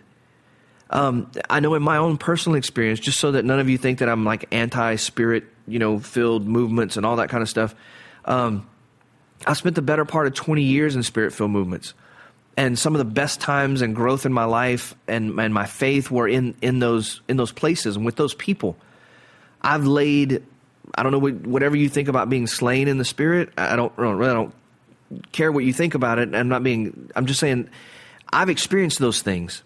Um, 0.91 1.31
I 1.49 1.61
know 1.61 1.75
in 1.75 1.83
my 1.83 1.97
own 1.97 2.19
personal 2.19 2.57
experience, 2.57 3.01
just 3.01 3.19
so 3.19 3.33
that 3.33 3.47
none 3.47 3.59
of 3.59 3.71
you 3.71 3.79
think 3.79 4.01
that 4.01 4.11
I'm 4.11 4.25
like 4.25 4.47
anti 4.53 4.97
spirit, 4.97 5.45
you 5.67 5.79
know, 5.79 5.99
filled 5.99 6.47
movements 6.47 6.99
and 6.99 7.07
all 7.07 7.17
that 7.17 7.31
kind 7.31 7.43
of 7.43 7.49
stuff. 7.49 7.75
Um, 8.27 8.69
I 9.47 9.55
spent 9.55 9.75
the 9.75 9.83
better 9.83 10.05
part 10.05 10.27
of 10.27 10.35
20 10.35 10.63
years 10.63 10.95
in 10.95 11.03
spirit 11.03 11.33
filled 11.33 11.51
movements. 11.51 11.95
And 12.57 12.79
some 12.79 12.95
of 12.95 12.99
the 12.99 13.05
best 13.05 13.41
times 13.41 13.81
and 13.81 13.95
growth 13.95 14.27
in 14.27 14.33
my 14.33 14.45
life 14.45 14.95
and, 15.09 15.39
and 15.41 15.55
my 15.55 15.65
faith 15.67 16.11
were 16.11 16.29
in, 16.29 16.55
in, 16.61 16.81
those, 16.81 17.23
in 17.29 17.37
those 17.37 17.53
places 17.53 17.97
and 17.97 18.05
with 18.05 18.17
those 18.17 18.35
people. 18.35 18.77
I've 19.63 19.87
laid, 19.87 20.43
I 20.95 21.03
don't 21.03 21.13
know, 21.13 21.31
whatever 21.51 21.77
you 21.77 21.89
think 21.89 22.09
about 22.09 22.29
being 22.29 22.47
slain 22.47 22.89
in 22.89 22.99
the 22.99 23.05
spirit. 23.05 23.51
I 23.57 23.77
don't 23.77 23.93
really 23.97 24.27
don't 24.27 24.55
care 25.33 25.51
what 25.51 25.65
you 25.65 25.73
think 25.73 25.95
about 25.95 26.19
it. 26.19 26.35
I'm 26.35 26.49
not 26.49 26.63
being, 26.63 27.11
I'm 27.17 27.27
just 27.27 27.41
saying, 27.41 27.71
I've 28.31 28.51
experienced 28.51 28.99
those 28.99 29.23
things. 29.23 29.63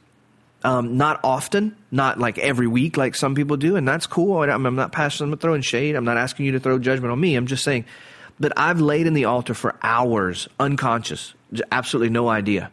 Um, 0.64 0.96
not 0.96 1.20
often, 1.22 1.77
not 1.90 2.18
like 2.18 2.38
every 2.38 2.66
week, 2.66 2.96
like 2.96 3.14
some 3.14 3.35
people 3.35 3.57
do, 3.57 3.77
and 3.77 3.87
that's 3.87 4.07
cool. 4.07 4.42
I'm, 4.42 4.66
I'm 4.66 4.75
not 4.75 4.90
passing, 4.90 5.31
I'm 5.31 5.38
throwing 5.38 5.62
shade. 5.62 5.94
I'm 5.94 6.05
not 6.05 6.16
asking 6.16 6.46
you 6.46 6.53
to 6.53 6.61
throw 6.61 6.79
judgment 6.79 7.12
on 7.12 7.20
me. 7.20 7.37
I'm 7.37 7.46
just 7.46 7.62
saying 7.62 7.85
but 8.38 8.53
I've 8.57 8.81
laid 8.81 9.07
in 9.07 9.14
the 9.14 9.25
altar 9.25 9.55
for 9.55 9.77
hours, 9.83 10.49
unconscious, 10.61 11.35
absolutely 11.70 12.11
no 12.11 12.28
idea. 12.28 12.70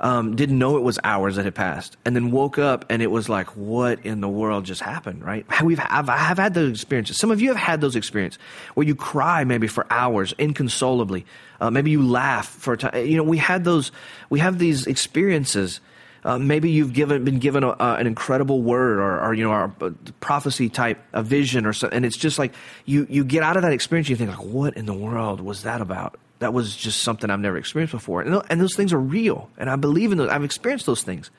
Um, 0.00 0.34
didn't 0.34 0.58
know 0.58 0.76
it 0.76 0.82
was 0.82 0.98
hours 1.04 1.36
that 1.36 1.44
had 1.44 1.54
passed, 1.54 1.96
and 2.04 2.16
then 2.16 2.32
woke 2.32 2.58
up 2.58 2.84
and 2.90 3.00
it 3.02 3.06
was 3.06 3.28
like, 3.28 3.56
what 3.56 4.04
in 4.04 4.20
the 4.20 4.28
world 4.28 4.64
just 4.64 4.80
happened? 4.80 5.24
Right? 5.24 5.46
We've 5.62 5.78
I've, 5.78 6.08
I've 6.08 6.38
had 6.38 6.54
those 6.54 6.70
experiences. 6.70 7.18
Some 7.18 7.30
of 7.30 7.40
you 7.40 7.48
have 7.48 7.56
had 7.56 7.80
those 7.80 7.94
experiences 7.94 8.40
where 8.74 8.84
you 8.84 8.96
cry 8.96 9.44
maybe 9.44 9.68
for 9.68 9.86
hours 9.90 10.34
inconsolably. 10.38 11.24
Uh, 11.60 11.70
maybe 11.70 11.92
you 11.92 12.02
laugh 12.02 12.48
for 12.48 12.72
a 12.72 12.78
time. 12.78 13.06
You 13.06 13.16
know, 13.16 13.22
we 13.22 13.38
had 13.38 13.62
those. 13.62 13.92
We 14.28 14.40
have 14.40 14.58
these 14.58 14.88
experiences 14.88 15.80
uh, 16.24 16.38
maybe 16.38 16.70
you've 16.70 16.92
given, 16.92 17.24
been 17.24 17.38
given 17.38 17.64
a, 17.64 17.70
uh, 17.70 17.96
an 17.98 18.06
incredible 18.06 18.62
word 18.62 18.98
or, 18.98 19.20
or 19.20 19.34
you 19.34 19.44
know, 19.44 19.52
a, 19.52 19.86
a 19.86 19.90
prophecy 20.20 20.68
type, 20.68 21.02
a 21.12 21.22
vision 21.22 21.66
or 21.66 21.72
something. 21.72 21.96
And 21.96 22.06
it's 22.06 22.16
just 22.16 22.38
like 22.38 22.54
you, 22.84 23.06
you 23.10 23.24
get 23.24 23.42
out 23.42 23.56
of 23.56 23.62
that 23.62 23.72
experience, 23.72 24.08
you 24.08 24.16
think 24.16 24.30
like, 24.30 24.44
what 24.44 24.76
in 24.76 24.86
the 24.86 24.94
world 24.94 25.40
was 25.40 25.64
that 25.64 25.80
about? 25.80 26.18
That 26.42 26.52
was 26.52 26.76
just 26.76 27.02
something 27.02 27.30
I've 27.30 27.40
never 27.40 27.56
experienced 27.56 27.92
before. 27.92 28.20
And, 28.20 28.42
and 28.50 28.60
those 28.60 28.76
things 28.76 28.92
are 28.92 29.00
real. 29.00 29.48
And 29.56 29.70
I 29.70 29.76
believe 29.76 30.12
in 30.12 30.18
those. 30.18 30.28
I've 30.28 30.44
experienced 30.44 30.86
those 30.86 31.02
things. 31.02 31.30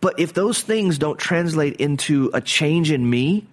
But 0.00 0.18
if 0.18 0.32
those 0.32 0.60
things 0.60 0.98
don't 0.98 1.18
translate 1.18 1.76
into 1.76 2.30
a 2.34 2.40
change 2.40 2.90
in 2.90 3.08
me 3.08 3.46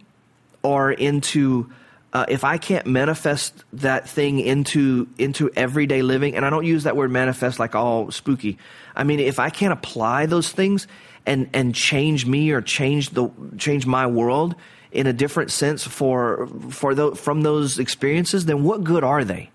or 0.61 0.91
into 0.91 1.69
uh, 2.13 2.26
if 2.28 2.43
I 2.43 2.57
can't 2.57 2.86
manifest 2.86 3.63
that 3.74 4.07
thing 4.07 4.39
into 4.39 5.07
into 5.17 5.49
everyday 5.55 6.03
living, 6.03 6.36
and 6.36 6.45
I 6.45 6.51
don't 6.51 6.65
use 6.65 6.84
that 6.84 6.95
word 6.95 7.09
manifest 7.09 7.59
like 7.59 7.74
all 7.74 8.11
spooky. 8.11 8.59
I 8.95 9.03
mean, 9.03 9.19
if 9.19 9.39
I 9.39 9.49
can't 9.49 9.74
apply 9.74 10.28
those 10.28 10.51
things 10.51 10.88
and 11.26 11.49
and 11.53 11.74
change 11.74 12.28
me 12.28 12.51
or 12.51 12.61
change 12.61 13.09
the 13.11 13.30
change 13.57 13.88
my 13.88 14.05
world 14.05 14.55
in 14.91 15.07
a 15.07 15.13
different 15.13 15.49
sense 15.49 15.84
for 15.84 16.47
for 16.69 16.93
the, 16.93 17.15
from 17.15 17.41
those 17.41 17.80
experiences, 17.80 18.45
then 18.45 18.63
what 18.63 18.84
good 18.84 19.03
are 19.03 19.24
they? 19.24 19.49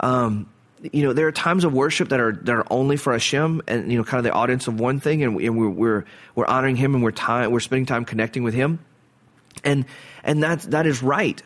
Um, 0.00 0.48
you 0.92 1.02
know, 1.02 1.12
there 1.12 1.26
are 1.26 1.32
times 1.32 1.64
of 1.64 1.72
worship 1.72 2.10
that 2.10 2.20
are 2.20 2.32
that 2.32 2.54
are 2.54 2.66
only 2.70 2.96
for 2.96 3.12
Hashem, 3.12 3.62
and 3.66 3.90
you 3.90 3.98
know, 3.98 4.04
kind 4.04 4.18
of 4.18 4.24
the 4.24 4.32
audience 4.32 4.68
of 4.68 4.78
one 4.78 5.00
thing, 5.00 5.22
and, 5.22 5.40
and 5.40 5.58
we're, 5.58 5.68
we're 5.68 6.04
we're 6.34 6.46
honoring 6.46 6.76
Him, 6.76 6.94
and 6.94 7.02
we're 7.02 7.10
time 7.10 7.50
we're 7.50 7.60
spending 7.60 7.86
time 7.86 8.04
connecting 8.04 8.42
with 8.42 8.54
Him, 8.54 8.80
and 9.62 9.86
and 10.22 10.42
that 10.42 10.60
that 10.62 10.86
is 10.86 11.02
right. 11.02 11.42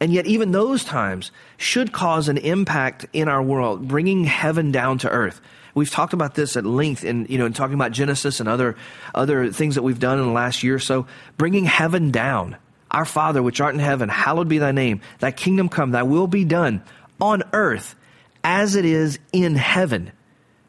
And 0.00 0.12
yet, 0.12 0.26
even 0.26 0.52
those 0.52 0.84
times 0.84 1.30
should 1.56 1.92
cause 1.92 2.28
an 2.28 2.38
impact 2.38 3.06
in 3.12 3.28
our 3.28 3.42
world, 3.42 3.86
bringing 3.86 4.24
heaven 4.24 4.72
down 4.72 4.98
to 4.98 5.10
earth. 5.10 5.40
We've 5.74 5.90
talked 5.90 6.12
about 6.12 6.34
this 6.34 6.56
at 6.56 6.64
length 6.64 7.04
in, 7.04 7.26
you 7.28 7.38
know, 7.38 7.46
in 7.46 7.52
talking 7.52 7.74
about 7.74 7.92
Genesis 7.92 8.38
and 8.38 8.48
other, 8.48 8.76
other 9.14 9.50
things 9.50 9.74
that 9.74 9.82
we've 9.82 9.98
done 9.98 10.18
in 10.18 10.26
the 10.26 10.32
last 10.32 10.62
year 10.62 10.76
or 10.76 10.80
so, 10.80 11.06
bringing 11.36 11.64
heaven 11.64 12.10
down. 12.10 12.56
Our 12.90 13.04
Father, 13.04 13.42
which 13.42 13.60
art 13.60 13.74
in 13.74 13.80
heaven, 13.80 14.08
hallowed 14.08 14.48
be 14.48 14.58
thy 14.58 14.72
name. 14.72 15.00
Thy 15.18 15.32
kingdom 15.32 15.68
come, 15.68 15.90
thy 15.90 16.04
will 16.04 16.28
be 16.28 16.44
done 16.44 16.82
on 17.20 17.42
earth 17.52 17.94
as 18.42 18.76
it 18.76 18.84
is 18.84 19.18
in 19.32 19.54
heaven. 19.54 20.12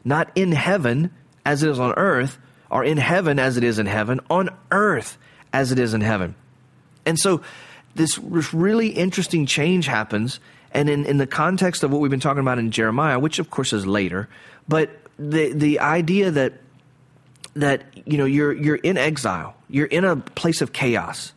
Not 0.04 0.30
in 0.34 0.52
heaven 0.52 1.12
as 1.44 1.62
it 1.62 1.70
is 1.70 1.78
on 1.78 1.92
earth, 1.96 2.38
or 2.70 2.84
in 2.84 2.96
heaven 2.96 3.38
as 3.38 3.56
it 3.56 3.64
is 3.64 3.78
in 3.78 3.86
heaven, 3.86 4.20
on 4.30 4.50
earth 4.70 5.18
as 5.52 5.72
it 5.72 5.78
is 5.78 5.94
in 5.94 6.00
heaven. 6.00 6.34
And 7.04 7.18
so 7.18 7.42
this 7.94 8.18
really 8.18 8.88
interesting 8.88 9.46
change 9.46 9.86
happens. 9.86 10.40
And 10.72 10.90
in, 10.90 11.06
in 11.06 11.16
the 11.16 11.26
context 11.26 11.82
of 11.82 11.90
what 11.90 12.00
we've 12.00 12.10
been 12.10 12.20
talking 12.20 12.40
about 12.40 12.58
in 12.58 12.70
Jeremiah, 12.70 13.18
which 13.18 13.38
of 13.38 13.50
course 13.50 13.72
is 13.72 13.86
later, 13.86 14.28
but 14.68 14.90
the, 15.18 15.52
the 15.52 15.80
idea 15.80 16.30
that, 16.32 16.54
that, 17.54 17.84
you 18.04 18.18
know, 18.18 18.26
you're, 18.26 18.52
you're 18.52 18.76
in 18.76 18.98
exile, 18.98 19.56
you're 19.68 19.86
in 19.86 20.04
a 20.04 20.16
place 20.16 20.60
of 20.60 20.72
chaos. 20.72 21.32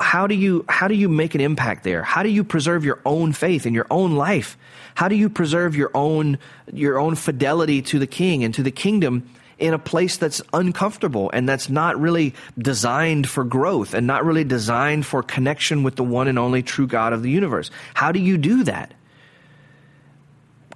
How 0.00 0.26
do 0.26 0.34
you, 0.34 0.64
how 0.68 0.88
do 0.88 0.94
you 0.94 1.08
make 1.08 1.34
an 1.34 1.40
impact 1.40 1.84
there? 1.84 2.02
How 2.02 2.22
do 2.22 2.28
you 2.28 2.44
preserve 2.44 2.84
your 2.84 3.00
own 3.04 3.32
faith 3.32 3.66
in 3.66 3.74
your 3.74 3.86
own 3.90 4.14
life? 4.14 4.56
How 4.94 5.08
do 5.08 5.16
you 5.16 5.28
preserve 5.28 5.74
your 5.74 5.90
own, 5.94 6.38
your 6.72 6.98
own 6.98 7.14
fidelity 7.14 7.82
to 7.82 7.98
the 7.98 8.06
king 8.06 8.44
and 8.44 8.54
to 8.54 8.62
the 8.62 8.70
kingdom 8.70 9.28
in 9.58 9.74
a 9.74 9.78
place 9.78 10.16
that's 10.16 10.42
uncomfortable 10.52 11.30
and 11.32 11.48
that's 11.48 11.68
not 11.68 12.00
really 12.00 12.34
designed 12.58 13.28
for 13.28 13.44
growth 13.44 13.94
and 13.94 14.06
not 14.06 14.24
really 14.24 14.44
designed 14.44 15.06
for 15.06 15.22
connection 15.22 15.82
with 15.82 15.96
the 15.96 16.02
one 16.02 16.26
and 16.28 16.38
only 16.38 16.62
true 16.62 16.86
God 16.86 17.12
of 17.12 17.22
the 17.22 17.30
universe. 17.30 17.70
How 17.94 18.12
do 18.12 18.18
you 18.18 18.36
do 18.38 18.64
that? 18.64 18.92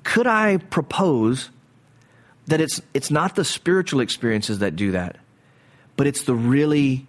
Could 0.04 0.26
I 0.26 0.59
propose 0.59 1.50
that 2.46 2.61
it's, 2.61 2.80
it's 2.94 3.11
not 3.11 3.34
the 3.34 3.44
spiritual 3.44 4.00
experiences 4.00 4.61
that 4.61 4.76
do 4.76 4.92
that, 4.92 5.16
but 5.96 6.07
it's 6.07 6.22
the 6.22 6.34
really 6.34 7.07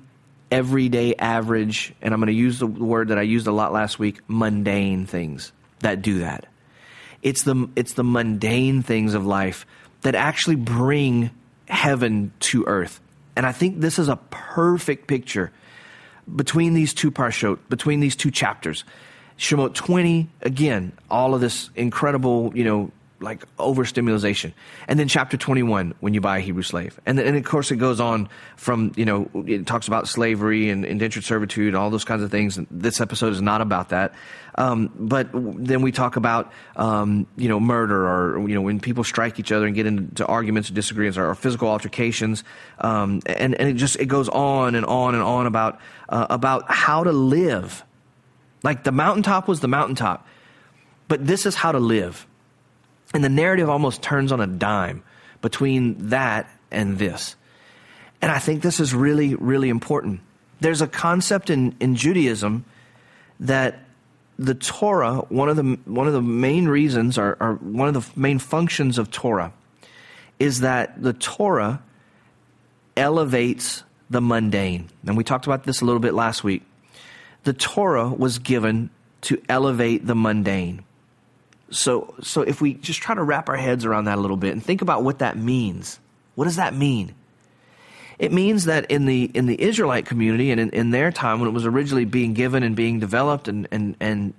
everyday 0.51 1.15
average, 1.15 1.93
and 2.01 2.13
I'm 2.13 2.19
going 2.19 2.27
to 2.27 2.33
use 2.33 2.59
the 2.59 2.67
word 2.67 3.09
that 3.09 3.17
I 3.17 3.23
used 3.23 3.47
a 3.47 3.51
lot 3.51 3.73
last 3.73 3.99
week, 3.99 4.19
mundane 4.27 5.05
things 5.05 5.51
that 5.79 6.01
do 6.01 6.19
that. 6.19 6.45
It's 7.21 7.43
the, 7.43 7.69
it's 7.75 7.93
the 7.93 8.03
mundane 8.03 8.81
things 8.81 9.13
of 9.13 9.25
life 9.25 9.65
that 10.01 10.15
actually 10.15 10.55
bring 10.55 11.31
heaven 11.67 12.31
to 12.39 12.63
earth. 12.65 13.01
And 13.35 13.45
I 13.45 13.51
think 13.51 13.79
this 13.79 13.99
is 13.99 14.07
a 14.07 14.15
perfect 14.29 15.07
picture 15.07 15.51
between 16.33 16.73
these 16.73 16.93
two 16.93 17.11
parshot, 17.11 17.59
between 17.69 17.99
these 17.99 18.15
two 18.15 18.31
chapters. 18.31 18.83
Shemot 19.37 19.75
20, 19.75 20.29
again, 20.41 20.93
all 21.09 21.35
of 21.35 21.41
this 21.41 21.69
incredible, 21.75 22.51
you 22.55 22.63
know, 22.63 22.91
like 23.19 23.43
overstimulation. 23.57 24.53
And 24.87 24.99
then 24.99 25.07
chapter 25.07 25.37
21, 25.37 25.95
when 25.99 26.13
you 26.13 26.21
buy 26.21 26.37
a 26.37 26.41
Hebrew 26.41 26.61
slave. 26.61 26.99
And 27.05 27.17
then, 27.17 27.25
and 27.25 27.35
of 27.35 27.43
course, 27.43 27.71
it 27.71 27.77
goes 27.77 27.99
on 27.99 28.29
from, 28.55 28.91
you 28.95 29.05
know, 29.05 29.29
it 29.47 29.65
talks 29.65 29.87
about 29.87 30.07
slavery 30.07 30.69
and 30.69 30.85
indentured 30.85 31.23
servitude, 31.23 31.73
all 31.73 31.89
those 31.89 32.05
kinds 32.05 32.21
of 32.21 32.29
things. 32.29 32.59
This 32.69 33.01
episode 33.01 33.33
is 33.33 33.41
not 33.41 33.61
about 33.61 33.89
that. 33.89 34.13
Um, 34.55 34.91
but 34.95 35.29
then 35.33 35.81
we 35.81 35.91
talk 35.91 36.15
about, 36.15 36.51
um, 36.75 37.27
you 37.37 37.49
know, 37.49 37.59
murder 37.59 38.07
or, 38.07 38.47
you 38.47 38.55
know, 38.55 38.61
when 38.61 38.79
people 38.79 39.03
strike 39.03 39.39
each 39.39 39.51
other 39.51 39.65
and 39.65 39.75
get 39.75 39.85
into 39.85 40.25
arguments 40.25 40.69
or 40.69 40.73
disagreements 40.73 41.17
or, 41.17 41.29
or 41.29 41.35
physical 41.35 41.69
altercations. 41.69 42.43
Um, 42.79 43.21
and, 43.25 43.55
and 43.55 43.69
it 43.69 43.73
just, 43.73 43.97
it 43.97 44.07
goes 44.07 44.29
on 44.29 44.75
and 44.75 44.85
on 44.85 45.15
and 45.15 45.23
on 45.23 45.47
about, 45.47 45.79
uh, 46.09 46.27
about 46.29 46.71
how 46.71 47.03
to 47.03 47.11
live. 47.11 47.83
Like 48.63 48.83
the 48.83 48.91
mountaintop 48.91 49.47
was 49.47 49.59
the 49.59 49.67
mountaintop, 49.67 50.27
but 51.07 51.25
this 51.25 51.45
is 51.45 51.55
how 51.55 51.71
to 51.71 51.79
live 51.79 52.26
and 53.17 53.23
the 53.23 53.29
narrative 53.29 53.67
almost 53.67 54.03
turns 54.03 54.31
on 54.31 54.39
a 54.41 54.45
dime 54.45 55.01
between 55.41 56.09
that 56.09 56.47
and 56.69 56.99
this. 56.99 57.35
And 58.21 58.31
I 58.31 58.37
think 58.37 58.61
this 58.61 58.79
is 58.79 58.93
really, 58.93 59.33
really 59.33 59.69
important. 59.69 60.19
There's 60.59 60.83
a 60.83 60.87
concept 60.87 61.49
in, 61.49 61.75
in 61.79 61.95
Judaism 61.95 62.63
that 63.39 63.79
the 64.37 64.53
Torah, 64.53 65.15
one 65.29 65.49
of 65.49 65.55
the, 65.55 65.79
one 65.85 66.05
of 66.05 66.13
the 66.13 66.21
main 66.21 66.67
reasons, 66.67 67.17
or, 67.17 67.37
or 67.39 67.55
one 67.55 67.87
of 67.87 67.95
the 67.95 68.19
main 68.19 68.37
functions 68.37 68.99
of 68.99 69.09
Torah, 69.09 69.51
is 70.37 70.59
that 70.59 71.01
the 71.01 71.13
Torah 71.13 71.81
elevates 72.95 73.81
the 74.11 74.21
mundane. 74.21 74.91
And 75.07 75.17
we 75.17 75.23
talked 75.23 75.47
about 75.47 75.63
this 75.63 75.81
a 75.81 75.85
little 75.85 75.99
bit 75.99 76.13
last 76.13 76.43
week. 76.43 76.61
The 77.45 77.53
Torah 77.53 78.09
was 78.09 78.37
given 78.37 78.91
to 79.21 79.41
elevate 79.49 80.05
the 80.05 80.13
mundane. 80.13 80.83
So, 81.69 82.13
so 82.21 82.41
if 82.41 82.61
we 82.61 82.75
just 82.75 83.01
try 83.01 83.15
to 83.15 83.23
wrap 83.23 83.49
our 83.49 83.57
heads 83.57 83.85
around 83.85 84.05
that 84.05 84.17
a 84.17 84.21
little 84.21 84.37
bit 84.37 84.53
and 84.53 84.63
think 84.63 84.81
about 84.81 85.03
what 85.03 85.19
that 85.19 85.37
means, 85.37 85.99
what 86.35 86.45
does 86.45 86.55
that 86.55 86.73
mean? 86.73 87.13
It 88.19 88.31
means 88.31 88.65
that 88.65 88.89
in 88.89 89.05
the 89.05 89.25
in 89.33 89.45
the 89.45 89.61
Israelite 89.61 90.05
community 90.05 90.49
and 90.49 90.59
in, 90.59 90.69
in 90.71 90.91
their 90.91 91.11
time 91.11 91.39
when 91.39 91.49
it 91.49 91.51
was 91.51 91.65
originally 91.65 92.05
being 92.05 92.33
given 92.33 92.63
and 92.63 92.75
being 92.75 92.99
developed 92.99 93.47
and 93.47 93.67
and 93.71 93.95
and 93.99 94.33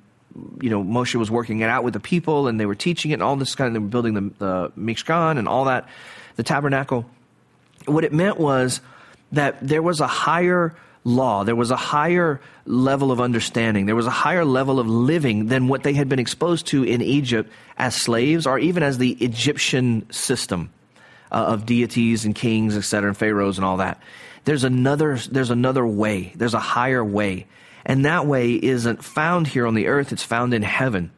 you 0.60 0.70
know 0.70 0.82
Moshe 0.82 1.14
was 1.14 1.30
working 1.30 1.60
it 1.60 1.68
out 1.68 1.84
with 1.84 1.94
the 1.94 2.00
people 2.00 2.48
and 2.48 2.58
they 2.58 2.66
were 2.66 2.74
teaching 2.74 3.12
it 3.12 3.14
and 3.14 3.22
all 3.22 3.36
this 3.36 3.54
kind 3.54 3.68
of 3.68 3.74
they 3.74 3.78
were 3.78 3.86
building 3.86 4.14
the, 4.14 4.32
the 4.38 4.72
Mishkan 4.76 5.38
and 5.38 5.46
all 5.46 5.66
that, 5.66 5.88
the 6.36 6.42
tabernacle. 6.42 7.06
What 7.86 8.04
it 8.04 8.12
meant 8.12 8.38
was 8.38 8.80
that 9.32 9.58
there 9.60 9.82
was 9.82 10.00
a 10.00 10.06
higher 10.06 10.74
law. 11.08 11.44
There 11.44 11.56
was 11.56 11.70
a 11.70 11.76
higher 11.76 12.40
level 12.66 13.10
of 13.10 13.20
understanding. 13.20 13.86
There 13.86 13.96
was 13.96 14.06
a 14.06 14.10
higher 14.10 14.44
level 14.44 14.78
of 14.78 14.86
living 14.86 15.46
than 15.46 15.68
what 15.68 15.82
they 15.82 15.94
had 15.94 16.08
been 16.08 16.18
exposed 16.18 16.66
to 16.68 16.84
in 16.84 17.02
Egypt 17.02 17.50
as 17.76 17.94
slaves 17.94 18.46
or 18.46 18.58
even 18.58 18.82
as 18.82 18.98
the 18.98 19.12
Egyptian 19.12 20.10
system 20.12 20.70
uh, 21.32 21.36
of 21.36 21.66
deities 21.66 22.24
and 22.24 22.34
kings, 22.34 22.76
etc., 22.76 23.08
and 23.08 23.16
pharaohs 23.16 23.58
and 23.58 23.64
all 23.64 23.78
that. 23.78 24.00
There's 24.44 24.64
another, 24.64 25.16
there's 25.16 25.50
another 25.50 25.86
way. 25.86 26.32
There's 26.36 26.54
a 26.54 26.60
higher 26.60 27.04
way. 27.04 27.46
And 27.84 28.04
that 28.04 28.26
way 28.26 28.52
isn't 28.52 29.02
found 29.02 29.46
here 29.46 29.66
on 29.66 29.74
the 29.74 29.88
earth, 29.88 30.12
it's 30.12 30.22
found 30.22 30.52
in 30.54 30.62
heaven. 30.62 31.10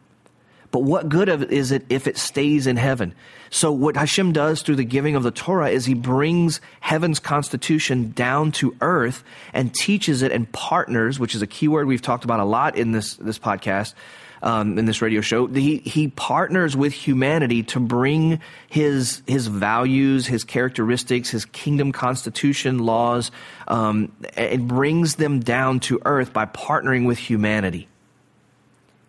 But 0.70 0.80
what 0.80 1.08
good 1.08 1.28
is 1.28 1.72
it 1.72 1.84
if 1.88 2.06
it 2.06 2.16
stays 2.16 2.66
in 2.66 2.76
heaven? 2.76 3.14
So 3.50 3.72
what 3.72 3.96
Hashem 3.96 4.32
does 4.32 4.62
through 4.62 4.76
the 4.76 4.84
giving 4.84 5.16
of 5.16 5.24
the 5.24 5.32
Torah 5.32 5.70
is 5.70 5.84
he 5.84 5.94
brings 5.94 6.60
heaven's 6.78 7.18
constitution 7.18 8.12
down 8.12 8.52
to 8.52 8.76
earth 8.80 9.24
and 9.52 9.74
teaches 9.74 10.22
it 10.22 10.30
and 10.30 10.50
partners, 10.52 11.18
which 11.18 11.34
is 11.34 11.42
a 11.42 11.48
key 11.48 11.66
word 11.66 11.88
we've 11.88 12.00
talked 12.00 12.24
about 12.24 12.38
a 12.38 12.44
lot 12.44 12.76
in 12.76 12.92
this, 12.92 13.16
this 13.16 13.40
podcast, 13.40 13.94
um, 14.42 14.78
in 14.78 14.84
this 14.84 15.02
radio 15.02 15.20
show. 15.20 15.48
He, 15.48 15.78
he 15.78 16.06
partners 16.06 16.76
with 16.76 16.92
humanity 16.92 17.64
to 17.64 17.80
bring 17.80 18.40
his, 18.68 19.22
his 19.26 19.48
values, 19.48 20.28
his 20.28 20.44
characteristics, 20.44 21.30
his 21.30 21.44
kingdom 21.44 21.90
constitution 21.90 22.78
laws, 22.78 23.32
um, 23.66 24.12
and 24.36 24.68
brings 24.68 25.16
them 25.16 25.40
down 25.40 25.80
to 25.80 26.00
earth 26.04 26.32
by 26.32 26.46
partnering 26.46 27.04
with 27.04 27.18
humanity. 27.18 27.88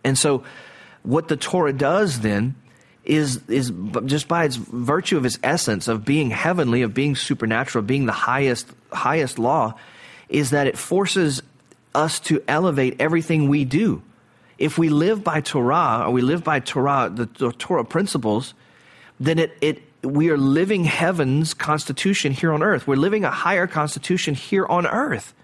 And 0.02 0.18
so, 0.18 0.42
what 1.02 1.28
the 1.28 1.36
Torah 1.36 1.72
does 1.72 2.20
then 2.20 2.54
is 3.04 3.40
is 3.48 3.72
just 4.06 4.28
by 4.28 4.44
its 4.44 4.56
virtue 4.56 5.16
of 5.16 5.24
its 5.24 5.38
essence 5.42 5.88
of 5.88 6.04
being 6.04 6.30
heavenly, 6.30 6.82
of 6.82 6.94
being 6.94 7.16
supernatural, 7.16 7.82
being 7.82 8.06
the 8.06 8.12
highest 8.12 8.68
highest 8.92 9.38
law, 9.38 9.74
is 10.28 10.50
that 10.50 10.66
it 10.66 10.78
forces 10.78 11.42
us 11.94 12.20
to 12.20 12.42
elevate 12.46 12.96
everything 13.00 13.48
we 13.48 13.64
do. 13.64 14.02
If 14.58 14.78
we 14.78 14.88
live 14.88 15.24
by 15.24 15.40
Torah 15.40 16.04
or 16.06 16.12
we 16.12 16.22
live 16.22 16.44
by 16.44 16.60
Torah, 16.60 17.10
the, 17.12 17.26
the 17.26 17.52
Torah 17.52 17.84
principles, 17.84 18.54
then 19.18 19.38
it, 19.38 19.56
it 19.60 19.82
we 20.02 20.30
are 20.30 20.38
living 20.38 20.84
heaven's 20.84 21.54
constitution 21.54 22.32
here 22.32 22.52
on 22.52 22.62
earth. 22.62 22.86
We're 22.86 22.96
living 22.96 23.24
a 23.24 23.30
higher 23.30 23.66
constitution 23.66 24.34
here 24.34 24.66
on 24.66 24.86
earth. 24.86 25.34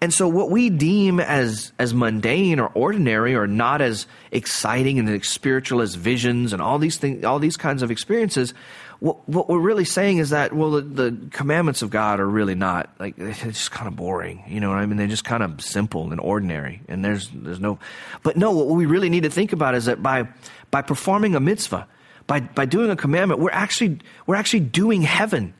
And 0.00 0.14
so 0.14 0.28
what 0.28 0.50
we 0.50 0.70
deem 0.70 1.18
as, 1.18 1.72
as 1.78 1.92
mundane 1.92 2.60
or 2.60 2.68
ordinary 2.68 3.34
or 3.34 3.48
not 3.48 3.80
as 3.82 4.06
exciting 4.30 5.00
and 5.00 5.08
as 5.08 5.26
spiritual 5.26 5.80
as 5.80 5.96
visions 5.96 6.52
and 6.52 6.62
all 6.62 6.78
these 6.78 6.98
things, 6.98 7.24
all 7.24 7.40
these 7.40 7.56
kinds 7.56 7.82
of 7.82 7.90
experiences, 7.90 8.54
what, 9.00 9.28
what 9.28 9.48
we're 9.48 9.58
really 9.58 9.84
saying 9.84 10.18
is 10.18 10.30
that, 10.30 10.52
well, 10.52 10.72
the, 10.72 10.82
the, 10.82 11.28
commandments 11.30 11.82
of 11.82 11.90
God 11.90 12.20
are 12.20 12.28
really 12.28 12.54
not, 12.54 12.90
like, 13.00 13.14
it's 13.18 13.42
just 13.42 13.70
kind 13.72 13.88
of 13.88 13.96
boring. 13.96 14.44
You 14.46 14.60
know 14.60 14.68
what 14.68 14.78
I 14.78 14.86
mean? 14.86 14.98
They're 14.98 15.08
just 15.08 15.24
kind 15.24 15.42
of 15.42 15.60
simple 15.60 16.12
and 16.12 16.20
ordinary. 16.20 16.80
And 16.88 17.04
there's, 17.04 17.28
there's 17.34 17.60
no, 17.60 17.80
but 18.22 18.36
no, 18.36 18.52
what 18.52 18.68
we 18.68 18.86
really 18.86 19.08
need 19.08 19.24
to 19.24 19.30
think 19.30 19.52
about 19.52 19.74
is 19.74 19.86
that 19.86 20.00
by, 20.00 20.28
by 20.70 20.82
performing 20.82 21.34
a 21.34 21.40
mitzvah, 21.40 21.88
by, 22.28 22.40
by 22.40 22.66
doing 22.66 22.90
a 22.90 22.96
commandment, 22.96 23.40
we're 23.40 23.50
actually, 23.50 23.98
we're 24.26 24.36
actually 24.36 24.60
doing 24.60 25.02
heaven. 25.02 25.54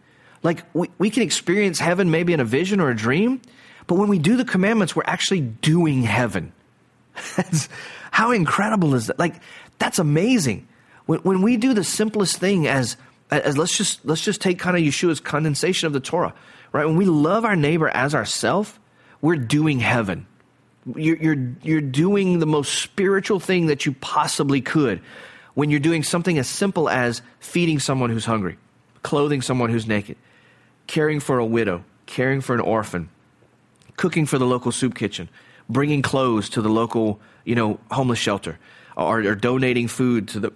Like, 0.45 0.65
we, 0.75 0.91
we 0.99 1.11
can 1.11 1.25
experience 1.25 1.81
heaven 1.81 2.13
maybe 2.13 2.33
in 2.33 2.41
a 2.41 2.45
vision 2.45 2.79
or 2.79 2.91
a 2.91 2.97
dream, 2.97 3.41
but 3.89 3.97
when 3.97 4.09
we 4.09 4.19
do 4.19 4.37
the 4.37 4.45
commandments, 4.45 4.95
we're 4.95 5.03
actually 5.07 5.41
doing 5.41 6.03
heaven. 6.03 6.53
how 8.13 8.31
incredible 8.31 8.95
is 8.95 9.09
that? 9.09 9.19
Like, 9.19 9.41
that's 9.79 9.99
amazing. 9.99 10.69
When, 11.07 11.21
when 11.21 11.43
we 11.43 11.57
do 11.57 11.73
the 11.73 11.83
simplest 11.83 12.37
thing 12.37 12.69
as, 12.69 12.99
as 13.31 13.57
let's 13.57 13.77
just, 13.77 14.05
let's 14.05 14.21
just 14.21 14.43
take 14.43 14.59
kind 14.59 14.77
of 14.77 14.83
Yeshua's 14.83 15.21
condensation 15.21 15.87
of 15.87 15.95
the 15.95 16.01
Torah, 16.01 16.35
right? 16.71 16.85
When 16.85 16.99
we 16.99 17.07
love 17.07 17.47
our 17.47 17.57
neighbor 17.57 17.89
as 17.89 18.15
ourself, 18.15 18.79
we're 19.23 19.37
doing 19.37 19.81
heaven. 19.81 20.27
You're, 20.95 21.17
you're, 21.17 21.53
you're 21.63 21.81
doing 21.81 22.41
the 22.41 22.47
most 22.47 22.83
spiritual 22.83 23.41
thing 23.41 23.69
that 23.69 23.87
you 23.87 23.93
possibly 23.93 24.61
could 24.61 25.01
when 25.55 25.71
you're 25.71 25.81
doing 25.81 26.03
something 26.03 26.39
as 26.39 26.47
simple 26.47 26.91
as 26.91 27.23
feeding 27.41 27.79
someone 27.79 28.11
who's 28.11 28.27
hungry, 28.27 28.59
clothing 29.03 29.41
someone 29.41 29.71
who's 29.71 29.87
naked, 29.87 30.19
caring 30.87 31.21
for 31.21 31.39
a 31.39 31.47
widow, 31.47 31.85
caring 32.05 32.43
for 32.43 32.55
an 32.55 32.61
orphan, 32.61 33.09
cooking 33.99 34.25
for 34.25 34.39
the 34.39 34.47
local 34.47 34.73
soup 34.73 34.95
kitchen, 34.95 35.29
bringing 35.69 36.01
clothes 36.01 36.49
to 36.51 36.63
the 36.63 36.71
local, 36.71 37.21
you 37.45 37.55
know, 37.55 37.79
homeless 37.91 38.19
shelter, 38.19 38.59
or, 38.97 39.21
or 39.21 39.35
donating 39.35 39.89
food 39.89 40.29
to 40.29 40.41
the, 40.41 40.53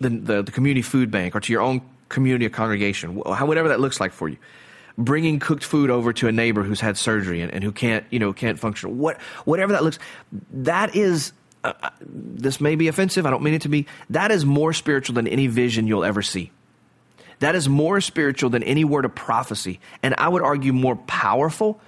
the, 0.00 0.10
the, 0.10 0.42
the 0.42 0.52
community 0.52 0.82
food 0.82 1.10
bank 1.10 1.34
or 1.34 1.40
to 1.40 1.50
your 1.50 1.62
own 1.62 1.80
community, 2.10 2.44
or 2.44 2.50
congregation, 2.50 3.14
whatever 3.14 3.68
that 3.68 3.80
looks 3.80 3.98
like 3.98 4.12
for 4.12 4.28
you. 4.28 4.36
Bringing 4.96 5.40
cooked 5.40 5.64
food 5.64 5.90
over 5.90 6.12
to 6.12 6.28
a 6.28 6.32
neighbor 6.32 6.62
who's 6.62 6.80
had 6.80 6.96
surgery 6.96 7.40
and, 7.40 7.50
and 7.52 7.64
who 7.64 7.72
can't, 7.72 8.04
you 8.10 8.18
know, 8.18 8.32
can't 8.32 8.60
function. 8.60 8.98
What, 8.98 9.20
whatever 9.44 9.72
that 9.72 9.82
looks, 9.82 9.98
that 10.52 10.94
is, 10.94 11.32
uh, 11.64 11.72
uh, 11.82 11.90
this 12.00 12.60
may 12.60 12.76
be 12.76 12.86
offensive. 12.86 13.26
I 13.26 13.30
don't 13.30 13.42
mean 13.42 13.54
it 13.54 13.62
to 13.62 13.68
be. 13.68 13.86
That 14.10 14.30
is 14.30 14.44
more 14.44 14.72
spiritual 14.72 15.14
than 15.14 15.26
any 15.26 15.48
vision 15.48 15.88
you'll 15.88 16.04
ever 16.04 16.22
see. 16.22 16.52
That 17.40 17.56
is 17.56 17.68
more 17.68 18.00
spiritual 18.00 18.50
than 18.50 18.62
any 18.62 18.84
word 18.84 19.04
of 19.04 19.14
prophecy. 19.16 19.80
And 20.02 20.14
I 20.16 20.28
would 20.28 20.42
argue 20.42 20.72
more 20.72 20.94
powerful 20.94 21.80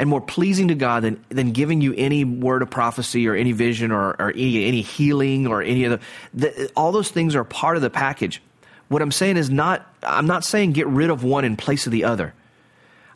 and 0.00 0.08
more 0.08 0.22
pleasing 0.22 0.68
to 0.68 0.74
God 0.74 1.02
than, 1.02 1.22
than 1.28 1.52
giving 1.52 1.82
you 1.82 1.92
any 1.94 2.24
word 2.24 2.62
of 2.62 2.70
prophecy 2.70 3.28
or 3.28 3.34
any 3.34 3.52
vision 3.52 3.92
or, 3.92 4.16
or 4.18 4.30
any, 4.30 4.64
any 4.64 4.80
healing 4.80 5.46
or 5.46 5.60
any 5.60 5.84
of 5.84 6.00
the, 6.32 6.48
the, 6.48 6.72
all 6.74 6.90
those 6.90 7.10
things 7.10 7.34
are 7.34 7.44
part 7.44 7.76
of 7.76 7.82
the 7.82 7.90
package. 7.90 8.42
What 8.88 9.02
I'm 9.02 9.12
saying 9.12 9.36
is 9.36 9.50
not, 9.50 9.86
I'm 10.02 10.26
not 10.26 10.42
saying 10.42 10.72
get 10.72 10.86
rid 10.86 11.10
of 11.10 11.22
one 11.22 11.44
in 11.44 11.54
place 11.58 11.84
of 11.84 11.92
the 11.92 12.04
other. 12.04 12.32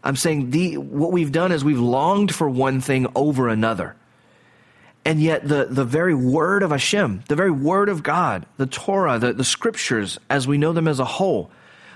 I'm 0.03 0.14
saying 0.14 0.51
the, 0.51 0.76
what 0.76 1.11
we've 1.11 1.32
done 1.32 1.53
is 1.53 1.64
we've 1.64 1.80
longed 1.80 2.35
for 2.35 2.51
one 2.51 2.82
thing 2.82 3.07
over 3.14 3.49
another. 3.49 3.97
And 5.07 5.22
yet 5.22 5.49
the, 5.49 5.64
the 5.64 5.87
very 5.87 6.14
word 6.14 6.62
of 6.62 6.70
Hashem, 6.70 7.24
the 7.28 7.37
very 7.37 7.51
word 7.51 7.89
of 7.89 8.03
God, 8.03 8.45
the 8.59 8.66
Torah, 8.66 9.18
the, 9.18 9.32
the 9.32 9.43
scriptures 9.43 10.18
as 10.28 10.47
we 10.47 10.59
know 10.59 10.74
them 10.74 10.87
as 10.87 11.01
a 11.01 11.07
whole, 11.07 11.51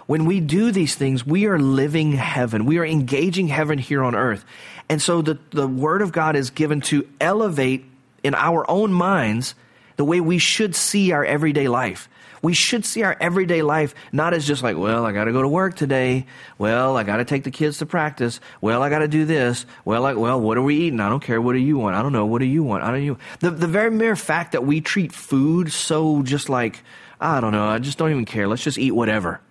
when 0.09 0.25
we 0.25 0.41
do 0.41 0.73
these 0.73 0.95
things, 0.95 1.27
we 1.27 1.45
are 1.45 1.59
living 1.59 2.13
heaven. 2.13 2.65
We 2.65 2.79
are 2.79 2.85
engaging 2.85 3.49
heaven 3.49 3.77
here 3.77 4.03
on 4.03 4.15
earth. 4.15 4.43
And 4.89 5.03
so 5.03 5.21
the, 5.21 5.39
the 5.51 5.69
Word 5.69 6.01
of 6.01 6.13
God 6.13 6.35
is 6.35 6.49
given 6.49 6.81
to 6.83 7.07
elevate 7.21 7.85
in 8.25 8.35
our 8.35 8.69
own 8.71 8.91
minds 8.91 9.55
the 9.97 10.07
way 10.07 10.23
we 10.23 10.39
should 10.39 10.75
see 10.75 11.13
our 11.13 11.27
everyday 11.27 11.69
life. 11.69 12.09
We 12.41 12.55
should 12.55 12.87
see 12.87 13.03
our 13.03 13.19
everyday 13.21 13.61
life 13.61 13.95
not 14.11 14.33
as 14.33 14.47
just 14.47 14.63
like, 14.63 14.79
well, 14.79 15.05
I 15.05 15.13
got 15.13 15.25
to 15.25 15.33
go 15.33 15.43
to 15.43 15.49
work 15.49 15.77
today. 15.77 16.25
Well, 16.57 16.97
I 16.97 17.03
got 17.03 17.19
to 17.19 17.27
take 17.27 17.45
the 17.45 17.51
kids 17.51 17.77
to 17.79 17.87
practice. 17.87 18.41
Well, 18.63 18.83
I 18.83 18.89
got 18.89 19.01
to 19.01 19.09
do 19.09 19.27
this. 19.27 19.67
Well, 19.85 20.01
like, 20.01 20.17
well, 20.17 20.41
what 20.41 20.57
are 20.57 20.63
we 20.63 20.77
eating? 20.77 21.01
I 21.01 21.11
don't 21.11 21.23
care. 21.23 21.39
What 21.39 21.53
do 21.53 21.59
you 21.59 21.77
want? 21.77 21.97
I 21.97 22.01
don't 22.01 22.15
know. 22.15 22.25
What 22.25 22.39
do 22.39 22.47
you 22.47 22.63
want? 22.63 22.83
I 22.83 22.93
don't 22.93 23.07
know. 23.07 23.19
The, 23.41 23.51
the 23.51 23.67
very 23.67 23.91
mere 23.91 24.17
fact 24.17 24.53
that 24.53 24.65
we 24.65 24.81
treat 24.81 25.13
food 25.13 25.71
so 25.71 26.23
just 26.23 26.49
like, 26.49 26.83
I 27.21 27.43
don't 27.43 27.53
know. 27.53 27.69
I 27.69 27.79
just 27.79 27.99
don't 27.99 28.11
even 28.11 28.25
care. 28.25 28.49
Let's 28.49 28.65
just 28.65 28.79
eat 28.79 28.93
whatever 28.93 29.43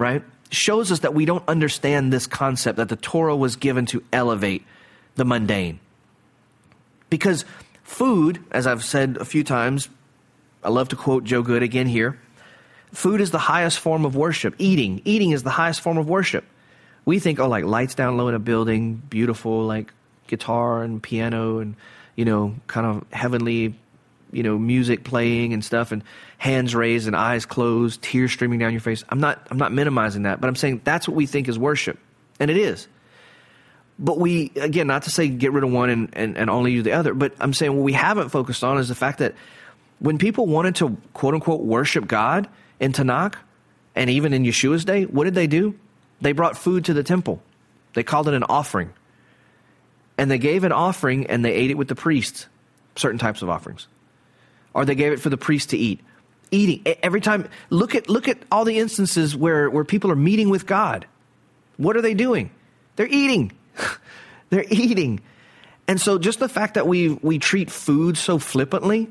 right, 0.00 0.24
shows 0.50 0.90
us 0.90 1.00
that 1.00 1.14
we 1.14 1.26
don't 1.26 1.46
understand 1.46 2.12
this 2.12 2.26
concept 2.26 2.78
that 2.78 2.88
the 2.88 2.96
Torah 2.96 3.36
was 3.36 3.54
given 3.56 3.86
to 3.86 4.02
elevate 4.12 4.64
the 5.14 5.24
mundane. 5.24 5.78
Because 7.10 7.44
food, 7.84 8.42
as 8.50 8.66
I've 8.66 8.82
said 8.82 9.18
a 9.20 9.24
few 9.24 9.44
times, 9.44 9.88
I 10.64 10.70
love 10.70 10.88
to 10.88 10.96
quote 10.96 11.24
Joe 11.24 11.42
Good 11.42 11.62
again 11.62 11.86
here. 11.86 12.18
Food 12.92 13.20
is 13.20 13.30
the 13.30 13.38
highest 13.38 13.78
form 13.78 14.04
of 14.04 14.16
worship. 14.16 14.54
Eating, 14.58 15.02
eating 15.04 15.30
is 15.30 15.42
the 15.42 15.50
highest 15.50 15.80
form 15.82 15.98
of 15.98 16.08
worship. 16.08 16.44
We 17.04 17.18
think, 17.18 17.38
oh, 17.38 17.48
like 17.48 17.64
lights 17.64 17.94
down 17.94 18.16
low 18.16 18.28
in 18.28 18.34
a 18.34 18.40
building, 18.40 19.02
beautiful, 19.10 19.64
like 19.64 19.92
guitar 20.26 20.82
and 20.82 21.02
piano 21.02 21.58
and, 21.58 21.76
you 22.16 22.24
know, 22.24 22.54
kind 22.66 22.86
of 22.86 23.04
heavenly 23.12 23.74
you 24.32 24.42
know 24.42 24.58
music 24.58 25.04
playing 25.04 25.52
and 25.52 25.64
stuff 25.64 25.92
and 25.92 26.02
hands 26.40 26.74
raised 26.74 27.06
and 27.06 27.14
eyes 27.14 27.44
closed 27.44 28.00
tears 28.00 28.32
streaming 28.32 28.58
down 28.58 28.72
your 28.72 28.80
face. 28.80 29.04
I'm 29.10 29.20
not 29.20 29.46
i'm 29.50 29.58
not 29.58 29.72
minimizing 29.72 30.22
that 30.22 30.40
but 30.40 30.48
i'm 30.48 30.56
saying 30.56 30.80
that's 30.84 31.06
what 31.06 31.14
we 31.14 31.26
think 31.26 31.48
is 31.48 31.58
worship. 31.58 31.98
And 32.40 32.50
it 32.50 32.56
is. 32.56 32.88
But 33.98 34.18
we 34.18 34.50
again 34.56 34.86
not 34.86 35.02
to 35.02 35.10
say 35.10 35.28
get 35.28 35.52
rid 35.52 35.64
of 35.64 35.70
one 35.70 35.90
and, 35.90 36.08
and, 36.14 36.38
and 36.38 36.48
only 36.48 36.72
use 36.72 36.84
the 36.84 36.92
other 36.92 37.12
but 37.12 37.34
i'm 37.40 37.52
saying 37.52 37.76
what 37.76 37.82
we 37.82 37.92
haven't 37.92 38.30
focused 38.30 38.64
on 38.64 38.78
is 38.78 38.88
the 38.88 38.94
fact 38.94 39.18
that 39.18 39.34
when 39.98 40.16
people 40.16 40.46
wanted 40.46 40.76
to 40.76 40.96
quote 41.12 41.34
unquote 41.34 41.60
worship 41.60 42.08
god 42.08 42.48
in 42.80 42.94
tanakh 42.94 43.34
and 43.94 44.08
even 44.08 44.32
in 44.32 44.42
yeshua's 44.44 44.86
day 44.86 45.04
what 45.04 45.24
did 45.24 45.34
they 45.34 45.46
do? 45.46 45.78
They 46.22 46.32
brought 46.32 46.56
food 46.56 46.86
to 46.86 46.94
the 46.94 47.02
temple. 47.02 47.42
They 47.92 48.02
called 48.02 48.28
it 48.28 48.34
an 48.34 48.44
offering. 48.44 48.94
And 50.16 50.30
they 50.30 50.38
gave 50.38 50.64
an 50.64 50.72
offering 50.72 51.26
and 51.26 51.44
they 51.44 51.52
ate 51.52 51.70
it 51.70 51.76
with 51.76 51.88
the 51.88 51.94
priests 51.94 52.46
certain 52.96 53.18
types 53.18 53.42
of 53.42 53.50
offerings. 53.50 53.88
Or 54.72 54.86
they 54.86 54.94
gave 54.94 55.12
it 55.12 55.20
for 55.20 55.28
the 55.28 55.36
priest 55.36 55.70
to 55.70 55.76
eat. 55.76 56.00
Eating 56.50 56.82
every 57.02 57.20
time. 57.20 57.48
Look 57.70 57.94
at 57.94 58.08
look 58.08 58.28
at 58.28 58.38
all 58.50 58.64
the 58.64 58.78
instances 58.78 59.36
where 59.36 59.70
where 59.70 59.84
people 59.84 60.10
are 60.10 60.16
meeting 60.16 60.50
with 60.50 60.66
God. 60.66 61.06
What 61.76 61.96
are 61.96 62.02
they 62.02 62.14
doing? 62.14 62.50
They're 62.96 63.06
eating. 63.06 63.52
They're 64.50 64.66
eating. 64.68 65.20
And 65.86 66.00
so 66.00 66.18
just 66.18 66.40
the 66.40 66.48
fact 66.48 66.74
that 66.74 66.86
we 66.86 67.08
we 67.08 67.38
treat 67.38 67.70
food 67.70 68.18
so 68.18 68.38
flippantly, 68.38 69.08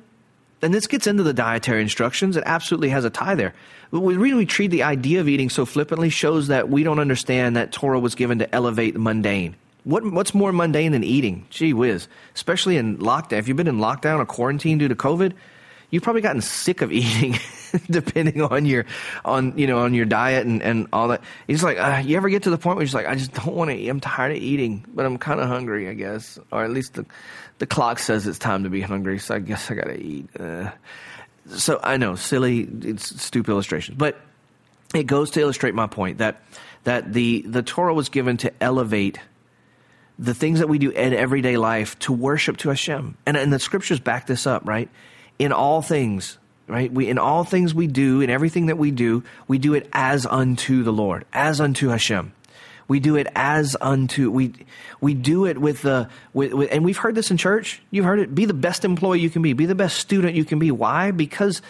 and 0.62 0.74
this 0.74 0.88
gets 0.88 1.08
into 1.08 1.24
the 1.24 1.34
dietary 1.34 1.82
instructions, 1.82 2.36
it 2.36 2.44
absolutely 2.46 2.90
has 2.90 3.06
a 3.06 3.10
tie 3.10 3.36
there. 3.36 3.54
But 3.92 4.02
we 4.02 4.46
treat 4.46 4.68
the 4.68 4.84
idea 4.84 5.20
of 5.20 5.28
eating 5.28 5.50
so 5.50 5.66
flippantly 5.66 6.10
shows 6.10 6.48
that 6.48 6.70
we 6.70 6.84
don't 6.84 7.00
understand 7.00 7.56
that 7.56 7.72
Torah 7.72 8.00
was 8.00 8.16
given 8.16 8.40
to 8.40 8.54
elevate 8.54 8.94
the 8.94 9.00
mundane. 9.00 9.56
What, 9.84 10.04
what's 10.12 10.34
more 10.34 10.52
mundane 10.52 10.92
than 10.92 11.04
eating? 11.04 11.48
Gee 11.50 11.74
whiz. 11.74 12.08
Especially 12.36 12.78
in 12.78 12.98
lockdown. 12.98 13.40
If 13.40 13.48
you've 13.48 13.58
been 13.58 13.68
in 13.68 13.78
lockdown 13.78 14.20
or 14.20 14.26
quarantine 14.26 14.78
due 14.78 14.88
to 14.88 14.96
COVID, 14.96 15.34
you've 15.90 16.04
probably 16.04 16.22
gotten 16.22 16.42
sick 16.42 16.82
of 16.82 16.92
eating, 16.92 17.38
depending 17.90 18.42
on 18.42 18.66
your 18.66 18.86
on 19.26 19.58
you 19.58 19.68
know 19.68 19.80
on 19.80 19.94
your 19.94 20.06
diet 20.06 20.46
and, 20.46 20.62
and 20.62 20.88
all 20.94 21.10
that. 21.10 21.22
It's 21.48 21.64
like 21.64 21.78
uh, 21.78 22.02
you 22.04 22.18
ever 22.18 22.30
get 22.30 22.44
to 22.44 22.50
the 22.50 22.58
point 22.58 22.78
where 22.78 22.84
you're 22.84 22.88
just 22.88 22.96
like, 22.96 23.08
I 23.08 23.16
just 23.16 23.34
don't 23.34 23.56
want 23.56 23.72
to 23.72 23.78
eat. 23.78 23.90
I'm 23.90 24.00
tired 24.00 24.36
of 24.36 24.42
eating, 24.42 24.86
but 24.94 25.06
I'm 25.06 25.18
kind 25.18 25.40
of 25.40 25.48
hungry, 25.48 25.90
I 25.90 25.94
guess, 25.94 26.40
or 26.52 26.64
at 26.64 26.72
least 26.72 26.94
the 26.96 27.06
the 27.60 27.68
clock 27.68 28.00
says 28.00 28.26
it's 28.26 28.40
time 28.40 28.64
to 28.64 28.70
be 28.70 28.82
hungry, 28.82 29.20
so 29.20 29.36
I 29.36 29.40
guess 29.40 29.70
I 29.70 29.76
gotta 29.76 30.00
eat. 30.00 30.30
Uh, 30.40 30.72
so 31.48 31.80
I 31.82 31.98
know, 31.98 32.16
silly, 32.16 32.68
it's 32.82 33.22
stupid 33.22 33.52
illustrations 33.52 33.98
but 33.98 34.20
it 34.94 35.06
goes 35.06 35.32
to 35.32 35.42
illustrate 35.42 35.76
my 35.76 35.88
point 35.88 36.20
that 36.20 36.42
that 36.84 37.14
the 37.14 37.42
the 37.42 37.62
Torah 37.62 37.94
was 37.94 38.10
given 38.10 38.38
to 38.38 38.52
elevate 38.62 39.20
the 40.18 40.34
things 40.34 40.60
that 40.60 40.68
we 40.68 40.78
do 40.78 40.90
in 40.90 41.14
everyday 41.14 41.58
life 41.58 41.98
to 42.00 42.12
worship 42.12 42.58
to 42.58 42.70
Hashem. 42.70 43.16
And, 43.26 43.38
and 43.38 43.54
the 43.54 43.60
scriptures 43.60 44.02
back 44.02 44.28
this 44.28 44.46
up, 44.46 44.68
right? 44.68 44.90
In 45.40 45.52
all 45.52 45.82
things, 45.82 46.38
right? 46.68 46.92
We, 46.92 47.10
in 47.10 47.18
all 47.18 47.44
things 47.44 47.74
we 47.74 47.88
do, 47.88 48.22
in 48.22 48.30
everything 48.30 48.68
that 48.68 48.78
we 48.78 48.92
do, 48.92 49.24
we 49.48 49.58
do 49.58 49.74
it 49.74 49.90
as 49.94 50.26
unto 50.26 50.84
the 50.84 50.92
Lord, 50.92 51.26
as 51.34 51.60
unto 51.60 51.88
Hashem. 51.88 52.34
We 52.90 53.00
do 53.00 53.16
it 53.16 53.28
as 53.36 53.78
unto 53.80 54.32
we 54.32 54.54
we 55.00 55.14
do 55.14 55.46
it 55.46 55.60
with 55.60 55.84
the 55.84 56.10
with, 56.34 56.54
with, 56.54 56.70
and 56.72 56.84
we've 56.84 56.98
heard 56.98 57.16
this 57.16 57.30
in 57.30 57.38
church. 57.38 57.82
You've 57.92 58.06
heard 58.06 58.20
it. 58.20 58.34
Be 58.34 58.46
the 58.46 58.54
best 58.54 58.84
employee 58.84 59.20
you 59.20 59.30
can 59.30 59.44
be. 59.44 59.54
Be 59.54 59.68
the 59.68 59.76
best 59.76 59.98
student 59.98 60.36
you 60.36 60.44
can 60.44 60.58
be. 60.58 60.72
Why? 60.72 61.12
Because 61.12 61.62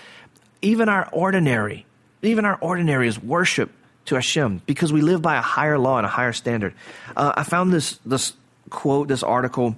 even 0.61 0.87
our 0.87 1.09
ordinary, 1.11 1.85
even 2.21 2.45
our 2.45 2.57
ordinary 2.61 3.07
is 3.07 3.21
worship 3.21 3.69
to 4.05 4.15
Hashem 4.15 4.61
because 4.65 4.91
we 4.93 5.01
live 5.01 5.21
by 5.21 5.37
a 5.37 5.41
higher 5.41 5.77
law 5.77 5.97
and 5.97 6.05
a 6.05 6.09
higher 6.09 6.33
standard. 6.33 6.73
Uh, 7.15 7.33
I 7.35 7.43
found 7.43 7.73
this 7.73 7.99
this 8.05 8.33
quote, 8.69 9.09
this 9.09 9.23
article 9.23 9.75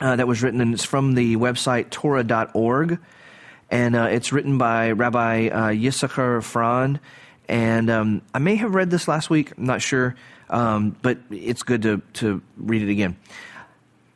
uh, 0.00 0.16
that 0.16 0.26
was 0.26 0.42
written, 0.42 0.60
and 0.60 0.74
it's 0.74 0.84
from 0.84 1.14
the 1.14 1.36
website 1.36 1.90
Torah.org, 1.90 2.98
and 3.70 3.96
uh, 3.96 4.08
it's 4.10 4.32
written 4.32 4.58
by 4.58 4.92
Rabbi 4.92 5.48
uh, 5.48 5.68
Yissocher 5.70 6.38
Frand. 6.40 7.00
And 7.48 7.90
um, 7.90 8.22
I 8.32 8.38
may 8.38 8.56
have 8.56 8.74
read 8.74 8.90
this 8.90 9.06
last 9.06 9.30
week, 9.30 9.52
I'm 9.56 9.66
not 9.66 9.82
sure, 9.82 10.14
um, 10.48 10.96
but 11.02 11.18
it's 11.30 11.62
good 11.62 11.82
to, 11.82 12.02
to 12.14 12.42
read 12.56 12.82
it 12.82 12.90
again. 12.90 13.16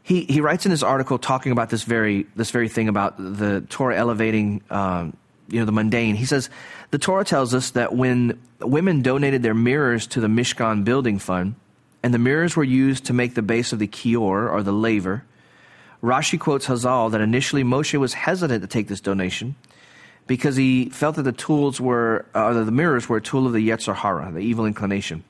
He, 0.03 0.25
he 0.25 0.41
writes 0.41 0.65
in 0.65 0.71
his 0.71 0.83
article 0.83 1.19
talking 1.19 1.53
about 1.53 1.69
this 1.69 1.83
very, 1.83 2.27
this 2.35 2.51
very 2.51 2.69
thing 2.69 2.89
about 2.89 3.17
the 3.19 3.61
Torah 3.69 3.97
elevating 3.97 4.63
um, 4.71 5.15
you 5.49 5.59
know, 5.59 5.67
the 5.67 5.73
mundane. 5.73 6.15
He 6.15 6.25
says, 6.25 6.49
the 6.91 6.99
Torah 6.99 7.25
tells 7.25 7.55
us 7.55 7.71
that 7.71 7.95
when 7.95 8.41
women 8.61 9.03
donated 9.03 9.43
their 9.43 9.55
mirrors 9.55 10.07
to 10.09 10.21
the 10.21 10.29
Mishkan 10.29 10.85
building 10.85 11.19
fund, 11.19 11.55
and 12.03 12.15
the 12.15 12.19
mirrors 12.19 12.57
were 12.57 12.65
used 12.65 13.07
to 13.07 13.13
make 13.13 13.35
the 13.35 13.43
base 13.43 13.73
of 13.73 13.79
the 13.79 13.89
kior, 13.89 14.51
or 14.51 14.63
the 14.63 14.73
laver, 14.73 15.25
Rashi 16.03 16.39
quotes 16.39 16.67
Hazal 16.67 17.11
that 17.13 17.21
initially 17.21 17.65
Moshe 17.65 17.99
was 17.99 18.15
hesitant 18.15 18.63
to 18.63 18.69
take 18.69 18.89
this 18.89 19.01
donation 19.01 19.57
because 20.27 20.57
he 20.57 20.91
felt 20.91 21.17
that 21.17 21.23
the 21.23 21.33
tools 21.33 21.81
were, 21.81 22.27
uh, 22.35 22.53
the 22.65 22.71
mirrors 22.71 23.09
were 23.09 23.17
a 23.17 23.23
tool 23.23 23.47
of 23.47 23.53
the 23.53 23.69
Yetzer 23.69 23.95
Hara, 23.95 24.31
the 24.31 24.41
evil 24.41 24.67
inclination. 24.67 25.25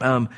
Um, 0.00 0.28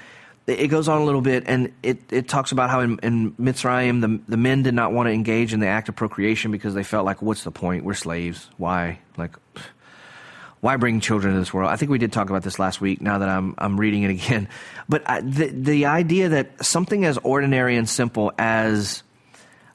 it 0.46 0.66
goes 0.68 0.88
on 0.88 1.00
a 1.00 1.04
little 1.04 1.22
bit, 1.22 1.44
and 1.46 1.72
it, 1.82 2.00
it 2.12 2.28
talks 2.28 2.52
about 2.52 2.68
how 2.68 2.80
in, 2.80 2.98
in 3.02 3.32
Mitzrayim, 3.32 4.00
the, 4.00 4.20
the 4.28 4.36
men 4.36 4.62
did 4.62 4.74
not 4.74 4.92
want 4.92 5.06
to 5.06 5.12
engage 5.12 5.54
in 5.54 5.60
the 5.60 5.68
act 5.68 5.88
of 5.88 5.96
procreation 5.96 6.50
because 6.50 6.74
they 6.74 6.82
felt 6.82 7.06
like, 7.06 7.22
what's 7.22 7.44
the 7.44 7.50
point? 7.50 7.84
We're 7.84 7.94
slaves. 7.94 8.50
Why? 8.58 8.98
Like, 9.16 9.36
why 10.60 10.76
bring 10.76 11.00
children 11.00 11.34
to 11.34 11.40
this 11.40 11.52
world? 11.52 11.70
I 11.70 11.76
think 11.76 11.90
we 11.90 11.98
did 11.98 12.12
talk 12.12 12.30
about 12.30 12.42
this 12.42 12.58
last 12.58 12.80
week. 12.80 13.02
Now 13.02 13.18
that 13.18 13.28
I'm 13.28 13.54
I'm 13.58 13.78
reading 13.78 14.02
it 14.02 14.10
again, 14.10 14.48
but 14.88 15.02
I, 15.08 15.20
the 15.20 15.48
the 15.48 15.84
idea 15.86 16.30
that 16.30 16.64
something 16.64 17.04
as 17.04 17.18
ordinary 17.18 17.76
and 17.76 17.86
simple 17.86 18.32
as 18.38 19.02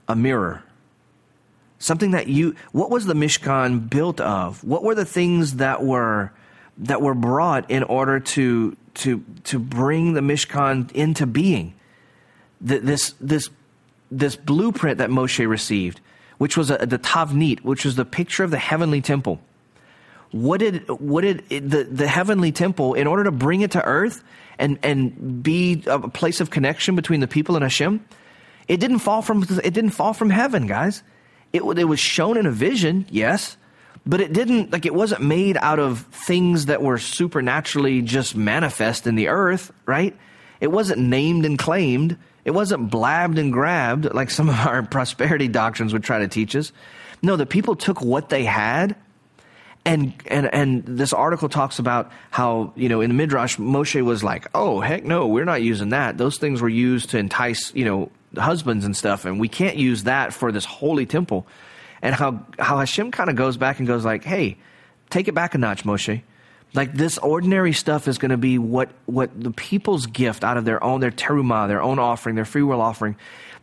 a 0.10 0.16
mirror, 0.16 0.64
something 1.78 2.12
that 2.12 2.28
you, 2.28 2.56
what 2.74 2.90
was 2.90 3.06
the 3.06 3.14
Mishkan 3.14 3.90
built 3.90 4.20
of? 4.20 4.62
What 4.64 4.84
were 4.84 4.96
the 4.96 5.06
things 5.06 5.56
that 5.56 5.84
were 5.84 6.32
that 6.80 7.02
were 7.02 7.14
brought 7.14 7.70
in 7.70 7.84
order 7.84 8.20
to 8.20 8.76
to 8.96 9.24
to 9.46 9.60
bring 9.60 10.14
the 10.14 10.22
Mishkan 10.22 10.92
into 10.94 11.26
being. 11.26 11.74
this 12.62 13.14
this 13.22 13.50
this 14.12 14.36
blueprint 14.36 14.98
that 14.98 15.10
Moshe 15.10 15.48
received, 15.48 16.02
which 16.38 16.58
was 16.58 16.72
a, 16.72 16.78
the 16.78 16.98
Tavnit, 16.98 17.62
which 17.62 17.86
was 17.86 17.96
the 17.96 18.06
picture 18.06 18.44
of 18.44 18.52
the 18.52 18.58
heavenly 18.58 19.02
temple. 19.02 19.40
what 20.32 20.60
did 20.60 20.88
what 20.90 21.22
did 21.22 21.44
it, 21.50 21.70
the 21.70 21.84
the 21.84 22.08
heavenly 22.08 22.52
temple 22.52 22.94
in 22.94 23.08
order 23.08 23.24
to 23.24 23.32
bring 23.32 23.62
it 23.62 23.72
to 23.72 23.84
earth 23.84 24.24
and 24.58 24.80
and 24.84 25.44
be 25.44 25.84
a 25.88 26.00
place 26.10 26.40
of 26.40 26.50
connection 26.50 26.96
between 26.96 27.20
the 27.20 27.28
people 27.28 27.56
and 27.56 27.64
Hashem? 27.64 28.04
It 28.70 28.80
didn't 28.80 29.00
fall 29.00 29.22
from 29.24 29.44
it 29.64 29.74
didn't 29.74 29.90
fall 29.90 30.14
from 30.14 30.30
heaven, 30.30 30.68
guys. 30.68 31.04
It 31.52 31.64
it 31.64 31.86
was 31.86 32.00
shown 32.00 32.38
in 32.38 32.46
a 32.46 32.52
vision, 32.52 33.08
yes, 33.10 33.58
but 34.06 34.22
it 34.22 34.32
didn't 34.32 34.72
like 34.72 34.86
it 34.86 34.94
wasn't 34.94 35.24
made 35.24 35.58
out 35.58 35.80
of 35.80 36.02
things 36.12 36.68
that 36.68 36.82
were 36.82 37.00
supernaturally 37.00 38.04
just 38.04 38.36
manifest 38.36 39.08
in 39.08 39.16
the 39.16 39.28
earth, 39.28 39.72
right? 39.88 40.16
It 40.62 40.68
wasn't 40.68 41.02
named 41.02 41.46
and 41.46 41.58
claimed. 41.58 42.16
It 42.46 42.52
wasn't 42.52 42.92
blabbed 42.92 43.40
and 43.40 43.52
grabbed 43.52 44.14
like 44.14 44.30
some 44.30 44.50
of 44.50 44.56
our 44.56 44.84
prosperity 44.98 45.48
doctrines 45.48 45.92
would 45.92 46.04
try 46.04 46.20
to 46.20 46.28
teach 46.28 46.56
us. 46.56 46.72
No, 47.24 47.36
the 47.36 47.48
people 47.48 47.76
took 47.76 48.02
what 48.02 48.30
they 48.30 48.46
had 48.46 48.96
and 49.84 50.14
and 50.28 50.54
and 50.54 50.84
this 50.86 51.12
article 51.12 51.50
talks 51.50 51.80
about 51.80 52.12
how 52.30 52.72
you 52.76 52.88
know 52.88 53.02
in 53.02 53.10
the 53.10 53.16
midrash 53.16 53.58
Moshe 53.58 54.00
was 54.04 54.24
like, 54.24 54.48
"Oh 54.54 54.80
heck 54.80 55.06
no, 55.06 55.26
we're 55.26 55.46
not 55.46 55.64
using 55.64 55.90
that. 55.90 56.20
Those 56.20 56.38
things 56.38 56.62
were 56.62 56.70
used 56.70 57.10
to 57.12 57.18
entice 57.18 57.74
you 57.74 57.86
know 57.86 58.12
husbands 58.38 58.86
and 58.86 58.96
stuff, 58.96 59.26
and 59.26 59.40
we 59.40 59.48
can't 59.48 59.78
use 59.78 60.04
that 60.04 60.34
for 60.34 60.52
this 60.52 60.66
holy 60.66 61.06
temple." 61.06 61.48
And 62.02 62.16
how 62.16 62.46
how 62.58 62.80
Hashem 62.80 63.12
kind 63.12 63.30
of 63.30 63.36
goes 63.36 63.58
back 63.58 63.80
and 63.80 63.88
goes 63.88 64.06
like, 64.06 64.24
"Hey, 64.24 64.58
take 65.10 65.28
it 65.28 65.36
back 65.36 65.56
a 65.56 65.58
notch, 65.58 65.84
Moshe. 65.84 66.22
Like 66.74 66.94
this 66.94 67.18
ordinary 67.18 67.74
stuff 67.74 68.08
is 68.08 68.18
going 68.18 68.32
to 68.32 68.38
be 68.38 68.58
what 68.58 68.90
what 69.06 69.32
the 69.40 69.52
people's 69.52 70.06
gift 70.06 70.44
out 70.44 70.58
of 70.58 70.66
their 70.66 70.84
own 70.84 71.02
their 71.02 71.12
terumah, 71.12 71.68
their 71.68 71.82
own 71.82 72.00
offering, 72.00 72.36
their 72.36 72.46
free 72.46 72.64
will 72.64 72.82
offering. 72.82 73.16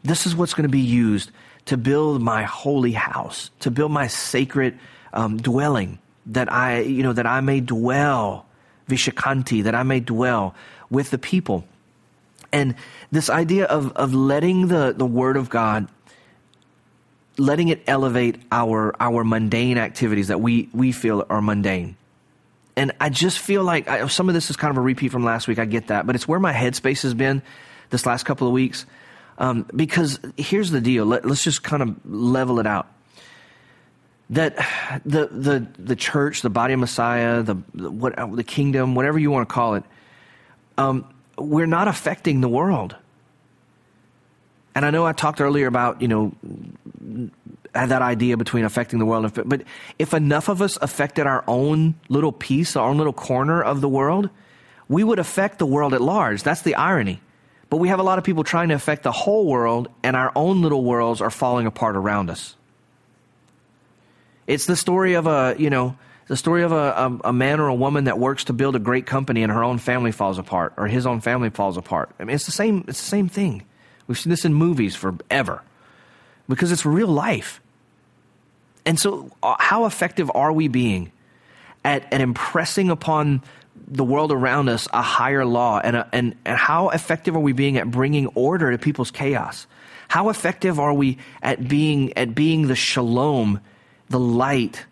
This 0.02 0.26
is 0.26 0.34
what's 0.34 0.54
going 0.54 0.64
to 0.64 0.68
be 0.68 0.80
used 0.80 1.30
to 1.66 1.76
build 1.76 2.22
my 2.22 2.44
holy 2.44 2.92
house, 2.92 3.50
to 3.60 3.70
build 3.70 3.92
my 3.92 4.06
sacred 4.06 4.78
um, 5.12 5.36
dwelling." 5.36 5.98
that 6.26 6.52
I, 6.52 6.80
you 6.80 7.02
know, 7.02 7.12
that 7.12 7.26
I 7.26 7.40
may 7.40 7.60
dwell, 7.60 8.46
vishakanti, 8.88 9.64
that 9.64 9.74
I 9.74 9.82
may 9.82 10.00
dwell 10.00 10.54
with 10.90 11.10
the 11.10 11.18
people. 11.18 11.64
And 12.52 12.74
this 13.10 13.28
idea 13.30 13.66
of, 13.66 13.92
of 13.92 14.14
letting 14.14 14.68
the, 14.68 14.94
the 14.96 15.06
word 15.06 15.36
of 15.36 15.50
God, 15.50 15.88
letting 17.38 17.68
it 17.68 17.82
elevate 17.86 18.40
our, 18.50 18.94
our 19.00 19.24
mundane 19.24 19.78
activities 19.78 20.28
that 20.28 20.40
we, 20.40 20.68
we 20.72 20.92
feel 20.92 21.26
are 21.28 21.42
mundane. 21.42 21.96
And 22.76 22.92
I 23.00 23.08
just 23.08 23.38
feel 23.38 23.64
like 23.64 23.88
I, 23.88 24.06
some 24.06 24.28
of 24.28 24.34
this 24.34 24.50
is 24.50 24.56
kind 24.56 24.70
of 24.70 24.76
a 24.76 24.82
repeat 24.82 25.10
from 25.10 25.24
last 25.24 25.48
week. 25.48 25.58
I 25.58 25.64
get 25.64 25.88
that, 25.88 26.06
but 26.06 26.14
it's 26.14 26.28
where 26.28 26.40
my 26.40 26.52
headspace 26.52 27.02
has 27.02 27.14
been 27.14 27.42
this 27.90 28.04
last 28.04 28.24
couple 28.24 28.46
of 28.46 28.52
weeks. 28.52 28.86
Um, 29.38 29.66
because 29.74 30.18
here's 30.36 30.70
the 30.70 30.80
deal. 30.80 31.04
Let, 31.04 31.26
let's 31.26 31.44
just 31.44 31.62
kind 31.62 31.82
of 31.82 31.96
level 32.04 32.58
it 32.58 32.66
out 32.66 32.88
that 34.30 34.56
the 35.04 35.28
the 35.28 35.66
the 35.78 35.96
church, 35.96 36.42
the 36.42 36.50
body 36.50 36.74
of 36.74 36.80
Messiah, 36.80 37.42
the, 37.42 37.56
the 37.74 37.90
what 37.90 38.16
the 38.34 38.44
kingdom, 38.44 38.94
whatever 38.94 39.18
you 39.18 39.30
want 39.30 39.48
to 39.48 39.52
call 39.52 39.74
it, 39.74 39.84
um, 40.78 41.08
we're 41.38 41.66
not 41.66 41.88
affecting 41.88 42.40
the 42.40 42.48
world. 42.48 42.96
And 44.74 44.84
I 44.84 44.90
know 44.90 45.06
I 45.06 45.12
talked 45.12 45.40
earlier 45.40 45.66
about 45.66 46.02
you 46.02 46.08
know 46.08 46.32
that 47.72 48.02
idea 48.02 48.36
between 48.36 48.64
affecting 48.64 48.98
the 48.98 49.06
world, 49.06 49.32
but 49.46 49.62
if 49.98 50.14
enough 50.14 50.48
of 50.48 50.62
us 50.62 50.78
affected 50.80 51.26
our 51.26 51.44
own 51.46 51.94
little 52.08 52.32
piece, 52.32 52.76
our 52.76 52.88
own 52.88 52.98
little 52.98 53.12
corner 53.12 53.62
of 53.62 53.80
the 53.80 53.88
world, 53.88 54.30
we 54.88 55.04
would 55.04 55.18
affect 55.18 55.58
the 55.58 55.66
world 55.66 55.94
at 55.94 56.00
large. 56.00 56.42
That's 56.42 56.62
the 56.62 56.74
irony. 56.74 57.20
But 57.68 57.78
we 57.78 57.88
have 57.88 57.98
a 57.98 58.02
lot 58.02 58.18
of 58.18 58.24
people 58.24 58.44
trying 58.44 58.68
to 58.68 58.74
affect 58.74 59.02
the 59.02 59.12
whole 59.12 59.46
world, 59.46 59.88
and 60.02 60.14
our 60.14 60.30
own 60.36 60.62
little 60.62 60.84
worlds 60.84 61.20
are 61.20 61.30
falling 61.30 61.66
apart 61.66 61.96
around 61.96 62.30
us. 62.30 62.54
It's 64.46 64.66
the 64.66 64.76
story 64.76 65.14
of 65.14 65.26
a, 65.26 65.56
you 65.58 65.70
know, 65.70 65.96
the 66.28 66.36
story 66.36 66.62
of 66.62 66.72
a, 66.72 66.74
a, 66.74 67.28
a, 67.28 67.32
man 67.32 67.60
or 67.60 67.68
a 67.68 67.74
woman 67.74 68.04
that 68.04 68.18
works 68.18 68.44
to 68.44 68.52
build 68.52 68.74
a 68.74 68.80
great 68.80 69.06
company 69.06 69.42
and 69.42 69.52
her 69.52 69.62
own 69.62 69.78
family 69.78 70.10
falls 70.10 70.38
apart 70.38 70.72
or 70.76 70.88
his 70.88 71.06
own 71.06 71.20
family 71.20 71.50
falls 71.50 71.76
apart. 71.76 72.10
I 72.18 72.24
mean, 72.24 72.34
it's 72.34 72.46
the 72.46 72.52
same, 72.52 72.84
it's 72.88 73.00
the 73.00 73.08
same 73.08 73.28
thing. 73.28 73.64
We've 74.06 74.18
seen 74.18 74.30
this 74.30 74.44
in 74.44 74.52
movies 74.52 74.96
forever 74.96 75.62
because 76.48 76.72
it's 76.72 76.84
real 76.84 77.08
life. 77.08 77.60
And 78.84 78.98
so, 78.98 79.30
uh, 79.42 79.56
how 79.58 79.86
effective 79.86 80.30
are 80.34 80.52
we 80.52 80.68
being 80.68 81.12
at, 81.84 82.12
at 82.12 82.20
impressing 82.20 82.90
upon 82.90 83.42
the 83.88 84.04
world 84.04 84.32
around 84.32 84.68
us 84.68 84.88
a 84.92 85.02
higher 85.02 85.44
law? 85.44 85.80
And, 85.82 85.96
a, 85.96 86.08
and, 86.12 86.36
and 86.44 86.56
how 86.56 86.90
effective 86.90 87.36
are 87.36 87.40
we 87.40 87.52
being 87.52 87.78
at 87.78 87.90
bringing 87.90 88.26
order 88.28 88.70
to 88.70 88.78
people's 88.78 89.10
chaos? 89.10 89.66
How 90.08 90.28
effective 90.28 90.78
are 90.78 90.94
we 90.94 91.18
at 91.42 91.66
being, 91.66 92.16
at 92.16 92.34
being 92.34 92.68
the 92.68 92.76
shalom 92.76 93.60
the 94.08 94.20
light 94.20 94.84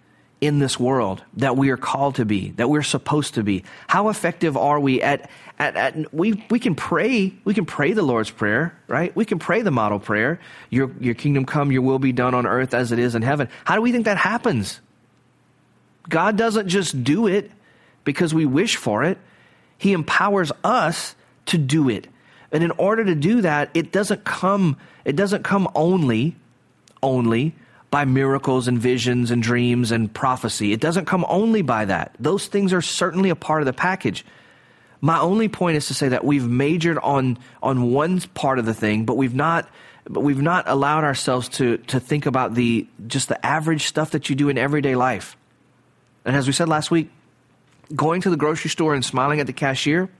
in 0.44 0.58
this 0.58 0.78
world 0.78 1.22
that 1.34 1.56
we 1.56 1.70
are 1.70 1.76
called 1.76 2.16
to 2.16 2.24
be, 2.24 2.50
that 2.52 2.68
we're 2.68 2.82
supposed 2.82 3.34
to 3.34 3.42
be? 3.42 3.64
How 3.88 4.08
effective 4.08 4.56
are 4.56 4.78
we 4.78 5.00
at, 5.00 5.30
at, 5.58 5.76
at, 5.76 6.14
we, 6.14 6.44
we 6.50 6.58
can 6.58 6.74
pray, 6.74 7.32
we 7.44 7.54
can 7.54 7.64
pray 7.64 7.92
the 7.92 8.02
Lord's 8.02 8.30
Prayer, 8.30 8.78
right? 8.86 9.14
We 9.16 9.24
can 9.24 9.38
pray 9.38 9.62
the 9.62 9.70
model 9.70 9.98
prayer, 9.98 10.40
your, 10.70 10.90
your 11.00 11.14
kingdom 11.14 11.46
come, 11.46 11.72
your 11.72 11.82
will 11.82 11.98
be 11.98 12.12
done 12.12 12.34
on 12.34 12.46
earth 12.46 12.74
as 12.74 12.92
it 12.92 12.98
is 12.98 13.14
in 13.14 13.22
heaven. 13.22 13.48
How 13.64 13.74
do 13.74 13.80
we 13.80 13.92
think 13.92 14.04
that 14.04 14.18
happens? 14.18 14.80
God 16.08 16.36
doesn't 16.36 16.68
just 16.68 17.02
do 17.02 17.26
it 17.26 17.50
because 18.04 18.34
we 18.34 18.44
wish 18.44 18.76
for 18.76 19.04
it. 19.04 19.18
He 19.78 19.92
empowers 19.92 20.52
us 20.62 21.14
to 21.46 21.58
do 21.58 21.88
it. 21.88 22.06
And 22.52 22.62
in 22.62 22.70
order 22.72 23.04
to 23.04 23.14
do 23.14 23.40
that, 23.40 23.70
it 23.74 23.90
doesn't 23.90 24.24
come, 24.24 24.76
it 25.04 25.16
doesn't 25.16 25.42
come 25.42 25.68
only, 25.74 26.36
only 27.02 27.54
by 27.94 28.04
miracles 28.04 28.66
and 28.66 28.76
visions 28.76 29.30
and 29.30 29.40
dreams 29.40 29.92
and 29.92 30.12
prophecy. 30.12 30.72
It 30.72 30.80
doesn't 30.80 31.04
come 31.04 31.24
only 31.28 31.62
by 31.62 31.84
that. 31.84 32.16
Those 32.18 32.48
things 32.48 32.72
are 32.72 32.82
certainly 32.82 33.30
a 33.30 33.36
part 33.36 33.62
of 33.62 33.66
the 33.66 33.72
package. 33.72 34.26
My 35.00 35.20
only 35.20 35.46
point 35.46 35.76
is 35.76 35.86
to 35.86 35.94
say 35.94 36.08
that 36.08 36.24
we've 36.24 36.44
majored 36.44 36.98
on 36.98 37.38
on 37.62 37.92
one 37.92 38.20
part 38.34 38.58
of 38.58 38.66
the 38.66 38.74
thing, 38.74 39.04
but 39.04 39.16
we've 39.16 39.36
not 39.36 39.68
but 40.10 40.22
we've 40.22 40.42
not 40.42 40.68
allowed 40.68 41.04
ourselves 41.04 41.48
to 41.50 41.76
to 41.86 42.00
think 42.00 42.26
about 42.26 42.54
the 42.54 42.88
just 43.06 43.28
the 43.28 43.46
average 43.46 43.84
stuff 43.86 44.10
that 44.10 44.28
you 44.28 44.34
do 44.34 44.48
in 44.48 44.58
everyday 44.58 44.96
life. 44.96 45.36
And 46.24 46.34
as 46.34 46.48
we 46.48 46.52
said 46.52 46.68
last 46.68 46.90
week, 46.90 47.12
going 47.94 48.22
to 48.22 48.30
the 48.30 48.36
grocery 48.36 48.70
store 48.70 48.96
and 48.96 49.04
smiling 49.04 49.38
at 49.38 49.46
the 49.46 49.52
cashier 49.52 50.10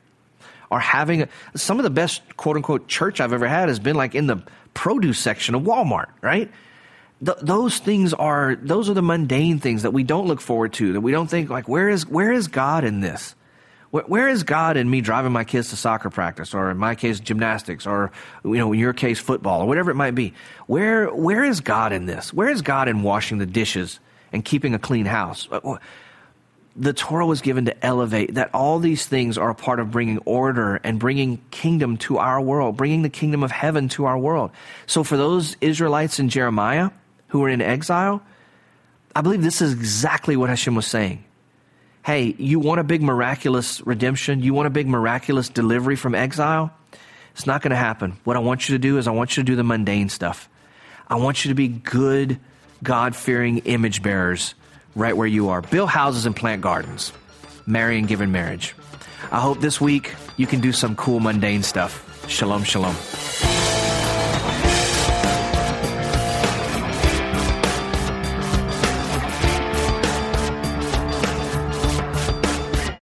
or 0.71 0.79
having 0.79 1.23
a, 1.23 1.29
some 1.57 1.81
of 1.81 1.83
the 1.83 1.91
best 1.91 2.23
quote 2.37 2.55
unquote 2.55 2.87
church 2.87 3.21
I've 3.21 3.33
ever 3.33 3.49
had 3.49 3.69
has 3.69 3.81
been 3.81 3.97
like 3.97 4.15
in 4.15 4.29
the 4.29 4.45
produce 4.75 5.19
section 5.19 5.57
of 5.57 5.63
Walmart, 5.63 6.11
right? 6.21 6.49
Th- 7.25 7.39
those 7.43 7.79
things 7.79 8.15
are 8.15 8.57
those 8.57 8.89
are 8.89 8.95
the 8.95 9.03
mundane 9.03 9.59
things 9.59 9.83
that 9.83 9.93
we 9.93 10.03
don't 10.03 10.27
look 10.27 10.41
forward 10.41 10.73
to 10.75 10.93
that 10.95 11.01
we 11.01 11.13
don't 11.13 11.29
think 11.29 11.51
like 11.51 11.69
where 11.69 11.89
is 11.89 12.07
where 12.07 12.33
is 12.33 12.49
god 12.49 12.85
in 12.85 13.01
this? 13.01 13.35
Where, 13.91 14.05
where 14.05 14.29
is 14.29 14.43
god 14.43 14.77
in 14.77 14.89
me 14.89 15.01
driving 15.01 15.33
my 15.33 15.45
kids 15.45 15.71
to 15.71 15.77
soccer 15.77 16.11
practice 16.11 16.55
or 16.55 16.71
in 16.71 16.79
my 16.79 16.95
case 16.95 17.21
gymnastics 17.21 17.87
or 17.87 18.13
you 18.45 18.59
know 18.59 18.73
in 18.73 18.79
your 18.79 18.93
case 18.93 19.19
football 19.19 19.63
or 19.63 19.67
whatever 19.67 19.91
it 19.91 19.97
might 19.97 20.15
be? 20.15 20.35
Where 20.67 21.13
where 21.13 21.45
is 21.45 21.61
god 21.61 21.93
in 21.93 22.07
this? 22.07 22.33
Where 22.33 22.49
is 22.49 22.63
god 22.63 22.89
in 22.89 23.03
washing 23.03 23.39
the 23.39 23.47
dishes 23.47 24.01
and 24.33 24.45
keeping 24.45 24.75
a 24.75 24.79
clean 24.79 25.07
house? 25.07 25.49
Uh, 25.51 25.79
the 26.77 26.93
Torah 26.93 27.27
was 27.27 27.41
given 27.41 27.67
to 27.67 27.87
elevate 27.87 28.35
that 28.35 28.51
all 28.53 28.81
these 28.81 29.07
things 29.07 29.39
are 29.39 29.51
a 29.51 29.55
part 29.55 29.79
of 29.79 29.93
bringing 29.93 30.19
order 30.25 30.81
and 30.83 30.99
bringing 30.99 31.41
kingdom 31.53 31.97
to 31.99 32.19
our 32.19 32.41
world, 32.41 32.77
bringing 32.77 33.03
the 33.03 33.09
kingdom 33.09 33.45
of 33.45 33.53
heaven 33.53 33.89
to 33.91 34.07
our 34.07 34.19
world. 34.19 34.51
So 34.87 35.05
for 35.05 35.17
those 35.17 35.57
Israelites 35.61 36.19
in 36.19 36.29
Jeremiah, 36.29 36.91
who 37.35 37.41
were 37.41 37.49
in 37.49 37.61
exile, 37.61 38.23
I 39.13 39.21
believe 39.21 39.43
this 39.43 39.61
is 39.61 39.73
exactly 39.73 40.37
what 40.37 40.51
Hashem 40.51 40.77
was 40.77 40.87
saying. 40.87 41.25
Hey, 42.05 42.33
you 42.39 42.61
want 42.61 42.79
a 42.79 42.85
big 42.85 43.03
miraculous 43.03 43.85
redemption? 43.85 44.41
You 44.41 44.55
want 44.55 44.69
a 44.69 44.71
big 44.71 44.87
miraculous 44.87 45.49
delivery 45.49 45.97
from 45.97 46.15
exile? 46.15 46.73
It's 47.33 47.45
not 47.45 47.61
going 47.61 47.73
to 47.73 47.77
happen. 47.77 48.17
What 48.23 48.37
I 48.37 48.39
want 48.39 48.69
you 48.69 48.77
to 48.77 48.79
do 48.79 48.99
is 48.99 49.09
I 49.09 49.11
want 49.11 49.37
you 49.37 49.43
to 49.43 49.47
do 49.47 49.57
the 49.57 49.65
mundane 49.65 50.11
stuff. 50.11 50.49
I 51.09 51.17
want 51.17 51.45
you 51.45 51.49
to 51.49 51.57
be 51.57 51.67
good, 51.67 52.39
God 52.85 53.17
fearing 53.17 53.59
image 53.59 54.01
bearers 54.01 54.55
right 54.95 55.17
where 55.17 55.27
you 55.27 55.49
are. 55.49 55.61
Build 55.61 55.89
houses 55.89 56.27
and 56.27 56.37
plant 56.37 56.63
gardens. 56.63 57.13
Marry 57.67 57.99
and 57.99 58.07
give 58.07 58.21
in 58.21 58.31
marriage. 58.31 58.77
I 59.33 59.41
hope 59.41 59.61
this 59.61 59.81
week 59.81 60.15
you 60.37 60.47
can 60.47 60.61
do 60.61 60.71
some 60.71 60.95
cool, 60.95 61.19
mundane 61.19 61.65
stuff. 61.65 62.29
Shalom, 62.29 62.63
shalom. 62.63 62.95